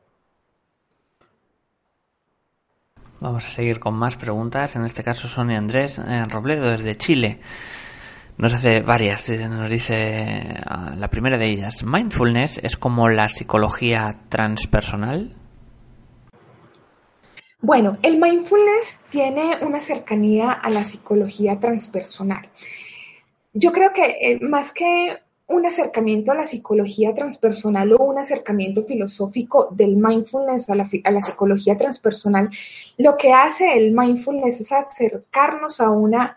Vamos 3.22 3.46
a 3.46 3.50
seguir 3.50 3.78
con 3.78 3.94
más 3.94 4.16
preguntas. 4.16 4.74
En 4.74 4.84
este 4.84 5.04
caso, 5.04 5.28
Sonia 5.28 5.56
Andrés 5.56 5.96
en 5.96 6.28
Robledo, 6.28 6.68
desde 6.68 6.98
Chile. 6.98 7.38
Nos 8.36 8.52
hace 8.52 8.80
varias. 8.80 9.30
Nos 9.30 9.70
dice 9.70 10.56
ah, 10.66 10.92
la 10.96 11.06
primera 11.06 11.38
de 11.38 11.46
ellas: 11.46 11.84
¿Mindfulness 11.84 12.58
es 12.64 12.76
como 12.76 13.08
la 13.08 13.28
psicología 13.28 14.22
transpersonal? 14.28 15.36
Bueno, 17.60 17.96
el 18.02 18.18
mindfulness 18.18 19.02
tiene 19.08 19.56
una 19.60 19.78
cercanía 19.78 20.50
a 20.50 20.68
la 20.68 20.82
psicología 20.82 21.60
transpersonal. 21.60 22.48
Yo 23.52 23.70
creo 23.70 23.92
que 23.92 24.16
eh, 24.20 24.40
más 24.40 24.72
que 24.72 25.16
un 25.52 25.66
acercamiento 25.66 26.32
a 26.32 26.34
la 26.34 26.46
psicología 26.46 27.14
transpersonal 27.14 27.92
o 27.92 28.04
un 28.04 28.18
acercamiento 28.18 28.82
filosófico 28.82 29.68
del 29.70 29.96
mindfulness 29.96 30.68
a 30.70 30.74
la, 30.74 31.22
psicología 31.22 31.76
transpersonal, 31.76 32.50
lo 32.98 33.16
que 33.16 33.32
hace 33.32 33.76
el 33.76 33.92
mindfulness 33.92 34.60
es 34.60 34.72
acercarnos 34.72 35.80
a 35.80 35.90
una 35.90 36.36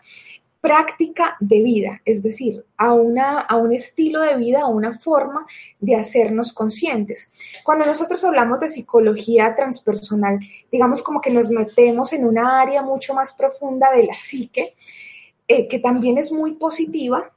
práctica 0.60 1.36
de 1.38 1.62
vida, 1.62 2.02
es 2.04 2.22
decir, 2.22 2.64
a, 2.76 2.92
una, 2.92 3.38
a 3.38 3.56
un 3.56 3.72
estilo 3.72 4.20
de 4.22 4.36
vida, 4.36 4.62
a 4.62 4.66
una 4.66 4.98
forma 4.98 5.46
de 5.78 5.94
hacernos 5.94 6.52
conscientes. 6.52 7.30
Cuando 7.62 7.86
nosotros 7.86 8.24
hablamos 8.24 8.58
de 8.58 8.68
psicología 8.68 9.54
transpersonal, 9.54 10.40
digamos 10.72 11.02
como 11.02 11.20
que 11.20 11.30
nos 11.30 11.50
metemos 11.50 12.12
en 12.12 12.26
una 12.26 12.60
área 12.60 12.82
mucho 12.82 13.14
más 13.14 13.32
profunda 13.32 13.92
de 13.92 14.06
la 14.06 14.14
psique, 14.14 14.74
eh, 15.46 15.68
que 15.68 15.78
también 15.78 16.18
es 16.18 16.32
muy 16.32 16.54
positiva, 16.54 17.30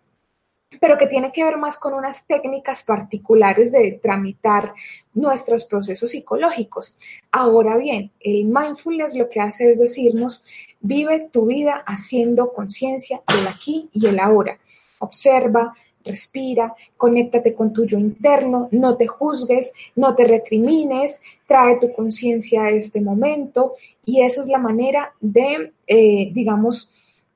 pero 0.80 0.98
que 0.98 1.08
tiene 1.08 1.32
que 1.32 1.44
ver 1.44 1.58
más 1.58 1.78
con 1.78 1.94
unas 1.94 2.26
técnicas 2.28 2.84
particulares 2.84 3.72
de 3.72 4.00
tramitar 4.02 4.74
nuestros 5.14 5.66
procesos 5.66 6.12
psicológicos. 6.12 6.96
Ahora 7.32 7.78
bien, 7.78 8.12
el 8.20 8.46
mindfulness 8.46 9.16
lo 9.16 9.30
que 9.30 9.40
hace 9.40 9.72
es 9.72 9.80
decirnos, 9.80 10.46
vive 10.80 11.30
tu 11.32 11.48
vida 11.48 11.84
haciendo 11.86 12.54
conciencia 12.54 13.22
del 13.28 13.48
aquí 13.48 13.90
y 13.94 14.06
el 14.06 14.20
ahora. 14.20 14.60
Observa, 15.00 15.74
respira, 16.04 16.76
conéctate 16.98 17.54
con 17.54 17.74
tu 17.74 17.86
yo 17.86 17.98
interno, 17.98 18.70
no 18.72 18.96
te 18.96 19.08
juzgues, 19.08 19.74
no 19.96 20.16
te 20.16 20.26
recrimines, 20.26 21.22
trae 21.46 21.78
tu 21.78 21.92
conciencia 21.94 22.64
a 22.64 22.70
este 22.70 23.02
momento 23.02 23.76
y 24.06 24.22
esa 24.22 24.42
es 24.42 24.48
la 24.48 24.60
manera 24.60 25.14
de, 25.20 25.74
eh, 25.88 26.32
digamos, 26.34 26.92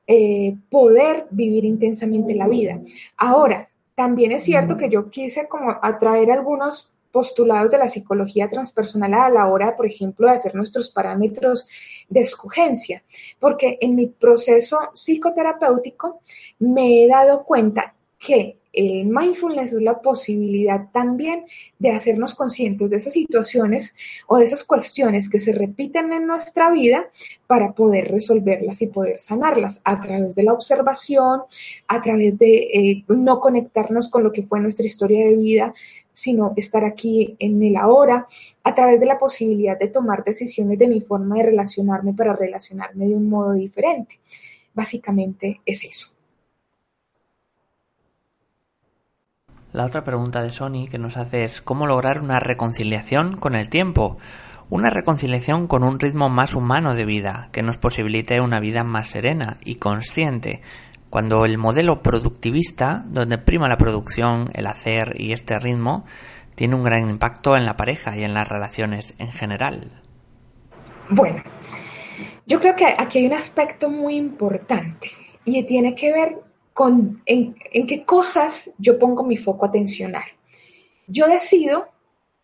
eh, 0.07 0.55
poder 0.69 1.27
vivir 1.31 1.65
intensamente 1.65 2.35
la 2.35 2.47
vida. 2.47 2.81
Ahora, 3.17 3.69
también 3.95 4.31
es 4.31 4.43
cierto 4.43 4.75
que 4.75 4.89
yo 4.89 5.09
quise 5.09 5.47
como 5.47 5.77
atraer 5.81 6.31
algunos 6.31 6.89
postulados 7.11 7.69
de 7.69 7.77
la 7.77 7.87
psicología 7.87 8.49
transpersonal 8.49 9.13
a 9.13 9.29
la 9.29 9.47
hora, 9.47 9.77
por 9.77 9.85
ejemplo, 9.85 10.27
de 10.27 10.33
hacer 10.33 10.55
nuestros 10.55 10.89
parámetros 10.89 11.67
de 12.09 12.21
escogencia, 12.21 13.03
porque 13.39 13.77
en 13.81 13.95
mi 13.95 14.07
proceso 14.07 14.79
psicoterapéutico 14.93 16.21
me 16.57 17.03
he 17.03 17.07
dado 17.07 17.43
cuenta 17.43 17.93
que 18.17 18.57
el 18.74 19.05
mindfulness 19.05 19.71
es 19.71 19.82
la 19.82 20.01
posibilidad 20.01 20.89
también 20.91 21.45
de 21.78 21.91
hacernos 21.91 22.34
conscientes 22.34 22.89
de 22.89 22.97
esas 22.97 23.13
situaciones 23.13 23.95
o 24.28 24.38
de 24.38 24.45
esas 24.45 24.63
cuestiones 24.63 25.30
que 25.30 25.39
se 25.39 25.53
repiten 25.53 26.11
en 26.11 26.26
nuestra 26.26 26.71
vida 26.71 27.09
para 27.45 27.74
poder 27.74 28.09
resolverlas 28.09 28.82
y 28.82 28.88
poder 28.88 29.19
sanarlas 29.19 29.80
a 29.84 30.01
través 30.01 30.36
de 30.36 30.43
la 30.43 30.53
observación, 30.53 31.43
a 31.88 32.01
través 32.01 32.39
de 32.39 32.55
eh, 32.55 33.05
no 33.07 33.39
conectarnos 33.39 34.09
con 34.09 34.24
lo 34.24 34.32
que 34.32 34.43
fue 34.43 34.59
nuestra 34.59 34.86
historia 34.86 35.24
de 35.28 35.36
vida, 35.36 35.74
sino 36.15 36.53
estar 36.55 36.84
aquí 36.84 37.36
en 37.39 37.61
el 37.61 37.76
ahora, 37.76 38.28
a 38.63 38.74
través 38.74 38.99
de 38.99 39.05
la 39.05 39.19
posibilidad 39.19 39.78
de 39.78 39.88
tomar 39.88 40.24
decisiones 40.24 40.80
de 40.80 40.88
mi 40.88 41.01
forma 41.01 41.38
de 41.38 41.43
relacionarme 41.43 42.13
para 42.13 42.36
relacionarme 42.36 43.07
de 43.07 43.15
un 43.15 43.30
modo 43.30 43.53
diferente. 43.53 44.19
Básicamente 44.74 45.61
es 45.65 45.84
eso. 45.84 46.12
La 49.74 49.86
otra 49.86 50.03
pregunta 50.03 50.43
de 50.43 50.51
Sony 50.51 50.86
que 50.88 50.99
nos 50.99 51.17
hace 51.17 51.43
es 51.43 51.59
¿cómo 51.59 51.88
lograr 51.88 52.21
una 52.21 52.39
reconciliación 52.39 53.38
con 53.38 53.55
el 53.55 53.69
tiempo? 53.69 54.17
Una 54.69 54.91
reconciliación 54.91 55.65
con 55.65 55.84
un 55.84 55.99
ritmo 55.99 56.30
más 56.30 56.53
humano 56.53 56.93
de 56.93 57.05
vida, 57.05 57.49
que 57.51 57.63
nos 57.63 57.80
posibilite 57.80 58.39
una 58.39 58.59
vida 58.59 58.84
más 58.84 59.07
serena 59.07 59.57
y 59.65 59.78
consciente, 59.78 60.61
cuando 61.09 61.43
el 61.43 61.57
modelo 61.57 62.03
productivista, 62.03 63.03
donde 63.07 63.39
prima 63.39 63.67
la 63.67 63.78
producción, 63.78 64.51
el 64.53 64.67
hacer 64.67 65.19
y 65.19 65.34
este 65.34 65.57
ritmo, 65.57 66.05
tiene 66.53 66.76
un 66.76 66.84
gran 66.84 67.09
impacto 67.09 67.57
en 67.57 67.65
la 67.65 67.76
pareja 67.76 68.15
y 68.15 68.24
en 68.24 68.36
las 68.36 68.47
relaciones 68.47 69.15
en 69.17 69.32
general. 69.32 70.03
Bueno, 71.09 71.41
yo 72.45 72.59
creo 72.59 72.76
que 72.76 72.93
aquí 72.95 73.17
hay 73.17 73.26
un 73.26 73.34
aspecto 73.34 73.89
muy 73.89 74.17
importante 74.17 75.09
y 75.45 75.63
tiene 75.63 75.95
que 75.95 76.13
ver 76.13 76.52
con 76.74 77.21
en, 77.26 77.55
qué 77.55 78.03
cosas 78.05 78.71
yo 78.78 78.97
pongo 78.99 79.24
mi 79.24 79.38
foco 79.38 79.65
atencional. 79.65 80.24
Yo 81.07 81.28
decido 81.28 81.88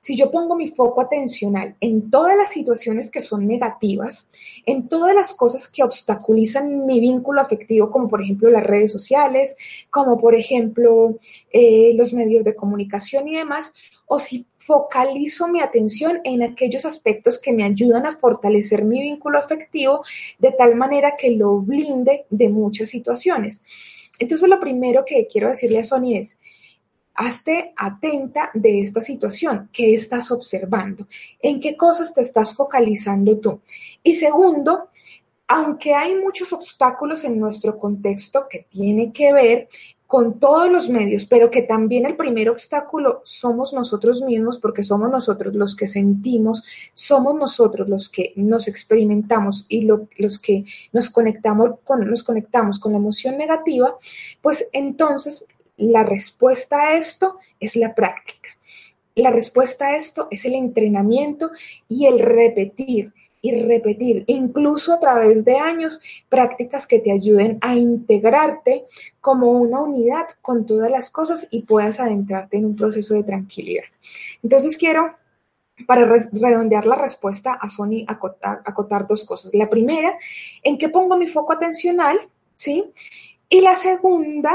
si 0.02 0.16
yo 0.16 0.32
pongo 0.32 0.56
mi 0.56 0.70
foco 0.70 1.02
atencional 1.02 1.76
en 1.82 2.10
todas 2.10 2.38
las 2.38 2.52
situaciones 2.52 3.12
que 3.12 3.20
son 3.20 3.46
negativas, 3.46 4.30
en 4.66 4.88
todas 4.88 5.14
las 5.14 5.34
cosas 5.34 5.68
que 5.68 5.84
obstaculizan 5.84 6.86
mi 6.86 7.02
vínculo 7.02 7.42
afectivo, 7.42 7.92
como 7.92 8.08
por 8.08 8.22
ejemplo 8.22 8.50
las 8.50 8.64
redes 8.64 8.94
sociales, 8.94 9.58
como 9.90 10.18
por 10.18 10.36
ejemplo 10.36 11.18
eh, 11.52 11.92
los 11.96 12.14
medios 12.14 12.46
de 12.46 12.56
comunicación 12.56 13.28
y 13.28 13.36
demás, 13.36 13.74
o 14.06 14.20
si 14.20 14.48
focalizo 14.58 15.48
mi 15.48 15.62
atención 15.62 16.22
en 16.24 16.44
aquellos 16.44 16.86
aspectos 16.86 17.40
que 17.40 17.52
me 17.52 17.64
ayudan 17.64 18.06
a 18.06 18.16
fortalecer 18.16 18.86
mi 18.86 19.02
vínculo 19.02 19.40
afectivo 19.40 20.04
de 20.38 20.52
tal 20.52 20.76
manera 20.76 21.16
que 21.18 21.32
lo 21.32 21.60
blinde 21.60 22.26
de 22.30 22.50
muchas 22.50 22.90
situaciones. 22.90 23.64
Entonces, 24.20 24.48
lo 24.48 24.60
primero 24.60 25.04
que 25.06 25.28
quiero 25.28 25.50
decirle 25.50 25.80
a 25.80 25.84
Sony 25.84 26.16
es, 26.16 26.38
hazte 27.16 27.74
atenta 27.76 28.50
de 28.54 28.82
esta 28.82 29.02
situación, 29.02 29.70
qué 29.74 29.94
estás 29.94 30.32
observando, 30.32 31.08
en 31.42 31.60
qué 31.60 31.76
cosas 31.76 32.14
te 32.14 32.22
estás 32.22 32.54
focalizando 32.54 33.40
tú. 33.40 33.62
Y 34.04 34.16
segundo, 34.16 34.90
aunque 35.48 35.94
hay 35.94 36.16
muchos 36.16 36.54
obstáculos 36.54 37.24
en 37.24 37.40
nuestro 37.40 37.78
contexto 37.78 38.48
que 38.50 38.68
tiene 38.70 39.12
que 39.12 39.34
ver 39.34 39.68
con 40.10 40.39
todos 40.39 40.72
los 40.72 40.89
medios, 40.89 41.26
pero 41.26 41.51
que 41.51 41.62
también 41.62 42.07
el 42.07 42.16
primer 42.16 42.49
obstáculo 42.49 43.22
somos 43.26 43.74
nosotros 43.74 44.24
mismos, 44.24 44.57
porque 44.57 44.84
somos 44.84 45.12
nosotros 45.12 45.53
los 45.53 45.76
que 45.76 45.88
sentimos, 45.88 46.64
somos 46.95 47.36
nosotros 47.36 47.88
los 47.88 48.10
que 48.10 48.34
nos 48.36 48.68
experimentamos 48.68 49.68
y 49.70 49.82
los 49.82 50.39
que 50.39 50.66
nos 50.93 51.12
conectamos, 51.12 51.76
con, 51.84 52.10
nos 52.10 52.24
conectamos 52.24 52.80
con 52.80 52.93
la 52.93 52.97
emoción 52.97 53.38
negativa, 53.38 53.95
pues 54.41 54.68
entonces 54.74 55.45
la 55.78 56.01
respuesta 56.01 56.88
a 56.88 56.97
esto 56.97 57.38
es 57.60 57.76
la 57.76 57.93
práctica. 57.93 58.49
La 59.14 59.30
respuesta 59.30 59.89
a 59.89 59.95
esto 59.95 60.28
es 60.32 60.43
el 60.43 60.55
entrenamiento 60.55 61.51
y 61.88 62.07
el 62.07 62.18
repetir 62.18 63.14
y 63.42 63.62
repetir, 63.62 64.26
incluso 64.28 64.94
a 64.94 65.00
través 65.00 65.46
de 65.46 65.58
años, 65.58 66.02
prácticas 66.28 66.86
que 66.86 67.00
te 67.00 67.12
ayuden 67.12 67.58
a 67.62 67.76
integrarte 67.76 68.86
como 69.22 69.52
una 69.52 69.82
unidad 69.82 70.28
con 70.42 70.66
todas 70.66 70.92
las 70.92 71.10
cosas 71.10 71.48
y 71.50 71.62
puedas 71.62 72.00
adentrarte 72.00 72.58
en 72.58 72.66
un 72.66 72.76
proceso 72.76 73.14
de 73.14 73.24
tranquilidad. 73.24 73.86
Entonces 74.44 74.76
quiero, 74.76 75.16
para 75.88 76.06
redondear 76.06 76.86
la 76.86 76.96
respuesta 76.96 77.54
a 77.54 77.70
Sony, 77.70 78.04
acotar, 78.08 79.08
dos 79.08 79.24
cosas. 79.24 79.54
La 79.54 79.70
primera, 79.70 80.18
en 80.64 80.78
qué 80.78 80.90
pongo 80.90 81.16
mi 81.16 81.28
foco 81.28 81.54
atencional, 81.54 82.20
¿sí? 82.56 82.92
Y 83.48 83.62
la 83.62 83.76
segunda, 83.76 84.54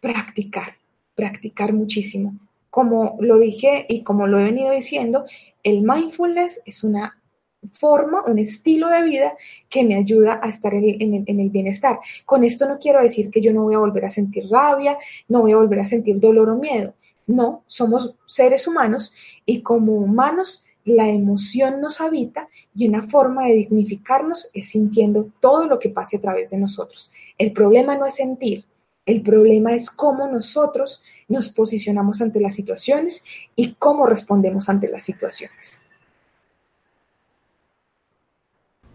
practicar, 0.00 0.74
practicar 1.14 1.72
muchísimo. 1.72 2.38
Como 2.68 3.16
lo 3.20 3.38
dije 3.38 3.86
y 3.88 4.02
como 4.02 4.26
lo 4.26 4.38
he 4.38 4.44
venido 4.44 4.70
diciendo, 4.70 5.24
el 5.62 5.80
mindfulness 5.80 6.60
es 6.66 6.84
una 6.84 7.17
forma, 7.72 8.22
un 8.26 8.38
estilo 8.38 8.88
de 8.88 9.02
vida 9.02 9.36
que 9.68 9.84
me 9.84 9.96
ayuda 9.96 10.40
a 10.42 10.48
estar 10.48 10.72
en 10.74 11.24
el, 11.26 11.50
bienestar. 11.50 11.98
Con 12.24 12.44
esto 12.44 12.68
no 12.68 12.78
quiero 12.78 13.02
decir 13.02 13.30
que 13.30 13.40
yo 13.40 13.52
no 13.52 13.64
voy 13.64 13.74
a 13.74 13.78
volver 13.78 14.04
a 14.04 14.10
sentir 14.10 14.48
rabia, 14.50 14.98
no 15.28 15.42
voy 15.42 15.52
a 15.52 15.56
volver 15.56 15.80
a 15.80 15.84
sentir 15.84 16.20
dolor 16.20 16.48
o 16.50 16.56
miedo. 16.56 16.94
No, 17.26 17.64
somos 17.66 18.14
seres 18.26 18.66
humanos 18.66 19.12
y 19.44 19.60
como 19.62 19.92
humanos 19.94 20.64
la 20.84 21.08
emoción 21.08 21.80
nos 21.82 22.00
habita 22.00 22.48
y 22.74 22.88
una 22.88 23.02
forma 23.02 23.44
de 23.44 23.54
dignificarnos 23.54 24.48
es 24.54 24.70
sintiendo 24.70 25.30
todo 25.40 25.66
lo 25.66 25.78
que 25.78 25.90
pase 25.90 26.16
a 26.16 26.20
través 26.20 26.48
de 26.50 26.56
nosotros. 26.56 27.10
El 27.36 27.52
problema 27.52 27.96
no 27.96 28.06
es 28.06 28.14
sentir, 28.14 28.64
el 29.04 29.22
problema 29.22 29.74
es 29.74 29.90
cómo 29.90 30.26
nosotros 30.26 31.02
nos 31.28 31.50
posicionamos 31.50 32.22
ante 32.22 32.40
las 32.40 32.54
situaciones 32.54 33.22
y 33.56 33.74
cómo 33.74 34.06
respondemos 34.06 34.68
ante 34.68 34.88
las 34.88 35.02
situaciones. 35.02 35.82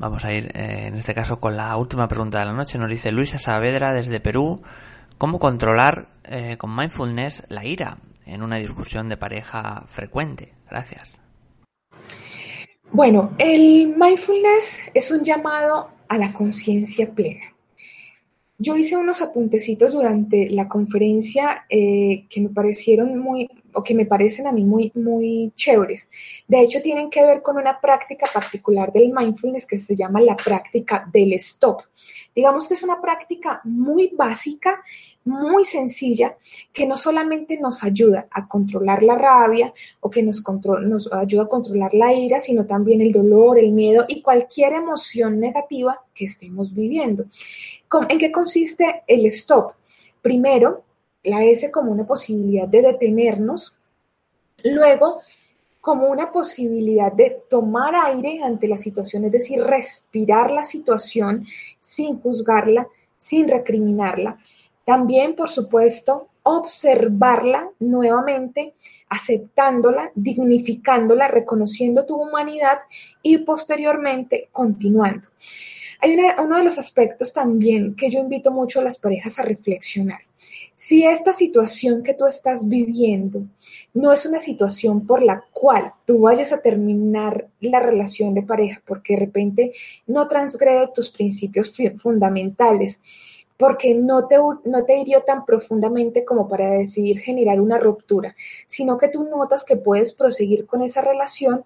Vamos 0.04 0.26
a 0.26 0.34
ir 0.34 0.52
eh, 0.54 0.88
en 0.88 0.96
este 0.96 1.14
caso 1.14 1.40
con 1.40 1.56
la 1.56 1.78
última 1.78 2.10
pregunta 2.10 2.38
de 2.38 2.44
la 2.44 2.52
noche. 2.52 2.78
Nos 2.78 2.92
dice 2.92 3.10
Luisa 3.10 3.38
Saavedra 3.38 3.94
desde 3.94 4.20
Perú, 4.20 4.62
¿cómo 5.18 5.40
controlar 5.40 6.10
eh, 6.26 6.58
con 6.58 6.76
mindfulness 6.76 7.46
la 7.48 7.64
ira 7.64 8.00
en 8.26 8.44
una 8.44 8.58
discusión 8.58 9.08
de 9.08 9.16
pareja 9.16 9.86
frecuente? 9.88 10.56
Gracias. 10.70 11.22
Bueno, 12.92 13.32
el 13.38 13.96
mindfulness 13.98 14.78
es 14.94 15.10
un 15.10 15.24
llamado 15.24 15.92
a 16.10 16.18
la 16.18 16.34
conciencia 16.34 17.10
plena. 17.10 17.56
Yo 18.58 18.76
hice 18.76 18.98
unos 18.98 19.22
apuntecitos 19.22 19.94
durante 19.94 20.50
la 20.50 20.68
conferencia 20.68 21.64
eh, 21.70 22.26
que 22.30 22.42
me 22.42 22.50
parecieron 22.50 23.18
muy, 23.20 23.50
o 23.74 23.84
que 23.84 23.96
me 23.96 24.06
parecen 24.06 24.48
a 24.48 24.52
mí 24.52 24.64
muy, 24.64 24.92
muy 24.96 25.52
chéveres. 25.56 26.10
De 26.48 26.62
hecho, 26.62 26.82
tienen 26.82 27.10
que 27.10 27.24
ver 27.24 27.42
con 27.42 27.58
una 27.58 27.80
práctica 27.80 28.28
particular 28.34 28.92
del 28.92 29.14
mindfulness 29.14 29.66
que 29.66 29.78
se 29.78 29.96
llama 29.96 30.22
la 30.22 30.36
práctica 30.36 31.10
del 31.12 31.34
stop. 31.34 31.82
Digamos 32.36 32.68
que 32.68 32.74
es 32.74 32.84
una 32.84 33.00
práctica 33.00 33.62
muy 33.64 34.12
básica, 34.16 34.84
muy 35.26 35.64
sencilla, 35.66 36.38
que 36.74 36.86
no 36.86 36.98
solamente 36.98 37.60
nos 37.60 37.84
ayuda 37.84 38.28
a 38.32 38.48
controlar 38.48 39.04
la 39.04 39.16
rabia 39.16 39.74
o 40.02 40.10
que 40.10 40.24
nos, 40.24 40.44
nos 40.82 41.12
ayuda 41.14 41.44
a 41.44 41.48
controlar 41.48 41.94
la 41.94 42.14
ira, 42.14 42.40
sino 42.40 42.66
también 42.66 43.02
el 43.02 43.12
dolor, 43.12 43.60
el 43.60 43.72
miedo 43.72 44.06
y 44.08 44.22
cualquier 44.22 44.74
emoción 44.74 45.40
negativa 45.40 46.02
que 46.14 46.26
estemos 46.26 46.74
viviendo. 46.74 47.26
¿En 48.10 48.18
qué 48.18 48.32
consiste 48.32 49.04
el 49.08 49.26
stop? 49.28 49.74
Primero, 50.22 50.84
la 51.24 51.44
S 51.44 51.72
como 51.72 51.92
una 51.92 52.06
posibilidad 52.06 52.68
de 52.68 52.82
detenernos, 52.82 53.76
luego 54.64 55.22
como 55.82 56.08
una 56.08 56.32
posibilidad 56.32 57.12
de 57.12 57.44
tomar 57.50 57.94
aire 57.96 58.42
ante 58.44 58.68
la 58.68 58.78
situación, 58.78 59.26
es 59.26 59.32
decir, 59.34 59.62
respirar 59.62 60.52
la 60.52 60.64
situación 60.64 61.46
sin 61.82 62.22
juzgarla, 62.22 62.88
sin 63.18 63.50
recriminarla. 63.50 64.38
También, 64.86 65.36
por 65.36 65.50
supuesto, 65.50 66.30
observarla 66.44 67.70
nuevamente, 67.80 68.76
aceptándola, 69.10 70.12
dignificándola, 70.16 71.28
reconociendo 71.28 72.06
tu 72.06 72.16
humanidad 72.16 72.80
y 73.22 73.40
posteriormente 73.40 74.50
continuando. 74.52 75.28
Hay 76.00 76.18
uno 76.38 76.58
de 76.58 76.64
los 76.64 76.78
aspectos 76.78 77.32
también 77.34 77.96
que 77.96 78.10
yo 78.10 78.20
invito 78.20 78.52
mucho 78.52 78.80
a 78.80 78.84
las 78.84 78.98
parejas 78.98 79.40
a 79.40 79.44
reflexionar. 79.44 80.20
Si 80.76 81.06
esta 81.06 81.34
situación 81.34 82.04
que 82.04 82.14
tú 82.14 82.26
estás 82.26 82.68
viviendo 82.68 83.44
no 83.94 84.12
es 84.12 84.26
una 84.26 84.40
situación 84.40 85.06
por 85.06 85.22
la 85.22 85.46
cual 85.52 85.94
tú 86.06 86.20
vayas 86.20 86.52
a 86.52 86.62
terminar 86.62 87.48
la 87.62 87.80
relación 87.80 88.34
de 88.34 88.44
pareja, 88.44 88.82
porque 88.86 89.14
de 89.14 89.20
repente 89.20 89.74
no 90.08 90.28
transgrede 90.28 90.90
tus 90.94 91.10
principios 91.10 91.74
fundamentales, 91.98 93.00
porque 93.58 93.94
no 93.94 94.28
te, 94.28 94.38
no 94.38 94.84
te 94.86 94.98
hirió 94.98 95.22
tan 95.22 95.46
profundamente 95.46 96.26
como 96.26 96.50
para 96.50 96.70
decidir 96.72 97.20
generar 97.20 97.62
una 97.62 97.78
ruptura, 97.78 98.36
sino 98.68 98.98
que 98.98 99.08
tú 99.08 99.24
notas 99.24 99.64
que 99.64 99.78
puedes 99.78 100.14
proseguir 100.14 100.66
con 100.66 100.82
esa 100.82 101.02
relación, 101.02 101.64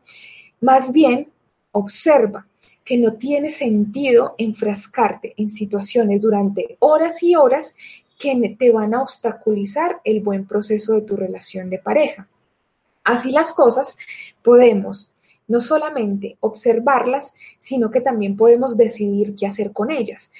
más 0.61 0.91
bien 0.91 1.31
observa 1.71 2.45
que 2.83 2.97
no 2.97 3.13
tiene 3.13 3.49
sentido 3.49 4.35
enfrascarte 4.37 5.33
en 5.37 5.49
situaciones 5.49 6.21
durante 6.21 6.77
horas 6.79 7.21
y 7.21 7.35
horas 7.35 7.75
que 8.17 8.55
te 8.57 8.71
van 8.71 8.93
a 8.93 9.01
obstaculizar 9.01 10.01
el 10.03 10.21
buen 10.21 10.45
proceso 10.45 10.93
de 10.93 11.01
tu 11.01 11.15
relación 11.15 11.69
de 11.69 11.79
pareja. 11.79 12.27
Así 13.03 13.31
las 13.31 13.53
cosas, 13.53 13.95
podemos 14.43 15.11
no 15.47 15.61
solamente 15.61 16.37
observarlas, 16.41 17.33
sino 17.57 17.89
que 17.89 18.01
también 18.01 18.35
podemos 18.35 18.75
decidir 18.75 19.35
qué 19.35 19.47
hacer 19.47 19.71
con 19.71 19.91
ellas. 19.91 20.31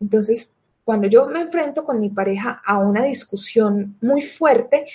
Entonces, 0.00 0.50
cuando 0.84 1.08
yo 1.08 1.26
me 1.26 1.40
enfrento 1.40 1.84
con 1.84 2.00
mi 2.00 2.10
pareja 2.10 2.62
a 2.64 2.78
una 2.78 3.02
discusión 3.02 3.96
muy 4.00 4.22
fuerte, 4.22 4.86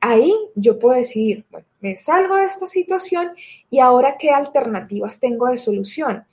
ahí 0.00 0.32
yo 0.54 0.78
puedo 0.78 0.98
decidir, 0.98 1.44
bueno, 1.50 1.66
me 1.80 1.96
salgo 1.96 2.36
de 2.36 2.44
esta 2.44 2.66
situación 2.66 3.32
y 3.70 3.80
ahora 3.80 4.16
qué 4.18 4.30
alternativas 4.30 5.20
tengo 5.20 5.46
de 5.48 5.58
solución 5.58 6.24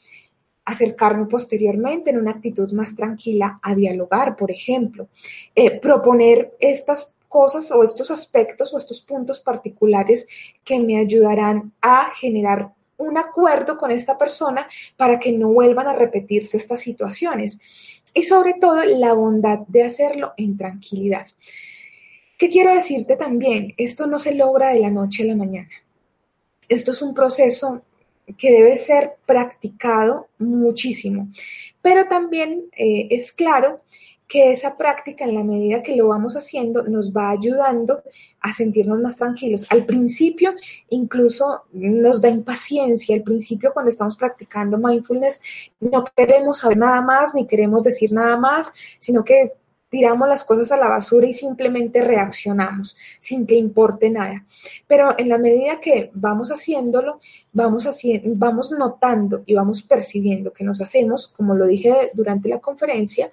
acercarme 0.65 1.27
posteriormente 1.27 2.09
en 2.09 2.17
una 2.17 2.31
actitud 2.31 2.71
más 2.73 2.95
tranquila 2.95 3.59
a 3.61 3.75
dialogar, 3.75 4.35
por 4.35 4.51
ejemplo, 4.51 5.07
eh, 5.53 5.79
proponer 5.79 6.55
estas 6.59 7.13
cosas 7.29 7.69
o 7.71 7.83
estos 7.83 8.11
aspectos 8.11 8.73
o 8.73 8.77
estos 8.77 9.01
puntos 9.01 9.39
particulares 9.39 10.27
que 10.63 10.79
me 10.79 10.97
ayudarán 10.97 11.73
a 11.81 12.09
generar 12.19 12.73
un 12.97 13.17
acuerdo 13.17 13.77
con 13.77 13.91
esta 13.91 14.17
persona 14.17 14.67
para 14.95 15.19
que 15.19 15.31
no 15.31 15.49
vuelvan 15.49 15.87
a 15.87 15.93
repetirse 15.93 16.57
estas 16.57 16.81
situaciones. 16.81 17.59
Y 18.13 18.23
sobre 18.23 18.53
todo 18.53 18.83
la 18.85 19.13
bondad 19.13 19.59
de 19.67 19.83
hacerlo 19.83 20.33
en 20.37 20.57
tranquilidad. 20.57 21.27
¿Qué 22.37 22.49
quiero 22.49 22.73
decirte 22.73 23.17
también? 23.17 23.73
Esto 23.77 24.07
no 24.07 24.19
se 24.19 24.33
logra 24.33 24.69
de 24.69 24.79
la 24.79 24.89
noche 24.89 25.23
a 25.23 25.27
la 25.27 25.35
mañana. 25.35 25.69
Esto 26.67 26.91
es 26.91 27.01
un 27.01 27.13
proceso 27.13 27.81
que 28.37 28.51
debe 28.51 28.75
ser 28.75 29.13
practicado 29.25 30.27
muchísimo. 30.39 31.29
Pero 31.81 32.07
también 32.07 32.65
eh, 32.75 33.07
es 33.11 33.31
claro 33.31 33.81
que 34.27 34.51
esa 34.51 34.75
práctica, 34.75 35.23
en 35.23 35.35
la 35.35 35.43
medida 35.43 35.83
que 35.83 35.95
lo 35.95 36.07
vamos 36.07 36.35
haciendo, 36.35 36.83
nos 36.83 37.13
va 37.13 37.29
ayudando 37.29 38.01
a 38.41 38.53
sentirnos 38.53 38.99
más 38.99 39.17
tranquilos. 39.17 39.67
Al 39.69 39.85
principio, 39.85 40.55
incluso 40.89 41.63
nos 41.71 42.21
da 42.21 42.29
impaciencia. 42.29 43.15
Al 43.15 43.21
principio, 43.21 43.71
cuando 43.71 43.89
estamos 43.89 44.15
practicando 44.15 44.77
mindfulness, 44.77 45.41
no 45.79 46.03
queremos 46.15 46.59
saber 46.59 46.77
nada 46.77 47.01
más, 47.01 47.35
ni 47.35 47.45
queremos 47.45 47.83
decir 47.83 48.11
nada 48.11 48.37
más, 48.37 48.71
sino 48.99 49.23
que 49.23 49.53
tiramos 49.95 50.27
las 50.27 50.43
cosas 50.43 50.73
a 50.73 50.77
la 50.77 50.89
basura 50.89 51.25
y 51.25 51.33
simplemente 51.33 52.01
reaccionamos 52.01 52.97
sin 53.17 53.47
que 53.47 53.55
importe 53.55 54.09
nada. 54.09 54.45
Pero 54.87 55.17
en 55.17 55.29
la 55.29 55.37
medida 55.37 55.79
que 55.79 56.11
vamos 56.13 56.49
haciéndolo, 56.49 57.21
vamos, 57.53 57.85
haciendo, 57.85 58.29
vamos 58.35 58.71
notando 58.71 59.43
y 59.45 59.53
vamos 59.53 59.83
percibiendo 59.83 60.51
que 60.51 60.65
nos 60.65 60.81
hacemos, 60.81 61.29
como 61.29 61.55
lo 61.55 61.65
dije 61.65 62.11
durante 62.13 62.49
la 62.49 62.59
conferencia, 62.59 63.31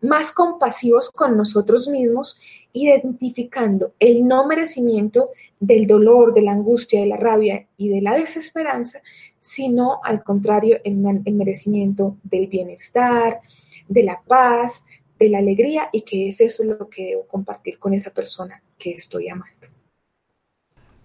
más 0.00 0.30
compasivos 0.30 1.10
con 1.10 1.36
nosotros 1.36 1.88
mismos, 1.88 2.38
identificando 2.72 3.94
el 3.98 4.24
no 4.24 4.46
merecimiento 4.46 5.30
del 5.58 5.88
dolor, 5.88 6.32
de 6.32 6.42
la 6.42 6.52
angustia, 6.52 7.00
de 7.00 7.08
la 7.08 7.16
rabia 7.16 7.66
y 7.76 7.88
de 7.88 8.02
la 8.02 8.14
desesperanza, 8.14 9.00
sino 9.40 9.98
al 10.04 10.22
contrario, 10.22 10.78
el, 10.84 11.04
el 11.24 11.34
merecimiento 11.34 12.16
del 12.22 12.46
bienestar, 12.46 13.40
de 13.88 14.04
la 14.04 14.22
paz, 14.24 14.84
de 15.18 15.28
la 15.28 15.38
alegría 15.38 15.88
y 15.92 16.02
que 16.02 16.28
es 16.28 16.40
eso 16.40 16.64
lo 16.64 16.88
que 16.88 17.06
debo 17.06 17.26
compartir 17.26 17.78
con 17.78 17.92
esa 17.92 18.10
persona 18.10 18.62
que 18.78 18.92
estoy 18.92 19.28
amando. 19.28 19.66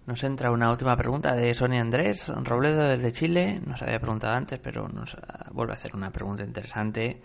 Nos 0.06 0.22
entra 0.22 0.50
una 0.50 0.70
última 0.70 0.96
pregunta 0.96 1.34
de 1.34 1.54
Sonia 1.54 1.80
Andrés 1.80 2.28
Robledo 2.28 2.86
desde 2.88 3.10
Chile. 3.10 3.60
Nos 3.66 3.82
había 3.82 3.98
preguntado 3.98 4.34
antes, 4.34 4.58
pero 4.58 4.86
nos 4.86 5.16
vuelve 5.52 5.72
a 5.72 5.76
hacer 5.76 5.96
una 5.96 6.12
pregunta 6.12 6.44
interesante. 6.44 7.22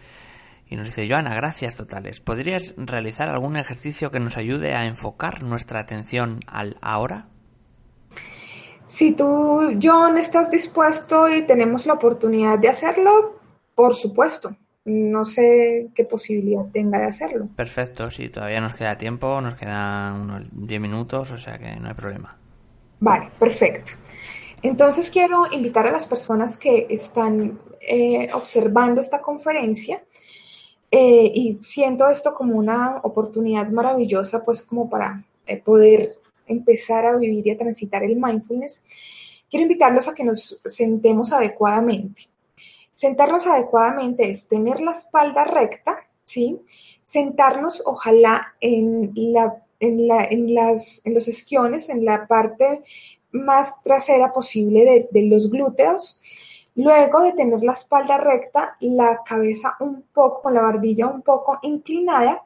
Y 0.68 0.78
nos 0.78 0.88
dice, 0.88 1.08
Joana, 1.10 1.36
gracias 1.36 1.76
totales. 1.76 2.22
¿Podrías 2.22 2.74
realizar 2.78 3.28
algún 3.28 3.58
ejercicio 3.58 4.12
que 4.12 4.20
nos 4.20 4.38
ayude 4.38 4.76
a 4.76 4.86
enfocar 4.86 5.44
nuestra 5.44 5.82
atención 5.82 6.40
al 6.48 6.78
ahora? 6.82 7.28
Si 8.88 9.14
tú, 9.14 9.78
John, 9.82 10.18
estás 10.18 10.50
dispuesto 10.50 11.28
y 11.28 11.42
tenemos 11.42 11.86
la 11.86 11.94
oportunidad 11.94 12.60
de 12.60 12.70
hacerlo, 12.70 13.40
por 13.76 13.94
supuesto 13.94 14.56
no 14.86 15.26
sé 15.26 15.90
qué 15.94 16.06
posibilidad 16.06 16.66
tenga 16.72 17.00
de 17.00 17.06
hacerlo. 17.06 17.48
Perfecto, 17.56 18.10
sí, 18.12 18.30
todavía 18.30 18.62
nos 18.62 18.76
queda 18.76 18.98
tiempo, 18.98 19.42
nos 19.42 19.56
quedan 19.56 20.22
unos 20.22 20.48
10 20.52 20.82
minutos, 20.82 21.32
o 21.32 21.38
sea 21.38 21.58
que 21.58 21.76
no 21.76 21.90
hay 21.90 21.94
problema. 21.94 22.38
Vale, 23.00 23.30
perfecto. 23.38 23.94
Entonces 24.62 25.10
quiero 25.10 25.46
invitar 25.52 25.88
a 25.88 25.92
las 25.92 26.06
personas 26.08 26.58
que 26.58 26.88
están 26.90 27.60
eh, 27.82 28.30
observando 28.34 29.00
esta 29.00 29.22
conferencia 29.22 30.04
eh, 30.92 31.32
y 31.34 31.60
siento 31.62 32.10
esto 32.10 32.34
como 32.34 32.56
una 32.56 32.98
oportunidad 33.04 33.70
maravillosa, 33.70 34.44
pues 34.44 34.64
como 34.64 34.90
para 34.90 35.24
eh, 35.46 35.58
poder 35.58 36.18
empezar 36.48 37.06
a 37.06 37.16
vivir 37.16 37.48
y 37.48 37.52
a 37.52 37.58
transitar 37.58 38.04
el 38.04 38.16
mindfulness. 38.16 38.84
Quiero 39.50 39.64
invitarlos 39.64 40.08
a 40.08 40.14
que 40.14 40.24
nos 40.24 40.60
sentemos 40.66 41.32
adecuadamente. 41.32 42.24
Sentarnos 43.00 43.48
adecuadamente 43.48 44.30
es 44.30 44.50
tener 44.50 44.82
la 44.82 44.92
espalda 44.92 45.46
recta, 45.46 46.06
¿sí? 46.26 46.60
Sentarnos 47.06 47.82
ojalá 47.86 48.56
en, 48.60 49.14
la, 49.16 49.64
en, 49.80 50.54
las, 50.54 51.02
en 51.06 51.14
los 51.14 51.30
esquiones, 51.30 51.88
en 51.88 52.04
la 52.04 52.28
parte 52.28 52.84
más 53.32 53.82
trasera 53.84 54.34
posible 54.34 54.84
de, 54.84 55.08
de 55.12 55.30
los 55.30 55.50
glúteos. 55.50 56.20
Luego 56.76 57.22
de 57.22 57.32
tener 57.32 57.64
la 57.64 57.72
espalda 57.72 58.18
recta, 58.18 58.76
la 58.82 59.22
cabeza 59.26 59.78
un 59.80 60.02
poco, 60.14 60.42
con 60.42 60.56
la 60.56 60.62
barbilla 60.62 61.08
un 61.08 61.22
poco 61.22 61.58
inclinada, 61.62 62.44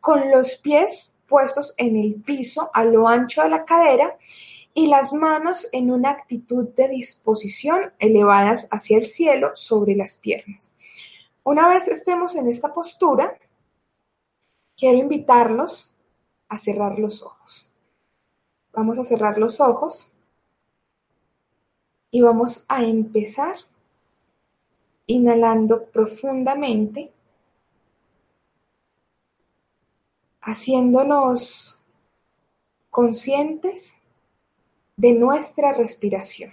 con 0.00 0.30
los 0.30 0.56
pies 0.56 1.18
puestos 1.26 1.72
en 1.78 1.96
el 1.96 2.16
piso 2.16 2.70
a 2.74 2.84
lo 2.84 3.08
ancho 3.08 3.42
de 3.42 3.48
la 3.48 3.64
cadera 3.64 4.18
y 4.74 4.88
las 4.88 5.14
manos 5.14 5.68
en 5.70 5.92
una 5.92 6.10
actitud 6.10 6.68
de 6.70 6.88
disposición 6.88 7.92
elevadas 8.00 8.66
hacia 8.72 8.98
el 8.98 9.06
cielo 9.06 9.54
sobre 9.54 9.94
las 9.94 10.16
piernas. 10.16 10.72
Una 11.44 11.68
vez 11.68 11.86
estemos 11.86 12.34
en 12.34 12.48
esta 12.48 12.74
postura, 12.74 13.38
quiero 14.76 14.98
invitarlos 14.98 15.94
a 16.48 16.58
cerrar 16.58 16.98
los 16.98 17.22
ojos. 17.22 17.70
Vamos 18.72 18.98
a 18.98 19.04
cerrar 19.04 19.38
los 19.38 19.60
ojos 19.60 20.12
y 22.10 22.20
vamos 22.20 22.64
a 22.68 22.82
empezar 22.82 23.56
inhalando 25.06 25.84
profundamente, 25.86 27.12
haciéndonos 30.40 31.80
conscientes 32.90 33.98
de 34.96 35.12
nuestra 35.12 35.72
respiración. 35.72 36.52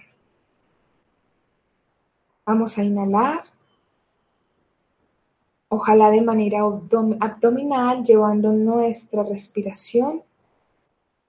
Vamos 2.45 2.77
a 2.77 2.83
inhalar, 2.83 3.43
ojalá 5.69 6.09
de 6.09 6.21
manera 6.21 6.61
abdominal, 6.61 8.03
llevando 8.03 8.51
nuestra 8.51 9.23
respiración 9.23 10.23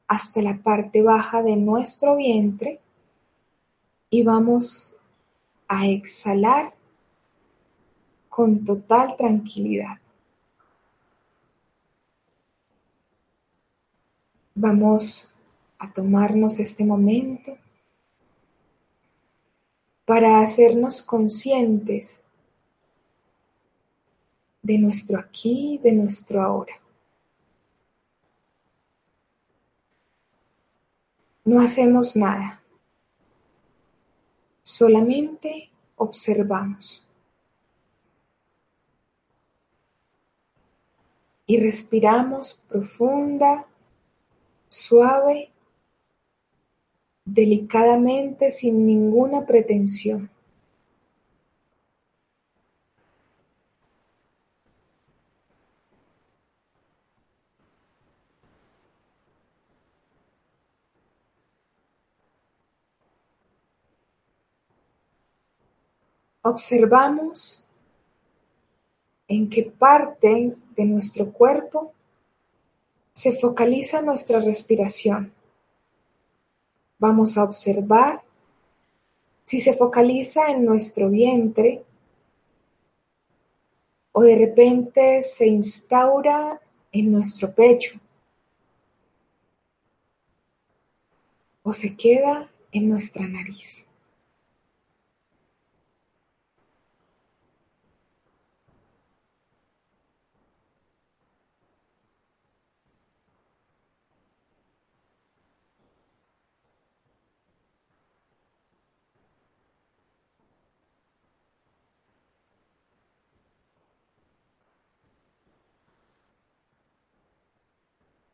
hasta 0.09 0.43
la 0.43 0.59
parte 0.63 1.03
baja 1.03 1.43
de 1.43 1.57
nuestro 1.57 2.17
vientre 2.17 2.81
y 4.11 4.23
vamos 4.23 4.95
a 5.69 5.87
exhalar 5.87 6.75
con 8.29 8.65
total 8.65 9.17
tranquilidad. 9.17 9.99
Vamos 14.55 15.32
a 15.83 15.93
tomarnos 15.93 16.61
este 16.61 16.85
momento 16.85 17.59
para 20.05 20.41
hacernos 20.41 21.03
conscientes 21.03 22.23
de 24.63 24.79
nuestro 24.79 25.19
aquí, 25.19 25.81
de 25.83 25.91
nuestro 25.91 26.41
ahora. 26.41 26.75
No 31.45 31.61
hacemos 31.61 32.15
nada, 32.15 32.63
solamente 34.63 35.69
observamos. 35.97 37.05
Y 41.45 41.59
respiramos 41.59 42.63
profunda, 42.69 43.67
suave 44.69 45.52
delicadamente 47.25 48.51
sin 48.51 48.87
ninguna 48.87 49.47
pretensión. 49.47 50.31
Observamos 66.45 67.65
en 69.29 69.49
qué 69.49 69.63
parte 69.63 70.57
de 70.75 70.85
nuestro 70.85 71.33
cuerpo 71.33 71.93
se 73.13 73.33
focaliza 73.39 74.03
nuestra 74.03 74.41
respiración. 74.41 75.33
Vamos 77.03 77.37
a 77.37 77.43
observar 77.43 78.23
si 79.43 79.59
se 79.59 79.73
focaliza 79.73 80.53
en 80.53 80.65
nuestro 80.65 81.11
vientre 81.11 81.85
o 84.13 84.23
de 84.23 84.37
repente 84.37 85.21
se 85.21 85.49
instaura 85.49 86.61
en 86.93 87.11
nuestro 87.11 87.53
pecho 87.53 87.99
o 91.65 91.73
se 91.73 91.97
queda 91.97 92.49
en 92.71 92.89
nuestra 92.89 93.27
nariz. 93.27 93.89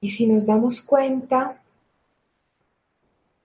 Y 0.00 0.10
si 0.10 0.26
nos 0.26 0.46
damos 0.46 0.80
cuenta 0.82 1.62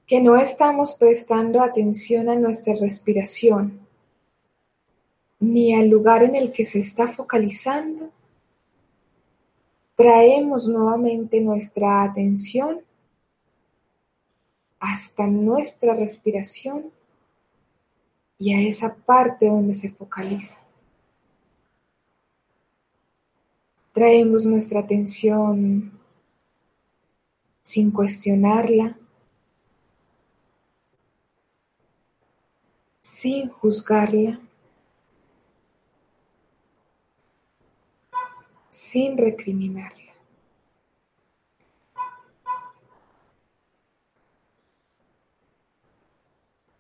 que 0.06 0.22
no 0.22 0.38
estamos 0.38 0.94
prestando 0.96 1.62
atención 1.62 2.30
a 2.30 2.36
nuestra 2.36 2.76
respiración, 2.76 3.80
ni 5.40 5.74
al 5.74 5.90
lugar 5.90 6.24
en 6.24 6.36
el 6.36 6.52
que 6.52 6.66
se 6.66 6.80
está 6.80 7.08
focalizando, 7.08 8.12
traemos 9.96 10.68
nuevamente 10.68 11.42
nuestra 11.42 12.04
atención 12.04 12.82
hasta 14.80 15.28
nuestra 15.28 15.96
respiración 15.96 16.92
y 18.38 18.54
a 18.54 18.62
esa 18.62 18.96
parte 18.96 19.48
donde 19.48 19.76
se 19.76 19.90
focaliza. 19.90 20.60
Traemos 23.94 24.44
nuestra 24.44 24.82
atención 24.82 25.92
sin 27.64 27.92
cuestionarla, 27.92 28.98
sin 33.02 33.50
juzgarla, 33.50 34.40
sin 38.70 39.18
recriminarla. 39.18 40.14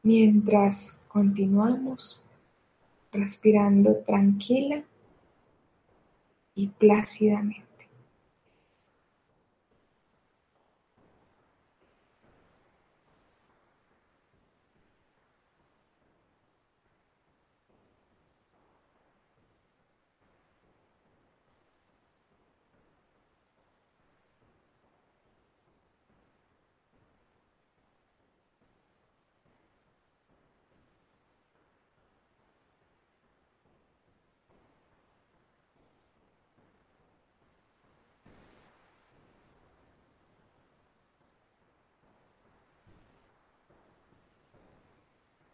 Mientras 0.01 0.99
continuamos 1.07 2.21
respirando 3.13 3.99
tranquila 3.99 4.83
y 6.55 6.67
plácidamente. 6.67 7.72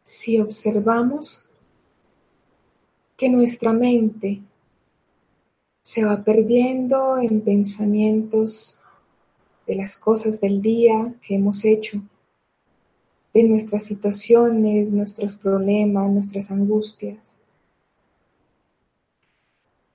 Si 0.10 0.39
observamos 0.39 1.43
que 3.16 3.30
nuestra 3.30 3.74
mente 3.74 4.41
se 5.84 6.03
va 6.03 6.24
perdiendo 6.24 7.20
en 7.20 7.41
pensamientos 7.41 8.76
de 9.68 9.76
las 9.76 9.95
cosas 9.95 10.41
del 10.41 10.64
día 10.64 11.14
que 11.22 11.36
hemos 11.36 11.64
hecho, 11.64 12.01
de 13.36 13.43
nuestras 13.43 13.84
situaciones, 13.84 14.91
nuestros 14.91 15.36
problemas, 15.36 16.10
nuestras 16.10 16.49
angustias. 16.49 17.38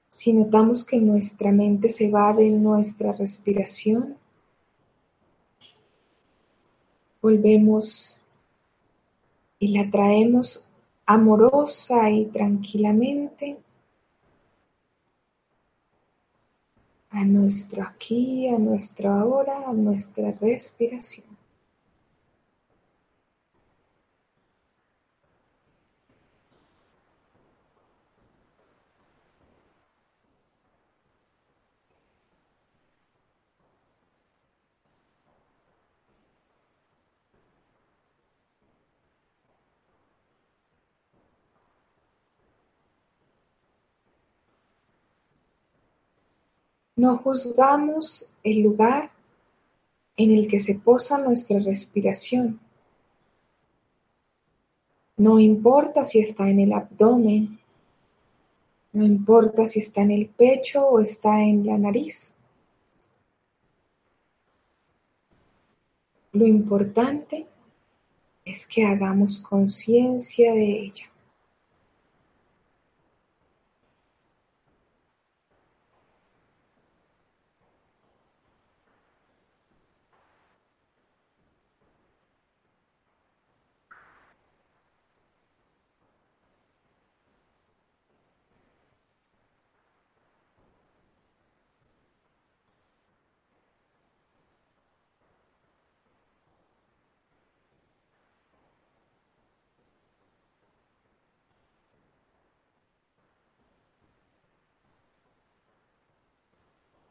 Si 0.08 0.32
notamos 0.32 0.84
que 0.84 1.00
nuestra 1.00 1.50
mente 1.50 1.88
se 1.88 2.08
va 2.08 2.32
de 2.34 2.50
nuestra 2.50 3.14
respiración, 3.14 4.16
volvemos 7.20 8.20
y 9.64 9.68
la 9.68 9.90
traemos 9.90 10.66
amorosa 11.06 12.10
y 12.10 12.26
tranquilamente 12.26 13.56
a 17.08 17.24
nuestro 17.24 17.82
aquí, 17.82 18.46
a 18.48 18.58
nuestro 18.58 19.10
ahora, 19.10 19.70
a 19.70 19.72
nuestra 19.72 20.32
respiración. 20.32 21.33
No 47.04 47.18
juzgamos 47.18 48.30
el 48.42 48.62
lugar 48.62 49.10
en 50.16 50.30
el 50.30 50.48
que 50.48 50.58
se 50.58 50.76
posa 50.76 51.18
nuestra 51.18 51.58
respiración, 51.58 52.58
No 55.18 55.38
importa 55.38 56.06
si 56.06 56.20
está 56.20 56.48
en 56.48 56.60
el 56.60 56.72
abdomen, 56.72 57.60
no 58.94 59.04
importa 59.04 59.66
si 59.66 59.80
está 59.80 60.00
en 60.00 60.12
el 60.12 60.28
pecho 60.28 60.88
o 60.88 60.98
está 60.98 61.42
en 61.42 61.66
la 61.66 61.76
nariz. 61.76 62.32
Lo 66.32 66.46
importante 66.46 67.46
es 68.46 68.66
que 68.66 68.86
hagamos 68.86 69.38
conciencia 69.38 70.54
de 70.54 70.86
ella. 70.86 71.13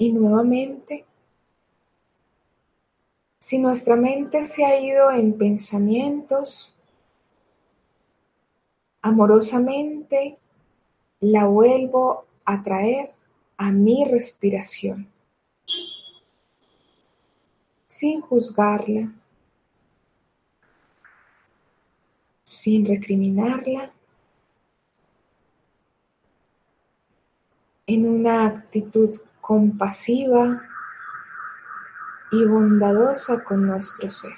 Y 0.04 0.12
nuevamente, 0.12 1.06
si 3.39 3.58
nuestra 3.58 3.95
mente 3.95 4.43
se 4.43 4.66
ha 4.66 4.78
ido 4.78 5.10
en 5.12 5.38
pensamientos, 5.38 6.76
amorosamente 9.01 10.38
la 11.22 11.45
vuelvo 11.45 12.26
a 12.43 12.62
traer 12.64 13.12
a 13.56 13.72
mi 13.72 14.04
respiración, 14.04 15.10
sin 17.88 18.20
juzgarla, 18.20 19.10
sin 22.43 22.86
recriminarla, 22.86 23.89
en 27.88 28.10
una 28.10 28.47
actitud 28.47 29.10
compasiva 29.44 30.64
y 32.32 32.46
bondadosa 32.46 33.44
con 33.44 33.68
nuestro 33.68 34.10
ser. 34.10 34.32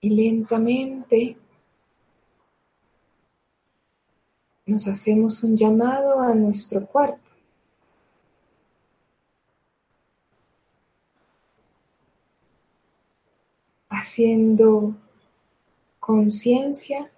Y 0.00 0.16
lentamente 0.16 1.38
nos 4.70 4.86
hacemos 4.86 5.42
un 5.42 5.56
llamado 5.56 6.20
a 6.20 6.32
nuestro 6.32 6.86
cuerpo. 6.86 7.18
Haciendo 13.88 14.94
conciencia 15.98 17.10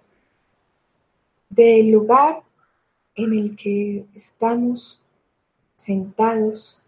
del 1.49 1.91
lugar 1.91 2.41
en 3.13 3.33
el 3.33 3.55
que 3.55 4.07
estamos 4.15 4.99
sentados, 5.75 6.81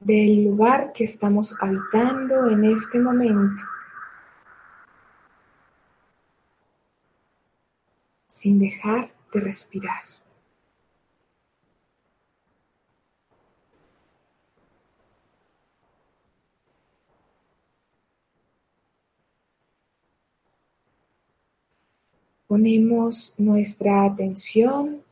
del 0.00 0.44
lugar 0.44 0.92
que 0.92 1.04
estamos 1.04 1.54
habitando 1.60 2.50
en 2.50 2.64
este 2.64 2.98
momento. 2.98 3.62
Sin 8.36 8.58
dejar 8.58 9.08
de 9.32 9.40
respirar. 9.40 10.02
Ponemos 22.46 23.34
nuestra 23.38 24.04
atención 24.04 25.02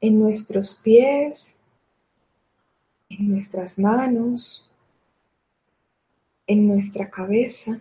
en 0.00 0.18
nuestros 0.18 0.74
pies, 0.76 1.58
en 3.10 3.28
nuestras 3.28 3.78
manos, 3.78 4.66
en 6.46 6.66
nuestra 6.66 7.10
cabeza 7.10 7.78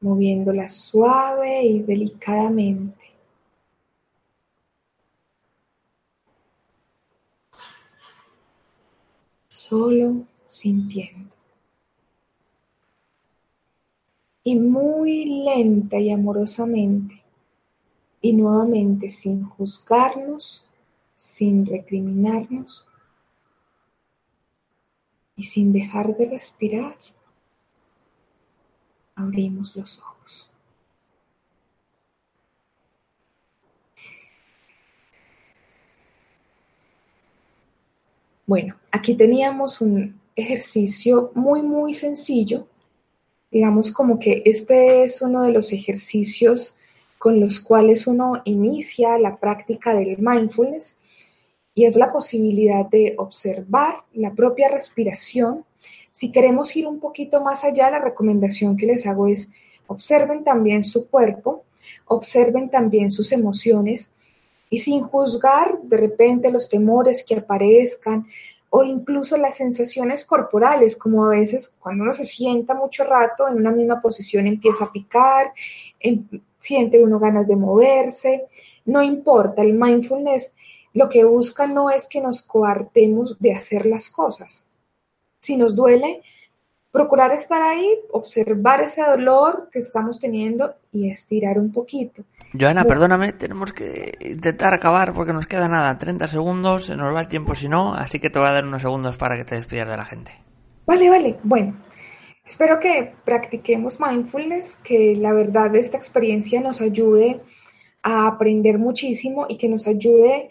moviéndola 0.00 0.68
suave 0.68 1.62
y 1.62 1.82
delicadamente. 1.82 3.14
Solo 9.48 10.26
sintiendo. 10.46 11.30
Y 14.42 14.56
muy 14.56 15.44
lenta 15.44 15.98
y 15.98 16.10
amorosamente, 16.10 17.22
y 18.22 18.32
nuevamente 18.32 19.10
sin 19.10 19.44
juzgarnos, 19.44 20.66
sin 21.14 21.66
recriminarnos 21.66 22.86
y 25.36 25.44
sin 25.44 25.72
dejar 25.72 26.16
de 26.16 26.30
respirar 26.30 26.96
abrimos 29.20 29.76
los 29.76 29.98
ojos. 29.98 30.52
Bueno, 38.46 38.74
aquí 38.90 39.14
teníamos 39.14 39.80
un 39.80 40.20
ejercicio 40.34 41.30
muy, 41.34 41.62
muy 41.62 41.94
sencillo. 41.94 42.66
Digamos 43.50 43.92
como 43.92 44.18
que 44.18 44.42
este 44.44 45.04
es 45.04 45.22
uno 45.22 45.42
de 45.42 45.52
los 45.52 45.72
ejercicios 45.72 46.76
con 47.18 47.38
los 47.38 47.60
cuales 47.60 48.06
uno 48.06 48.42
inicia 48.44 49.18
la 49.18 49.38
práctica 49.38 49.94
del 49.94 50.18
mindfulness 50.18 50.96
y 51.74 51.84
es 51.84 51.96
la 51.96 52.12
posibilidad 52.12 52.86
de 52.86 53.14
observar 53.18 53.94
la 54.12 54.34
propia 54.34 54.68
respiración. 54.68 55.64
Si 56.10 56.32
queremos 56.32 56.74
ir 56.76 56.86
un 56.86 57.00
poquito 57.00 57.40
más 57.40 57.64
allá, 57.64 57.90
la 57.90 58.00
recomendación 58.00 58.76
que 58.76 58.86
les 58.86 59.06
hago 59.06 59.26
es 59.26 59.48
observen 59.86 60.44
también 60.44 60.84
su 60.84 61.08
cuerpo, 61.08 61.64
observen 62.06 62.70
también 62.70 63.10
sus 63.10 63.32
emociones 63.32 64.10
y 64.68 64.78
sin 64.78 65.02
juzgar 65.02 65.80
de 65.82 65.96
repente 65.96 66.52
los 66.52 66.68
temores 66.68 67.24
que 67.24 67.36
aparezcan 67.36 68.26
o 68.70 68.84
incluso 68.84 69.36
las 69.36 69.56
sensaciones 69.56 70.24
corporales, 70.24 70.96
como 70.96 71.24
a 71.24 71.30
veces 71.30 71.74
cuando 71.80 72.04
uno 72.04 72.12
se 72.12 72.24
sienta 72.24 72.74
mucho 72.74 73.02
rato 73.02 73.48
en 73.48 73.54
una 73.54 73.72
misma 73.72 74.00
posición 74.00 74.46
empieza 74.46 74.84
a 74.84 74.92
picar, 74.92 75.52
em, 75.98 76.24
siente 76.58 77.02
uno 77.02 77.18
ganas 77.18 77.48
de 77.48 77.56
moverse, 77.56 78.46
no 78.84 79.02
importa, 79.02 79.62
el 79.62 79.72
mindfulness 79.72 80.52
lo 80.94 81.08
que 81.08 81.24
busca 81.24 81.66
no 81.66 81.90
es 81.90 82.08
que 82.08 82.20
nos 82.20 82.42
coartemos 82.42 83.38
de 83.38 83.54
hacer 83.54 83.86
las 83.86 84.08
cosas, 84.08 84.64
si 85.38 85.56
nos 85.56 85.76
duele, 85.76 86.22
procurar 86.92 87.32
estar 87.32 87.62
ahí, 87.62 87.98
observar 88.10 88.80
ese 88.80 89.02
dolor 89.02 89.68
que 89.72 89.78
estamos 89.78 90.18
teniendo 90.18 90.74
y 90.90 91.10
estirar 91.10 91.58
un 91.58 91.72
poquito. 91.72 92.24
Joana, 92.58 92.84
perdóname, 92.84 93.32
tenemos 93.32 93.72
que 93.72 94.12
intentar 94.20 94.74
acabar 94.74 95.12
porque 95.12 95.32
nos 95.32 95.46
queda 95.46 95.68
nada, 95.68 95.96
30 95.96 96.26
segundos, 96.26 96.86
se 96.86 96.96
nos 96.96 97.14
va 97.14 97.20
el 97.20 97.28
tiempo 97.28 97.54
si 97.54 97.68
no, 97.68 97.94
así 97.94 98.18
que 98.18 98.30
te 98.30 98.38
voy 98.38 98.48
a 98.48 98.52
dar 98.52 98.64
unos 98.64 98.82
segundos 98.82 99.16
para 99.16 99.36
que 99.36 99.44
te 99.44 99.54
despidas 99.54 99.88
de 99.88 99.96
la 99.96 100.04
gente. 100.04 100.32
Vale, 100.86 101.08
vale, 101.08 101.38
bueno. 101.44 101.76
Espero 102.44 102.80
que 102.80 103.14
practiquemos 103.24 104.00
mindfulness, 104.00 104.74
que 104.82 105.14
la 105.16 105.32
verdad 105.32 105.76
esta 105.76 105.96
experiencia 105.96 106.60
nos 106.60 106.80
ayude 106.80 107.40
a 108.02 108.26
aprender 108.26 108.78
muchísimo 108.78 109.46
y 109.48 109.56
que 109.56 109.68
nos 109.68 109.86
ayude 109.86 110.50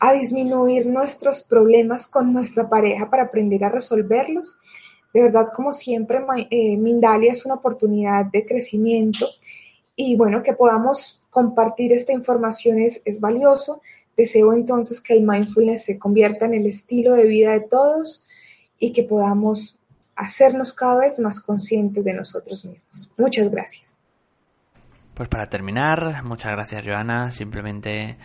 a 0.00 0.12
disminuir 0.12 0.86
nuestros 0.86 1.42
problemas 1.42 2.06
con 2.06 2.32
nuestra 2.32 2.68
pareja 2.68 3.10
para 3.10 3.24
aprender 3.24 3.64
a 3.64 3.70
resolverlos. 3.70 4.58
De 5.12 5.22
verdad, 5.22 5.46
como 5.54 5.72
siempre, 5.72 6.20
eh, 6.50 6.76
Mindalia 6.76 7.32
es 7.32 7.44
una 7.44 7.54
oportunidad 7.54 8.26
de 8.26 8.44
crecimiento 8.44 9.26
y 9.96 10.16
bueno, 10.16 10.42
que 10.42 10.52
podamos 10.52 11.18
compartir 11.30 11.92
esta 11.92 12.12
información 12.12 12.78
es, 12.78 13.02
es 13.04 13.20
valioso. 13.20 13.80
Deseo 14.16 14.52
entonces 14.52 15.00
que 15.00 15.14
el 15.14 15.26
mindfulness 15.26 15.84
se 15.84 15.98
convierta 15.98 16.46
en 16.46 16.54
el 16.54 16.66
estilo 16.66 17.14
de 17.14 17.26
vida 17.26 17.52
de 17.52 17.60
todos 17.60 18.24
y 18.78 18.92
que 18.92 19.02
podamos 19.02 19.78
hacernos 20.14 20.72
cada 20.72 21.00
vez 21.00 21.18
más 21.18 21.40
conscientes 21.40 22.04
de 22.04 22.14
nosotros 22.14 22.64
mismos. 22.64 23.10
Muchas 23.16 23.50
gracias. 23.50 24.00
Pues 25.14 25.28
para 25.28 25.48
terminar, 25.48 26.22
muchas 26.24 26.52
gracias 26.52 26.86
Joana. 26.86 27.32
Simplemente 27.32 28.18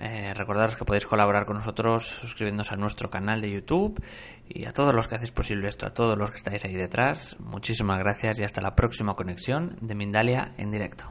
eh, 0.00 0.34
recordaros 0.34 0.76
que 0.76 0.84
podéis 0.84 1.06
colaborar 1.06 1.46
con 1.46 1.56
nosotros 1.56 2.06
suscribiéndose 2.06 2.74
a 2.74 2.76
nuestro 2.76 3.10
canal 3.10 3.40
de 3.40 3.50
YouTube 3.50 4.02
y 4.48 4.66
a 4.66 4.72
todos 4.72 4.94
los 4.94 5.08
que 5.08 5.16
hacéis 5.16 5.32
posible 5.32 5.68
esto, 5.68 5.86
a 5.86 5.94
todos 5.94 6.16
los 6.16 6.30
que 6.30 6.36
estáis 6.36 6.64
ahí 6.64 6.74
detrás. 6.74 7.36
Muchísimas 7.40 7.98
gracias 7.98 8.38
y 8.40 8.44
hasta 8.44 8.60
la 8.60 8.74
próxima 8.74 9.14
conexión 9.14 9.76
de 9.80 9.94
Mindalia 9.94 10.52
en 10.56 10.70
directo. 10.70 11.10